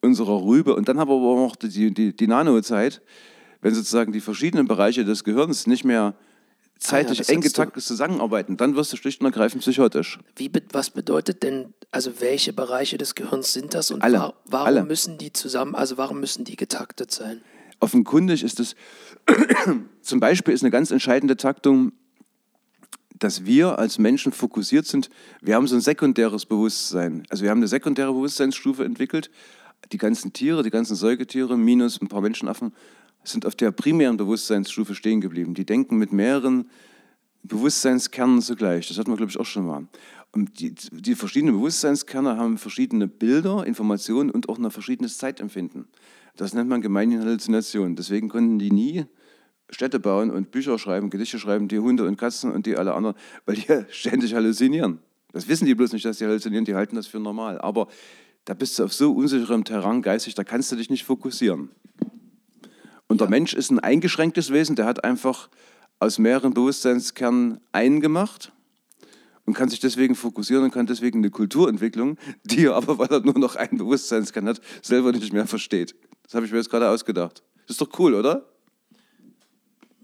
unserer 0.00 0.44
Rübe 0.44 0.74
und 0.74 0.88
dann 0.88 0.98
haben 0.98 1.08
wir 1.08 1.16
aber 1.16 1.40
auch 1.40 1.56
die, 1.56 1.92
die, 1.94 2.14
die 2.14 2.26
Nanozeit, 2.26 3.02
wenn 3.60 3.74
sozusagen 3.74 4.12
die 4.12 4.20
verschiedenen 4.20 4.66
Bereiche 4.66 5.04
des 5.04 5.24
Gehirns 5.24 5.66
nicht 5.66 5.84
mehr 5.84 6.14
zeitlich 6.82 7.18
das 7.18 7.28
eng 7.28 7.38
hast 7.38 7.56
du- 7.56 7.62
getaktet 7.62 7.82
zusammenarbeiten, 7.84 8.56
dann 8.56 8.74
wirst 8.76 8.92
du 8.92 8.96
schlicht 8.96 9.20
und 9.20 9.26
ergreifend 9.26 9.62
psychotisch. 9.62 10.18
Wie, 10.36 10.50
was 10.72 10.90
bedeutet 10.90 11.42
denn, 11.42 11.72
also 11.90 12.20
welche 12.20 12.52
Bereiche 12.52 12.98
des 12.98 13.14
Gehirns 13.14 13.52
sind 13.52 13.74
das 13.74 13.90
und 13.90 14.02
Alle. 14.02 14.18
wa 14.18 14.34
warum 14.46 14.66
Alle. 14.66 14.84
müssen 14.84 15.18
die 15.18 15.32
zusammen, 15.32 15.74
also 15.74 15.96
warum 15.98 16.20
müssen 16.20 16.44
die 16.44 16.56
getaktet 16.56 17.10
sein? 17.10 17.40
Offenkundig 17.80 18.42
ist 18.44 18.60
es, 18.60 18.76
zum 20.02 20.20
Beispiel 20.20 20.54
ist 20.54 20.62
eine 20.62 20.70
ganz 20.70 20.90
entscheidende 20.90 21.36
Taktung, 21.36 21.92
dass 23.18 23.44
wir 23.44 23.78
als 23.78 23.98
Menschen 23.98 24.32
fokussiert 24.32 24.86
sind. 24.86 25.08
Wir 25.40 25.54
haben 25.54 25.66
so 25.68 25.76
ein 25.76 25.80
sekundäres 25.80 26.44
Bewusstsein. 26.46 27.22
Also 27.28 27.44
wir 27.44 27.50
haben 27.50 27.58
eine 27.58 27.68
sekundäre 27.68 28.12
Bewusstseinsstufe 28.12 28.84
entwickelt. 28.84 29.30
Die 29.92 29.98
ganzen 29.98 30.32
Tiere, 30.32 30.62
die 30.62 30.70
ganzen 30.70 30.96
Säugetiere, 30.96 31.56
minus 31.56 32.00
ein 32.00 32.08
paar 32.08 32.20
Menschenaffen, 32.20 32.72
sind 33.24 33.46
auf 33.46 33.54
der 33.54 33.70
primären 33.70 34.16
Bewusstseinsstufe 34.16 34.94
stehen 34.94 35.20
geblieben. 35.20 35.54
Die 35.54 35.66
denken 35.66 35.96
mit 35.96 36.12
mehreren 36.12 36.68
Bewusstseinskernen 37.42 38.40
zugleich. 38.40 38.88
Das 38.88 38.98
hatten 38.98 39.10
wir, 39.10 39.16
glaube 39.16 39.30
ich, 39.30 39.38
auch 39.38 39.46
schon 39.46 39.66
mal. 39.66 39.86
Und 40.32 40.60
die, 40.60 40.74
die 40.92 41.14
verschiedenen 41.14 41.54
Bewusstseinskerne 41.54 42.36
haben 42.36 42.56
verschiedene 42.56 43.06
Bilder, 43.06 43.66
Informationen 43.66 44.30
und 44.30 44.48
auch 44.48 44.58
ein 44.58 44.70
verschiedenes 44.70 45.18
Zeitempfinden. 45.18 45.86
Das 46.36 46.54
nennt 46.54 46.68
man 46.68 46.80
gemeinhin 46.80 47.20
Halluzination. 47.20 47.96
Deswegen 47.96 48.28
konnten 48.28 48.58
die 48.58 48.70
nie 48.70 49.04
Städte 49.68 50.00
bauen 50.00 50.30
und 50.30 50.50
Bücher 50.50 50.78
schreiben, 50.78 51.10
Gedichte 51.10 51.38
schreiben, 51.38 51.68
die 51.68 51.78
Hunde 51.78 52.06
und 52.06 52.16
Katzen 52.16 52.50
und 52.52 52.66
die 52.66 52.76
alle 52.76 52.94
anderen, 52.94 53.16
weil 53.44 53.56
die 53.56 53.66
ständig 53.90 54.34
halluzinieren. 54.34 54.98
Das 55.32 55.48
wissen 55.48 55.66
die 55.66 55.74
bloß 55.74 55.92
nicht, 55.92 56.04
dass 56.04 56.18
die 56.18 56.24
halluzinieren, 56.24 56.64
die 56.64 56.74
halten 56.74 56.96
das 56.96 57.06
für 57.06 57.20
normal. 57.20 57.60
Aber 57.60 57.88
da 58.44 58.54
bist 58.54 58.78
du 58.78 58.84
auf 58.84 58.92
so 58.92 59.12
unsicherem 59.12 59.64
Terrain 59.64 60.02
geistig, 60.02 60.34
da 60.34 60.44
kannst 60.44 60.72
du 60.72 60.76
dich 60.76 60.90
nicht 60.90 61.04
fokussieren. 61.04 61.70
Und 63.12 63.20
der 63.20 63.28
Mensch 63.28 63.52
ist 63.52 63.70
ein 63.70 63.78
eingeschränktes 63.78 64.54
Wesen, 64.54 64.74
der 64.74 64.86
hat 64.86 65.04
einfach 65.04 65.50
aus 66.00 66.18
mehreren 66.18 66.54
Bewusstseinskernen 66.54 67.60
einen 67.70 68.00
gemacht 68.00 68.52
und 69.44 69.52
kann 69.52 69.68
sich 69.68 69.80
deswegen 69.80 70.14
fokussieren 70.14 70.64
und 70.64 70.70
kann 70.70 70.86
deswegen 70.86 71.18
eine 71.18 71.28
Kulturentwicklung, 71.28 72.16
die 72.44 72.64
er 72.64 72.74
aber, 72.74 72.98
weil 72.98 73.08
er 73.08 73.20
nur 73.20 73.38
noch 73.38 73.54
einen 73.54 73.76
Bewusstseinskern 73.76 74.48
hat, 74.48 74.62
selber 74.80 75.12
nicht 75.12 75.30
mehr 75.30 75.46
versteht. 75.46 75.94
Das 76.22 76.32
habe 76.32 76.46
ich 76.46 76.52
mir 76.52 76.56
jetzt 76.56 76.70
gerade 76.70 76.88
ausgedacht. 76.88 77.42
Das 77.66 77.72
ist 77.74 77.82
doch 77.82 77.98
cool, 77.98 78.14
oder? 78.14 78.46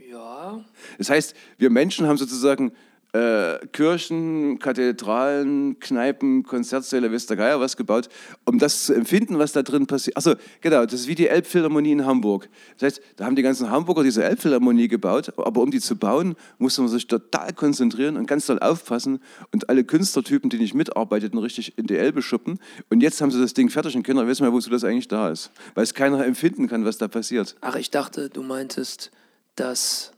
Ja, 0.06 0.62
Das 0.98 1.08
heißt, 1.08 1.34
wir 1.56 1.70
Menschen 1.70 2.06
haben 2.06 2.18
sozusagen 2.18 2.72
äh, 3.12 3.58
Kirchen, 3.72 4.58
Kathedralen, 4.58 5.78
Kneipen, 5.80 6.42
Konzertsäle, 6.42 7.12
weiß 7.12 7.26
der 7.26 7.36
Geier 7.36 7.60
was 7.60 7.76
gebaut, 7.76 8.08
um 8.44 8.58
das 8.58 8.86
zu 8.86 8.94
empfinden, 8.94 9.38
was 9.38 9.52
da 9.52 9.62
drin 9.62 9.86
passiert. 9.86 10.16
Achso, 10.16 10.34
genau, 10.60 10.84
das 10.84 11.00
ist 11.00 11.08
wie 11.08 11.14
die 11.14 11.28
Elbphilharmonie 11.28 11.92
in 11.92 12.04
Hamburg. 12.04 12.48
Das 12.78 12.86
heißt, 12.86 13.02
da 13.16 13.24
haben 13.24 13.36
die 13.36 13.42
ganzen 13.42 13.70
Hamburger 13.70 14.02
diese 14.02 14.24
Elbphilharmonie 14.24 14.88
gebaut, 14.88 15.32
aber 15.36 15.62
um 15.62 15.70
die 15.70 15.80
zu 15.80 15.96
bauen, 15.96 16.36
musste 16.58 16.82
man 16.82 16.90
sich 16.90 17.06
total 17.06 17.52
konzentrieren 17.52 18.16
und 18.16 18.26
ganz 18.26 18.46
doll 18.46 18.58
aufpassen 18.58 19.20
und 19.52 19.68
alle 19.68 19.84
Künstlertypen, 19.84 20.50
die 20.50 20.58
nicht 20.58 20.74
mitarbeiteten, 20.74 21.38
richtig 21.38 21.78
in 21.78 21.86
die 21.86 21.96
Elbe 21.96 22.22
schuppen. 22.22 22.58
Und 22.90 23.00
jetzt 23.00 23.20
haben 23.20 23.30
sie 23.30 23.40
das 23.40 23.54
Ding 23.54 23.70
fertig 23.70 23.96
und 23.96 24.02
keiner 24.02 24.26
weiß 24.26 24.40
mehr, 24.40 24.52
wozu 24.52 24.70
das 24.70 24.84
eigentlich 24.84 25.08
da 25.08 25.30
ist. 25.30 25.50
Weil 25.74 25.84
es 25.84 25.94
keiner 25.94 26.24
empfinden 26.24 26.68
kann, 26.68 26.84
was 26.84 26.98
da 26.98 27.08
passiert. 27.08 27.56
ach, 27.60 27.76
ich 27.76 27.90
dachte, 27.90 28.28
du 28.28 28.42
meintest, 28.42 29.10
dass 29.56 30.12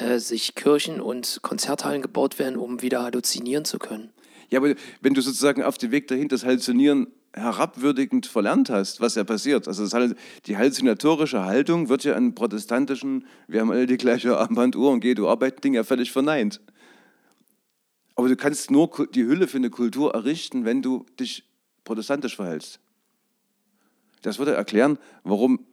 äh, 0.00 0.18
sich 0.18 0.54
Kirchen 0.54 1.00
und 1.00 1.40
Konzerthallen 1.42 2.02
gebaut 2.02 2.38
werden, 2.38 2.56
um 2.56 2.82
wieder 2.82 3.02
halluzinieren 3.02 3.64
zu 3.64 3.78
können. 3.78 4.10
Ja, 4.48 4.58
aber 4.58 4.74
wenn 5.00 5.14
du 5.14 5.20
sozusagen 5.20 5.62
auf 5.62 5.78
dem 5.78 5.90
Weg 5.90 6.08
dahin 6.08 6.28
das 6.28 6.44
Halluzinieren 6.44 7.08
herabwürdigend 7.32 8.26
verlernt 8.26 8.70
hast, 8.70 9.00
was 9.00 9.14
ja 9.14 9.22
passiert. 9.24 9.68
Also 9.68 9.86
Hall- 9.96 10.16
die 10.46 10.56
halluzinatorische 10.56 11.44
Haltung 11.44 11.88
wird 11.88 12.02
ja 12.02 12.14
an 12.14 12.34
protestantischen, 12.34 13.26
wir 13.46 13.60
haben 13.60 13.70
alle 13.70 13.86
die 13.86 13.96
gleiche 13.96 14.36
Armbanduhr 14.36 14.90
und 14.90 15.00
geh 15.00 15.14
du 15.14 15.28
arbeiten, 15.28 15.60
Ding 15.60 15.74
ja 15.74 15.84
völlig 15.84 16.10
verneint. 16.10 16.60
Aber 18.16 18.28
du 18.28 18.36
kannst 18.36 18.70
nur 18.70 18.90
die 19.14 19.24
Hülle 19.24 19.46
für 19.46 19.58
eine 19.58 19.70
Kultur 19.70 20.14
errichten, 20.14 20.64
wenn 20.64 20.82
du 20.82 21.06
dich 21.18 21.44
protestantisch 21.84 22.36
verhältst. 22.36 22.80
Das 24.22 24.38
würde 24.38 24.54
erklären, 24.54 24.98
warum 25.22 25.64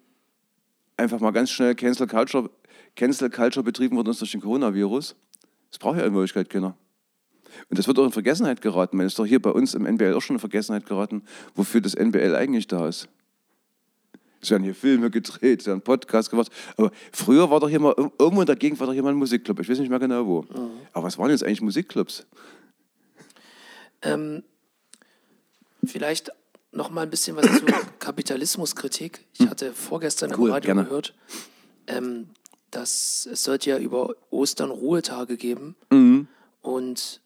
einfach 0.95 1.19
mal 1.19 1.31
ganz 1.31 1.49
schnell 1.49 1.75
Cancel 1.75 2.07
Culture, 2.07 2.49
Cancel 2.97 3.29
Culture 3.29 3.63
betrieben 3.63 3.95
worden 3.95 4.09
ist 4.09 4.19
durch 4.19 4.31
den 4.31 4.41
Coronavirus. 4.41 5.15
Das 5.69 5.79
braucht 5.79 5.97
ja 5.97 6.05
in 6.05 6.13
Wirklichkeit 6.13 6.49
keiner. 6.49 6.75
Und 7.69 7.79
das 7.79 7.87
wird 7.87 7.97
auch 7.99 8.05
in 8.05 8.11
Vergessenheit 8.11 8.61
geraten. 8.61 8.97
Man 8.97 9.05
ist 9.05 9.17
doch 9.17 9.25
hier 9.25 9.41
bei 9.41 9.51
uns 9.51 9.73
im 9.73 9.85
NBL 9.85 10.13
auch 10.13 10.21
schon 10.21 10.35
in 10.35 10.39
Vergessenheit 10.39 10.85
geraten, 10.85 11.23
wofür 11.55 11.79
das 11.79 11.93
NBL 11.93 12.35
eigentlich 12.35 12.67
da 12.67 12.87
ist. 12.87 13.07
Es 14.41 14.51
werden 14.51 14.63
hier 14.63 14.75
Filme 14.75 15.09
gedreht, 15.09 15.61
es 15.61 15.67
werden 15.67 15.81
Podcasts 15.81 16.29
gemacht. 16.29 16.51
Aber 16.75 16.91
früher 17.11 17.49
war 17.49 17.59
doch 17.59 17.69
hier 17.69 17.79
mal, 17.79 17.93
irgendwo 17.97 18.41
in 18.41 18.45
der 18.45 18.55
Gegend 18.55 18.79
war 18.79 18.87
doch 18.87 18.93
hier 18.93 19.03
mal 19.03 19.09
ein 19.09 19.15
Musikclub. 19.15 19.59
Ich 19.59 19.69
weiß 19.69 19.79
nicht 19.79 19.89
mehr 19.89 19.99
genau 19.99 20.25
wo. 20.25 20.45
Aber 20.93 21.05
was 21.05 21.17
waren 21.17 21.29
jetzt 21.29 21.43
eigentlich 21.43 21.61
Musikclubs? 21.61 22.25
Ähm, 24.01 24.43
vielleicht 25.83 26.31
noch 26.71 26.89
mal 26.89 27.01
ein 27.01 27.09
bisschen 27.09 27.35
was 27.35 27.45
zur 27.45 27.67
Kapitalismuskritik. 27.99 29.25
Ich 29.33 29.47
hatte 29.47 29.73
vorgestern 29.73 30.31
Hm. 30.31 30.39
Cool, 30.39 30.49
im 30.49 30.53
Radio 30.53 30.67
gerne. 30.67 30.83
gehört, 30.85 31.13
ähm, 31.87 32.27
dass 32.77 33.27
es 33.31 33.43
sollte 33.43 33.71
ja 33.71 33.77
über 33.79 34.13
Ostern 34.29 34.69
Ruhetage 34.69 35.35
geben 35.37 35.75
Mhm. 35.91 36.27
und 36.61 37.21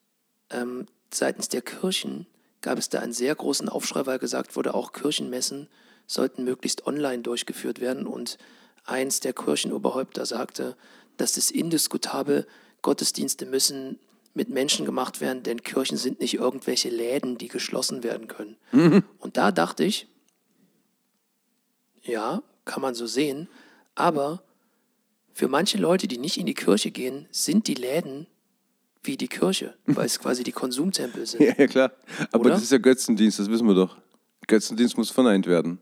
ähm, 0.49 0.85
seitens 1.13 1.49
der 1.49 1.61
Kirchen 1.61 2.25
gab 2.61 2.77
es 2.77 2.87
da 2.89 2.99
einen 2.99 3.11
sehr 3.13 3.35
großen 3.35 3.67
Aufschrei, 3.67 4.05
weil 4.05 4.19
gesagt 4.19 4.55
wurde, 4.55 4.73
auch 4.73 4.93
Kirchenmessen 4.93 5.67
sollten 6.07 6.43
möglichst 6.45 6.87
online 6.87 7.21
durchgeführt 7.23 7.81
werden 7.81 8.07
und 8.07 8.37
eins 8.85 9.19
der 9.19 9.33
Kirchenoberhäupter 9.33 10.25
sagte, 10.25 10.75
das 11.17 11.37
ist 11.37 11.51
indiskutabel, 11.51 12.47
Gottesdienste 12.81 13.45
müssen 13.45 13.99
mit 14.33 14.49
Menschen 14.49 14.85
gemacht 14.85 15.19
werden, 15.21 15.43
denn 15.43 15.63
Kirchen 15.63 15.97
sind 15.97 16.19
nicht 16.21 16.35
irgendwelche 16.35 16.89
Läden, 16.89 17.37
die 17.37 17.49
geschlossen 17.49 18.03
werden 18.03 18.27
können. 18.29 18.55
Und 19.19 19.35
da 19.37 19.51
dachte 19.51 19.83
ich, 19.83 20.07
ja, 22.03 22.41
kann 22.65 22.81
man 22.81 22.95
so 22.95 23.05
sehen, 23.05 23.47
aber 23.95 24.41
für 25.33 25.47
manche 25.47 25.77
Leute, 25.77 26.07
die 26.07 26.17
nicht 26.17 26.37
in 26.37 26.45
die 26.45 26.53
Kirche 26.53 26.91
gehen, 26.91 27.27
sind 27.31 27.67
die 27.67 27.73
Läden 27.73 28.27
wie 29.03 29.17
die 29.17 29.27
Kirche, 29.27 29.75
weil 29.85 30.05
es 30.05 30.19
quasi 30.19 30.43
die 30.43 30.51
Konsumtempel 30.51 31.25
sind. 31.25 31.41
Ja, 31.45 31.53
ja 31.57 31.67
klar. 31.67 31.91
Aber 32.31 32.45
Oder? 32.45 32.51
das 32.51 32.63
ist 32.63 32.71
ja 32.71 32.77
Götzendienst, 32.77 33.39
das 33.39 33.49
wissen 33.49 33.67
wir 33.67 33.75
doch. 33.75 33.97
Götzendienst 34.47 34.97
muss 34.97 35.09
verneint 35.09 35.47
werden. 35.47 35.81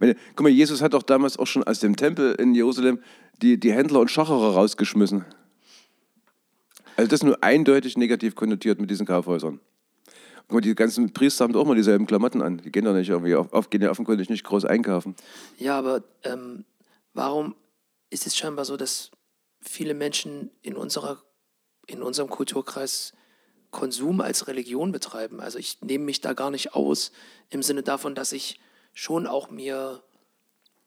Meine, 0.00 0.16
guck 0.34 0.42
mal, 0.42 0.48
Jesus 0.50 0.82
hat 0.82 0.94
doch 0.94 1.02
damals 1.02 1.38
auch 1.38 1.46
schon 1.46 1.62
aus 1.62 1.80
dem 1.80 1.96
Tempel 1.96 2.34
in 2.34 2.54
Jerusalem 2.54 3.00
die, 3.40 3.58
die 3.58 3.72
Händler 3.72 4.00
und 4.00 4.10
Schacherer 4.10 4.54
rausgeschmissen. 4.54 5.24
Also 6.96 7.08
das 7.08 7.20
ist 7.20 7.24
nur 7.24 7.42
eindeutig 7.44 7.96
negativ 7.96 8.34
konnotiert 8.34 8.80
mit 8.80 8.90
diesen 8.90 9.06
Kaufhäusern. 9.06 9.60
Guck 10.48 10.52
mal, 10.52 10.60
die 10.60 10.74
ganzen 10.74 11.12
Priester 11.12 11.44
haben 11.44 11.52
doch 11.52 11.60
auch 11.60 11.66
mal 11.66 11.76
dieselben 11.76 12.06
Klamotten 12.06 12.42
an. 12.42 12.58
Die 12.58 12.72
gehen 12.72 12.84
doch 12.84 12.94
nicht 12.94 13.08
irgendwie 13.08 13.34
auf, 13.34 13.52
auf, 13.52 13.70
gehen 13.70 13.82
ja 13.82 13.90
offenkundig 13.90 14.30
nicht 14.30 14.44
groß 14.44 14.64
einkaufen. 14.64 15.14
Ja, 15.58 15.78
aber 15.78 16.02
ähm, 16.24 16.64
warum 17.14 17.54
ist 18.10 18.26
es 18.26 18.36
scheinbar 18.36 18.64
so, 18.64 18.76
dass 18.76 19.10
viele 19.60 19.94
Menschen 19.94 20.50
in, 20.62 20.76
unserer, 20.76 21.22
in 21.86 22.02
unserem 22.02 22.28
Kulturkreis 22.28 23.12
Konsum 23.70 24.20
als 24.20 24.46
Religion 24.46 24.92
betreiben? 24.92 25.40
Also 25.40 25.58
ich 25.58 25.80
nehme 25.82 26.04
mich 26.04 26.20
da 26.20 26.32
gar 26.32 26.50
nicht 26.50 26.74
aus, 26.74 27.12
im 27.50 27.62
Sinne 27.62 27.82
davon, 27.82 28.14
dass 28.14 28.32
ich 28.32 28.60
schon 28.94 29.26
auch 29.26 29.50
mir 29.50 30.02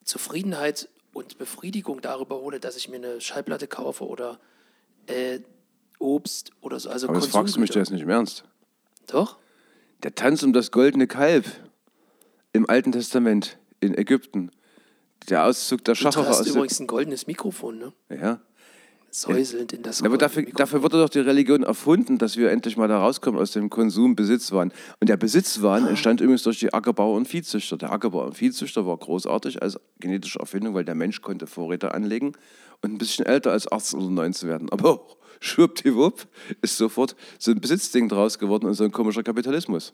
Zufriedenheit 0.03 0.89
und 1.13 1.37
Befriedigung 1.37 2.01
darüber 2.01 2.37
hole, 2.37 2.59
dass 2.59 2.75
ich 2.75 2.89
mir 2.89 2.97
eine 2.97 3.21
Schallplatte 3.21 3.67
kaufe 3.67 4.05
oder 4.07 4.39
äh, 5.07 5.39
Obst 5.99 6.51
oder 6.61 6.79
so. 6.79 6.89
Also 6.89 7.07
Aber 7.07 7.19
das 7.19 7.27
fragst 7.27 7.55
du 7.55 7.59
mich 7.59 7.73
jetzt 7.73 7.91
nicht 7.91 8.01
im 8.01 8.09
Ernst. 8.09 8.43
Doch? 9.07 9.37
Der 10.03 10.15
Tanz 10.15 10.41
um 10.43 10.53
das 10.53 10.71
goldene 10.71 11.07
Kalb. 11.07 11.45
im 12.53 12.69
Alten 12.69 12.91
Testament 12.91 13.57
in 13.79 13.97
Ägypten. 13.97 14.51
Der 15.29 15.45
Auszug 15.45 15.83
der 15.83 15.95
hast 15.95 16.17
aus 16.17 16.43
der, 16.43 16.53
übrigens 16.53 16.79
ein 16.79 16.87
goldenes 16.87 17.27
Mikrofon, 17.27 17.77
ne? 17.77 17.93
ja. 18.09 18.39
Säuselnd 19.13 19.73
in 19.73 19.83
das 19.83 20.01
Aber 20.01 20.17
dafür, 20.17 20.41
Mikrofon. 20.41 20.57
dafür 20.57 20.83
wurde 20.83 21.01
doch 21.01 21.09
die 21.09 21.19
Religion 21.19 21.63
erfunden, 21.63 22.17
dass 22.17 22.37
wir 22.37 22.49
endlich 22.49 22.77
mal 22.77 22.87
da 22.87 22.99
rauskommen 22.99 23.41
aus 23.41 23.51
dem 23.51 23.69
Konsum 23.69 24.15
Besitzwahn. 24.15 24.71
Und 25.01 25.09
der 25.09 25.17
Besitzwahn 25.17 25.85
entstand 25.85 26.21
übrigens 26.21 26.43
durch 26.43 26.59
die 26.59 26.73
Ackerbauer 26.73 27.17
und 27.17 27.27
Viehzüchter. 27.27 27.75
Der 27.75 27.91
Ackerbauer 27.91 28.25
und 28.27 28.37
Viehzüchter 28.37 28.85
war 28.87 28.95
großartig 28.95 29.61
als 29.61 29.77
genetische 29.99 30.39
Erfindung, 30.39 30.75
weil 30.75 30.85
der 30.85 30.95
Mensch 30.95 31.21
konnte 31.21 31.45
Vorräte 31.45 31.93
anlegen 31.93 32.31
und 32.81 32.93
ein 32.93 32.97
bisschen 32.97 33.25
älter 33.25 33.51
als 33.51 33.69
18 33.69 33.99
oder 33.99 34.09
19 34.11 34.47
werden. 34.47 34.69
Aber 34.71 35.05
schwuppdiwupp 35.41 36.25
ist 36.61 36.77
sofort 36.77 37.17
so 37.37 37.51
ein 37.51 37.59
Besitzding 37.59 38.07
draus 38.07 38.39
geworden 38.39 38.65
und 38.65 38.75
so 38.75 38.85
ein 38.85 38.91
komischer 38.91 39.23
Kapitalismus. 39.23 39.93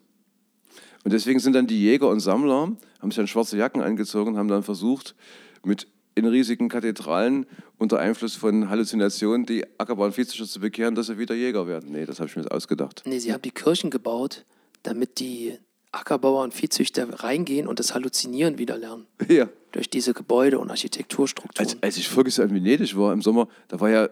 Und 1.07 1.13
deswegen 1.13 1.39
sind 1.39 1.53
dann 1.53 1.67
die 1.67 1.81
Jäger 1.81 2.09
und 2.09 2.19
Sammler, 2.19 2.69
haben 2.99 3.11
sich 3.11 3.15
dann 3.15 3.27
schwarze 3.27 3.55
Jacken 3.55 3.81
angezogen 3.81 4.31
und 4.31 4.37
haben 4.37 4.49
dann 4.49 4.61
versucht, 4.61 5.15
mit 5.63 5.87
in 6.15 6.25
riesigen 6.25 6.67
Kathedralen 6.67 7.45
unter 7.77 7.97
Einfluss 7.97 8.35
von 8.35 8.69
Halluzinationen 8.69 9.45
die 9.45 9.63
Ackerbau- 9.77 10.07
und 10.07 10.11
Viehzüchter 10.11 10.45
zu 10.45 10.59
bekehren, 10.59 10.95
dass 10.95 11.07
sie 11.07 11.17
wieder 11.17 11.33
Jäger 11.33 11.65
werden. 11.65 11.93
Nee, 11.93 12.05
das 12.05 12.19
habe 12.19 12.27
ich 12.27 12.35
mir 12.35 12.41
jetzt 12.41 12.51
ausgedacht. 12.51 13.03
Nee, 13.05 13.19
sie 13.19 13.31
haben 13.31 13.41
die 13.41 13.51
Kirchen 13.51 13.89
gebaut, 13.89 14.43
damit 14.83 15.21
die 15.21 15.57
Ackerbauer 15.93 16.43
und 16.43 16.53
Viehzüchter 16.53 17.07
reingehen 17.23 17.67
und 17.67 17.79
das 17.79 17.93
Halluzinieren 17.93 18.57
wieder 18.57 18.77
lernen. 18.77 19.07
Ja. 19.29 19.47
Durch 19.71 19.89
diese 19.89 20.13
Gebäude- 20.13 20.59
und 20.59 20.69
Architekturstrukturen. 20.69 21.65
Als, 21.65 21.81
als 21.81 21.95
ich 21.95 22.09
voriges 22.09 22.35
Jahr 22.35 22.49
in 22.49 22.53
Venedig 22.53 22.97
war 22.97 23.13
im 23.13 23.21
Sommer, 23.21 23.47
da 23.69 23.79
war 23.79 23.89
ja 23.89 24.09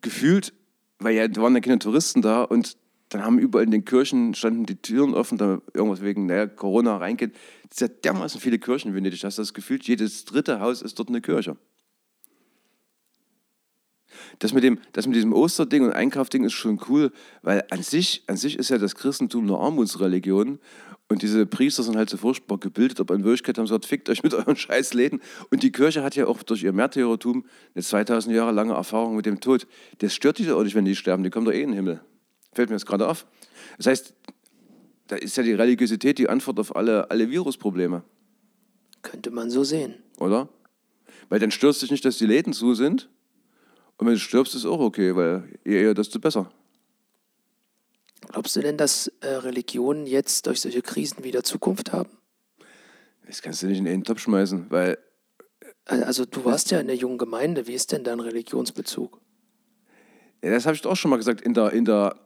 gefühlt, 0.00 0.52
weil 1.00 1.16
ja, 1.16 1.26
da 1.26 1.42
waren 1.42 1.56
ja 1.56 1.60
keine 1.60 1.80
Touristen 1.80 2.22
da 2.22 2.44
und 2.44 2.76
dann 3.08 3.22
haben 3.22 3.38
überall 3.38 3.64
in 3.64 3.70
den 3.70 3.84
Kirchen 3.84 4.34
standen 4.34 4.66
die 4.66 4.76
Türen 4.76 5.14
offen, 5.14 5.38
da 5.38 5.60
irgendwas 5.74 6.02
wegen 6.02 6.26
naja, 6.26 6.46
Corona 6.46 6.96
reingeht. 6.96 7.34
Es 7.70 7.78
sind 7.78 7.88
ja 7.88 7.96
dermaßen 8.04 8.40
viele 8.40 8.58
Kirchen 8.58 8.88
in 8.88 8.94
Venedig, 8.94 9.22
hast 9.24 9.38
du 9.38 9.42
das 9.42 9.54
Gefühl, 9.54 9.78
jedes 9.82 10.24
dritte 10.24 10.60
Haus 10.60 10.82
ist 10.82 10.98
dort 10.98 11.08
eine 11.08 11.20
Kirche. 11.20 11.56
Das 14.38 14.52
mit, 14.52 14.64
dem, 14.64 14.78
das 14.92 15.06
mit 15.06 15.16
diesem 15.16 15.32
Osterding 15.32 15.84
und 15.84 15.92
Einkaufding 15.92 16.44
ist 16.44 16.54
schon 16.54 16.80
cool, 16.88 17.12
weil 17.42 17.64
an 17.70 17.82
sich, 17.82 18.24
an 18.26 18.36
sich 18.36 18.58
ist 18.58 18.70
ja 18.70 18.78
das 18.78 18.94
Christentum 18.94 19.44
eine 19.44 19.58
Armutsreligion 19.58 20.58
und 21.08 21.22
diese 21.22 21.46
Priester 21.46 21.82
sind 21.82 21.96
halt 21.96 22.10
so 22.10 22.16
furchtbar 22.16 22.58
gebildet, 22.58 22.98
aber 22.98 23.14
in 23.14 23.22
Wirklichkeit 23.22 23.58
haben 23.58 23.66
sie 23.66 23.70
gesagt, 23.70 23.86
fickt 23.86 24.08
euch 24.08 24.22
mit 24.22 24.34
euren 24.34 24.56
Scheißläden. 24.56 25.20
Und 25.50 25.62
die 25.62 25.70
Kirche 25.70 26.02
hat 26.02 26.16
ja 26.16 26.26
auch 26.26 26.42
durch 26.42 26.64
ihr 26.64 26.72
Märtyrertum 26.72 27.44
eine 27.74 27.84
2000 27.84 28.34
Jahre 28.34 28.52
lange 28.52 28.74
Erfahrung 28.74 29.16
mit 29.16 29.26
dem 29.26 29.40
Tod. 29.40 29.68
Das 29.98 30.14
stört 30.14 30.38
die 30.38 30.46
doch 30.46 30.58
auch 30.58 30.64
nicht, 30.64 30.74
wenn 30.74 30.84
die 30.84 30.96
sterben, 30.96 31.22
die 31.22 31.30
kommen 31.30 31.46
doch 31.46 31.52
eh 31.52 31.62
in 31.62 31.70
den 31.70 31.76
Himmel. 31.76 32.00
Fällt 32.56 32.70
mir 32.70 32.76
jetzt 32.76 32.86
gerade 32.86 33.06
auf. 33.06 33.26
Das 33.76 33.86
heißt, 33.86 34.14
da 35.08 35.16
ist 35.16 35.36
ja 35.36 35.42
die 35.42 35.52
Religiosität 35.52 36.18
die 36.18 36.28
Antwort 36.28 36.58
auf 36.58 36.74
alle, 36.74 37.10
alle 37.10 37.30
Virusprobleme, 37.30 38.02
Könnte 39.02 39.30
man 39.30 39.50
so 39.50 39.62
sehen. 39.62 39.94
oder? 40.18 40.48
Weil 41.28 41.38
dann 41.38 41.50
es 41.50 41.78
dich 41.80 41.90
nicht, 41.90 42.04
dass 42.04 42.18
die 42.18 42.26
Läden 42.26 42.52
zu 42.52 42.74
sind. 42.74 43.08
Und 43.98 44.06
wenn 44.06 44.14
du 44.14 44.20
stirbst, 44.20 44.54
ist 44.54 44.64
auch 44.64 44.80
okay, 44.80 45.14
weil 45.14 45.58
je 45.64 45.80
eher, 45.82 45.94
desto 45.94 46.18
besser. 46.18 46.50
Glaubst 48.28 48.56
du 48.56 48.60
denn, 48.60 48.76
dass 48.76 49.08
äh, 49.20 49.28
Religionen 49.28 50.06
jetzt 50.06 50.46
durch 50.46 50.60
solche 50.60 50.82
Krisen 50.82 51.24
wieder 51.24 51.42
Zukunft 51.44 51.92
haben? 51.92 52.10
Das 53.26 53.42
kannst 53.42 53.62
du 53.62 53.66
nicht 53.66 53.78
in 53.78 53.86
einen 53.88 54.04
Topf 54.04 54.20
schmeißen, 54.20 54.66
weil 54.70 54.98
Äh, 55.84 56.02
Also 56.02 56.24
du 56.24 56.44
warst 56.44 56.70
ja 56.70 56.80
in 56.80 56.86
der 56.86 56.96
jungen 56.96 57.18
Gemeinde. 57.18 57.66
Wie 57.66 57.74
ist 57.74 57.92
denn 57.92 58.02
dein 58.04 58.20
Religionsbezug? 58.20 59.20
Ja, 60.42 60.50
das 60.50 60.66
habe 60.66 60.74
ich 60.76 60.82
doch 60.82 60.90
auch 60.92 60.96
schon 60.96 61.10
mal 61.10 61.16
gesagt. 61.16 61.40
In 61.40 61.54
der, 61.54 61.72
in 61.72 61.84
der, 61.84 62.16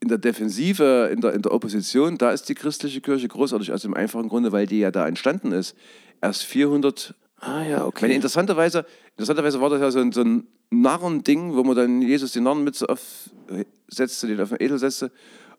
in 0.00 0.08
der 0.08 0.18
Defensive, 0.18 1.10
in 1.12 1.20
der, 1.20 1.32
in 1.32 1.42
der 1.42 1.52
Opposition, 1.52 2.18
da 2.18 2.30
ist 2.30 2.48
die 2.48 2.54
christliche 2.54 3.00
Kirche 3.00 3.26
großartig. 3.28 3.72
Aus 3.72 3.82
dem 3.82 3.94
einfachen 3.94 4.28
Grunde, 4.28 4.52
weil 4.52 4.66
die 4.66 4.78
ja 4.78 4.90
da 4.90 5.06
entstanden 5.08 5.52
ist. 5.52 5.74
Erst 6.20 6.44
400. 6.44 7.14
Ah 7.40 7.62
ja, 7.62 7.64
Ich 7.64 7.68
meine, 7.72 7.84
okay. 7.84 8.14
interessanterweise, 8.14 8.84
interessanterweise 9.12 9.60
war 9.60 9.70
das 9.70 9.80
ja 9.80 9.90
so 9.90 9.98
ein, 10.00 10.12
so 10.12 10.22
ein 10.22 10.46
Narrending, 10.70 11.54
wo 11.54 11.62
man 11.64 11.76
dann 11.76 12.02
Jesus 12.02 12.32
die 12.32 12.40
Narrenmütze 12.40 12.86
aufsetzte, 12.88 14.26
den 14.26 14.40
auf 14.40 14.50
den 14.50 14.58
Edel 14.60 14.78
setzte 14.78 15.10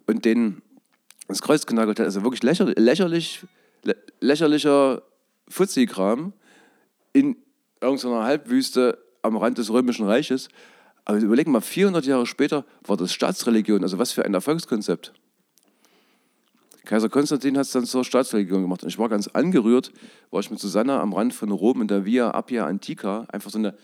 und 0.07 0.25
den 0.25 0.61
ins 1.27 1.41
Kreuz 1.41 1.65
genagelt 1.65 1.99
hat. 1.99 2.05
Also 2.05 2.23
wirklich 2.23 2.43
lächerlich, 2.43 2.77
lächerlich, 2.77 3.45
lä- 3.85 3.95
lächerlicher 4.19 5.01
Fuzzi-Kram 5.47 6.33
in 7.13 7.35
irgendeiner 7.81 8.23
Halbwüste 8.23 8.97
am 9.21 9.37
Rand 9.37 9.57
des 9.57 9.71
Römischen 9.71 10.05
Reiches. 10.05 10.49
Aber 11.09 11.17
überleg 11.17 11.47
mal, 11.47 11.59
400 11.59 12.05
Jahre 12.05 12.27
später 12.27 12.65
war 12.85 12.95
das 12.95 13.11
Staatsreligion. 13.11 13.81
Also 13.81 13.97
was 13.97 14.11
für 14.11 14.25
ein 14.25 14.33
Erfolgskonzept. 14.35 15.11
Kaiser 16.85 17.09
Konstantin 17.09 17.57
hat 17.57 17.65
es 17.65 17.71
dann 17.71 17.85
zur 17.85 18.05
Staatsreligion 18.05 18.61
gemacht. 18.61 18.83
Und 18.83 18.89
ich 18.89 18.99
war 18.99 19.09
ganz 19.09 19.27
angerührt, 19.27 19.91
war 20.29 20.41
ich 20.41 20.51
mit 20.51 20.59
Susanna 20.59 21.01
am 21.01 21.13
Rand 21.13 21.33
von 21.33 21.49
Rom 21.49 21.81
in 21.81 21.87
der 21.87 22.05
Via 22.05 22.29
Appia 22.29 22.67
Antica, 22.67 23.25
einfach 23.31 23.49
so 23.49 23.57
eine 23.57 23.75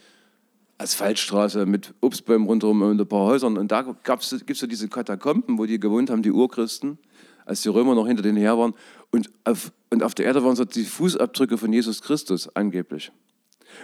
Asphaltstraße 0.77 1.65
mit 1.65 1.95
Obstbäumen 1.99 2.47
rundherum 2.47 2.83
und 2.83 3.01
ein 3.01 3.07
paar 3.07 3.25
Häusern. 3.25 3.57
Und 3.57 3.71
da 3.71 3.81
gibt 3.81 4.21
es 4.21 4.59
so 4.59 4.67
diese 4.67 4.87
Katakomben, 4.87 5.57
wo 5.57 5.65
die 5.65 5.79
gewohnt 5.79 6.11
haben, 6.11 6.21
die 6.21 6.31
Urchristen, 6.31 6.99
als 7.43 7.63
die 7.63 7.69
Römer 7.69 7.95
noch 7.95 8.05
hinter 8.05 8.21
denen 8.21 8.37
her 8.37 8.55
waren. 8.59 8.75
Und 9.09 9.31
auf, 9.45 9.71
und 9.89 10.03
auf 10.03 10.13
der 10.13 10.27
Erde 10.27 10.43
waren 10.43 10.55
so 10.55 10.63
die 10.63 10.85
Fußabdrücke 10.85 11.57
von 11.57 11.73
Jesus 11.73 12.03
Christus 12.03 12.55
angeblich. 12.55 13.11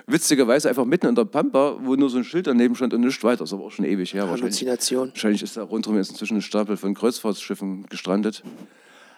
Witzigerweise 0.07 0.69
einfach 0.69 0.85
mitten 0.85 1.07
in 1.07 1.15
der 1.15 1.25
Pampa, 1.25 1.77
wo 1.81 1.95
nur 1.95 2.09
so 2.09 2.17
ein 2.17 2.23
Schild 2.23 2.47
daneben 2.47 2.75
stand 2.75 2.93
und 2.93 3.01
nichts 3.01 3.23
weiter. 3.23 3.39
Das 3.39 3.49
ist 3.49 3.53
aber 3.53 3.65
auch 3.65 3.71
schon 3.71 3.85
ewig 3.85 4.13
her. 4.13 4.23
Wahrscheinlich, 4.23 4.43
Halluzination. 4.43 5.09
wahrscheinlich 5.09 5.43
ist 5.43 5.57
da 5.57 5.63
rundherum 5.63 5.97
jetzt 5.97 6.11
inzwischen 6.11 6.37
ein 6.37 6.41
Stapel 6.41 6.77
von 6.77 6.93
Kreuzfahrtschiffen 6.93 7.87
gestrandet. 7.87 8.43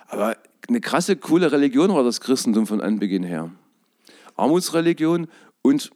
Aber 0.07 0.37
eine 0.67 0.81
krasse, 0.81 1.15
coole 1.15 1.51
Religion 1.51 1.93
war 1.93 2.03
das 2.03 2.21
Christentum 2.21 2.67
von 2.67 2.81
Anbeginn 2.81 3.23
her. 3.23 3.51
Armutsreligion 4.35 5.27
und 5.61 5.91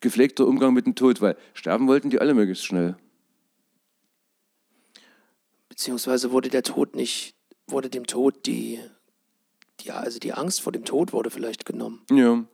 gepflegter 0.00 0.46
Umgang 0.46 0.74
mit 0.74 0.86
dem 0.86 0.94
Tod, 0.94 1.20
weil 1.20 1.36
sterben 1.54 1.88
wollten 1.88 2.10
die 2.10 2.20
alle 2.20 2.34
möglichst 2.34 2.64
schnell. 2.64 2.96
Beziehungsweise 5.68 6.32
wurde 6.32 6.48
der 6.48 6.62
Tod 6.62 6.96
nicht, 6.96 7.34
wurde 7.66 7.88
dem 7.88 8.06
Tod 8.06 8.46
die, 8.46 8.80
die, 9.88 9.92
also 9.92 10.18
die 10.18 10.32
Angst 10.32 10.60
vor 10.60 10.72
dem 10.72 10.84
Tod 10.84 11.12
wurde 11.12 11.30
vielleicht 11.30 11.64
genommen. 11.64 12.02
Ja. 12.10 12.44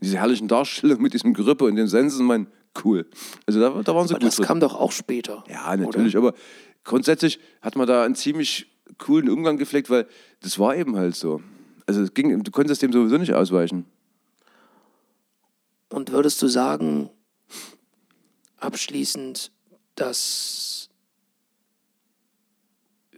Diese 0.00 0.18
herrlichen 0.18 0.48
Darstellungen 0.48 1.02
mit 1.02 1.14
diesem 1.14 1.34
Gerippe 1.34 1.64
und 1.64 1.76
dem 1.76 1.86
Sensenmann, 1.88 2.46
cool. 2.84 3.06
Also 3.46 3.60
da, 3.60 3.82
da 3.82 3.94
waren 3.94 4.06
sie 4.06 4.14
Aber 4.14 4.20
gut 4.20 4.28
das 4.28 4.36
drin. 4.36 4.46
kam 4.46 4.60
doch 4.60 4.74
auch 4.74 4.92
später. 4.92 5.44
Ja, 5.48 5.74
natürlich, 5.76 6.16
aber 6.16 6.34
grundsätzlich 6.84 7.40
hat 7.60 7.76
man 7.76 7.86
da 7.86 8.04
einen 8.04 8.14
ziemlich 8.14 8.66
coolen 8.98 9.28
Umgang 9.30 9.56
gepflegt, 9.56 9.88
weil 9.90 10.06
das 10.40 10.58
war 10.58 10.76
eben 10.76 10.96
halt 10.96 11.16
so. 11.16 11.40
Also 11.86 12.02
es 12.02 12.14
ging, 12.14 12.42
du 12.42 12.50
konntest 12.50 12.82
dem 12.82 12.92
sowieso 12.92 13.16
nicht 13.16 13.32
ausweichen. 13.32 13.86
Und 15.88 16.12
würdest 16.12 16.40
du 16.42 16.48
sagen, 16.48 17.10
abschließend, 18.58 19.50
dass 19.94 20.88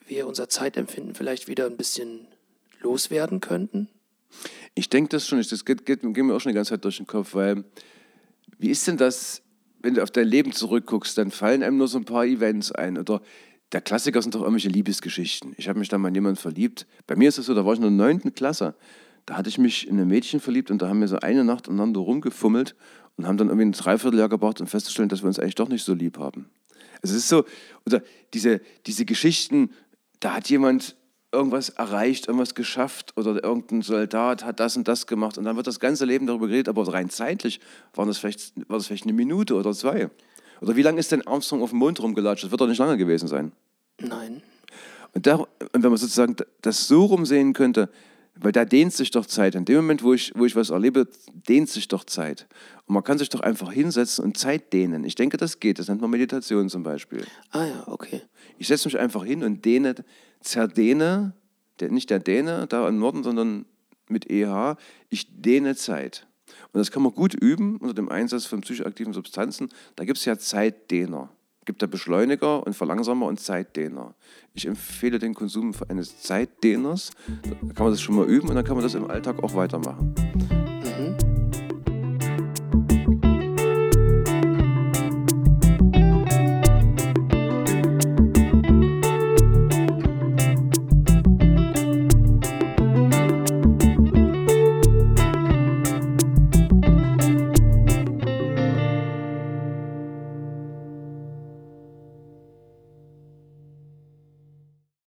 wir 0.07 0.27
unser 0.27 0.49
Zeitempfinden 0.49 1.15
vielleicht 1.15 1.49
wieder 1.49 1.67
ein 1.67 1.77
bisschen 1.77 2.27
loswerden 2.85 3.41
könnten? 3.41 3.89
Ich 4.75 4.89
denke 4.89 5.11
das 5.11 5.27
schon, 5.27 5.39
das 5.39 5.65
geht, 5.65 5.87
geht, 5.87 6.03
geht 6.03 6.25
mir 6.25 6.35
auch 6.35 6.41
schon 6.41 6.51
die 6.51 6.57
ganze 6.57 6.71
Zeit 6.71 6.85
durch 6.85 6.99
den 6.99 7.07
Kopf, 7.07 7.35
weil 7.35 7.65
wie 8.59 8.71
ist 8.71 8.87
denn 8.87 8.97
das, 8.97 9.43
wenn 9.81 9.95
du 9.95 10.03
auf 10.03 10.11
dein 10.11 10.27
Leben 10.27 10.53
zurückguckst, 10.53 11.19
dann 11.19 11.31
fallen 11.31 11.63
einem 11.63 11.77
nur 11.77 11.89
so 11.89 11.99
ein 11.99 12.05
paar 12.05 12.25
Events 12.25 12.73
ein 12.73 12.99
oder 12.99 13.21
der 13.73 13.81
Klassiker 13.81 14.23
sind 14.23 14.35
doch 14.35 14.43
irgendwelche 14.43 14.69
Liebesgeschichten. 14.69 15.55
Ich 15.57 15.69
habe 15.69 15.79
mich 15.79 15.89
da 15.89 15.99
mal 15.99 16.09
in 16.09 16.15
jemanden 16.15 16.37
verliebt. 16.37 16.87
Bei 17.07 17.17
mir 17.17 17.29
ist 17.29 17.39
es 17.39 17.47
so, 17.47 17.55
da 17.55 17.65
war 17.65 17.73
ich 17.73 17.79
in 17.79 17.83
der 17.83 17.91
neunten 17.91 18.35
Klasse. 18.35 18.75
Da 19.27 19.37
hatte 19.37 19.49
ich 19.49 19.59
mich 19.59 19.89
in 19.89 19.99
ein 19.99 20.07
Mädchen 20.07 20.39
verliebt 20.39 20.71
und 20.71 20.83
da 20.83 20.89
haben 20.89 21.01
wir 21.01 21.09
so 21.09 21.19
eine 21.19 21.45
Nacht 21.45 21.69
aneinander 21.69 22.01
rumgefummelt 22.01 22.77
und 23.17 23.27
haben 23.27 23.37
dann 23.37 23.49
irgendwie 23.49 23.67
ein 23.67 23.73
Dreivierteljahr 23.73 24.29
gebraucht, 24.29 24.61
um 24.61 24.67
festzustellen, 24.67 25.09
dass 25.09 25.23
wir 25.23 25.29
uns 25.29 25.39
eigentlich 25.39 25.55
doch 25.55 25.69
nicht 25.69 25.85
so 25.85 25.95
lieb 25.95 26.19
haben. 26.19 26.51
Also 27.03 27.17
es 27.17 27.23
ist 27.23 27.29
so, 27.29 27.45
oder 27.87 28.03
diese, 28.33 28.61
diese 28.87 29.05
Geschichten, 29.05 29.71
da 30.21 30.35
hat 30.35 30.49
jemand 30.51 30.97
irgendwas 31.35 31.69
erreicht, 31.69 32.29
irgendwas 32.29 32.55
geschafft 32.55 33.13
oder 33.17 33.43
irgendein 33.43 33.83
Soldat 33.83 34.45
hat 34.45 34.61
das 34.61 34.77
und 34.77 34.89
das 34.89 35.07
gemacht 35.07 35.37
und 35.37 35.45
dann 35.45 35.57
wird 35.57 35.67
das 35.67 35.81
ganze 35.81 36.05
Leben 36.05 36.27
darüber 36.27 36.47
geredet, 36.47 36.69
aber 36.69 36.91
rein 36.93 37.11
zeitlich 37.11 37.61
waren 37.95 38.09
das 38.09 38.19
vielleicht, 38.19 38.53
war 38.69 38.79
das 38.79 38.87
vielleicht 38.87 39.05
eine 39.05 39.13
Minute 39.13 39.55
oder 39.55 39.73
zwei. 39.73 40.09
Oder 40.61 40.77
wie 40.77 40.83
lange 40.83 41.01
ist 41.01 41.13
denn 41.13 41.27
Armstrong 41.27 41.63
auf 41.63 41.71
dem 41.71 41.81
Mond 41.81 42.01
rumgelatscht? 42.01 42.45
Das 42.45 42.51
wird 42.51 42.61
doch 42.61 42.69
nicht 42.69 42.79
lange 42.79 42.97
gewesen 42.97 43.29
sein. 43.29 43.53
Nein. 44.01 44.43
Und, 45.13 45.27
da, 45.27 45.37
und 45.37 45.49
wenn 45.73 45.91
man 45.91 45.97
sozusagen 45.97 46.37
das 46.63 46.89
so 46.89 47.05
rumsehen 47.05 47.53
könnte, 47.53 47.91
weil 48.37 48.53
da 48.53 48.65
dehnt 48.65 48.93
sich 48.93 49.11
doch 49.11 49.27
Zeit. 49.27 49.55
In 49.55 49.65
dem 49.65 49.77
Moment, 49.77 50.03
wo 50.03 50.13
ich, 50.13 50.33
wo 50.35 50.45
ich 50.45 50.57
was 50.57 50.71
erlebe, 50.71 51.07
dehnt 51.49 51.69
sich 51.69 51.87
doch 51.89 52.05
Zeit. 52.05 52.47
Und 52.87 52.95
man 52.95 53.05
kann 53.05 53.19
sich 53.19 53.29
doch 53.29 53.41
einfach 53.41 53.73
hinsetzen 53.73 54.25
und 54.25 54.37
Zeit 54.37 54.73
dehnen. 54.73 55.05
Ich 55.05 55.15
denke, 55.15 55.37
das 55.37 55.61
geht. 55.61 55.79
Das 55.79 55.89
nennt 55.89 56.01
man 56.01 56.11
Meditation 56.11 56.69
zum 56.69 56.83
Beispiel. 56.83 57.25
Ah 57.51 57.65
ja, 57.65 57.85
okay. 57.87 58.23
Ich 58.59 58.67
setze 58.67 58.89
mich 58.89 58.99
einfach 58.99 59.25
hin 59.25 59.45
und 59.45 59.65
dehne, 59.65 59.95
zerdehne, 60.45 61.33
nicht 61.81 62.11
der 62.11 62.21
Däne 62.21 62.67
da 62.69 62.89
im 62.89 62.99
Norden, 62.99 63.23
sondern 63.23 63.67
mit 64.09 64.31
EH, 64.31 64.77
ich 65.09 65.27
dehne 65.43 65.75
Zeit. 65.75 66.27
Und 66.73 66.79
das 66.79 66.91
kann 66.91 67.03
man 67.03 67.15
gut 67.15 67.35
üben 67.35 67.79
unter 67.79 67.95
dem 67.95 68.09
Einsatz 68.09 68.47
von 68.47 68.61
psychoaktiven 68.61 69.13
Substanzen. 69.13 69.71
Da 69.97 70.05
gibt 70.05 70.19
es 70.19 70.25
ja 70.25 70.39
Zeitdehner. 70.39 71.31
gibt 71.65 71.83
da 71.83 71.87
Beschleuniger 71.87 72.65
und 72.67 72.75
Verlangsamer 72.75 73.27
und 73.27 73.41
Zeitdehner. 73.41 74.15
Ich 74.53 74.67
empfehle 74.67 75.19
den 75.19 75.35
Konsum 75.35 75.73
eines 75.89 76.21
Zeitdehners. 76.21 77.11
Da 77.63 77.73
kann 77.73 77.85
man 77.85 77.93
das 77.93 78.03
schon 78.03 78.17
mal 78.17 78.27
üben 78.27 78.49
und 78.49 78.55
dann 78.55 78.65
kann 78.65 78.77
man 78.77 78.85
das 78.85 78.95
im 78.95 79.11
Alltag 79.11 79.43
auch 79.43 79.55
weitermachen. 79.55 80.15
Mhm. 80.49 81.34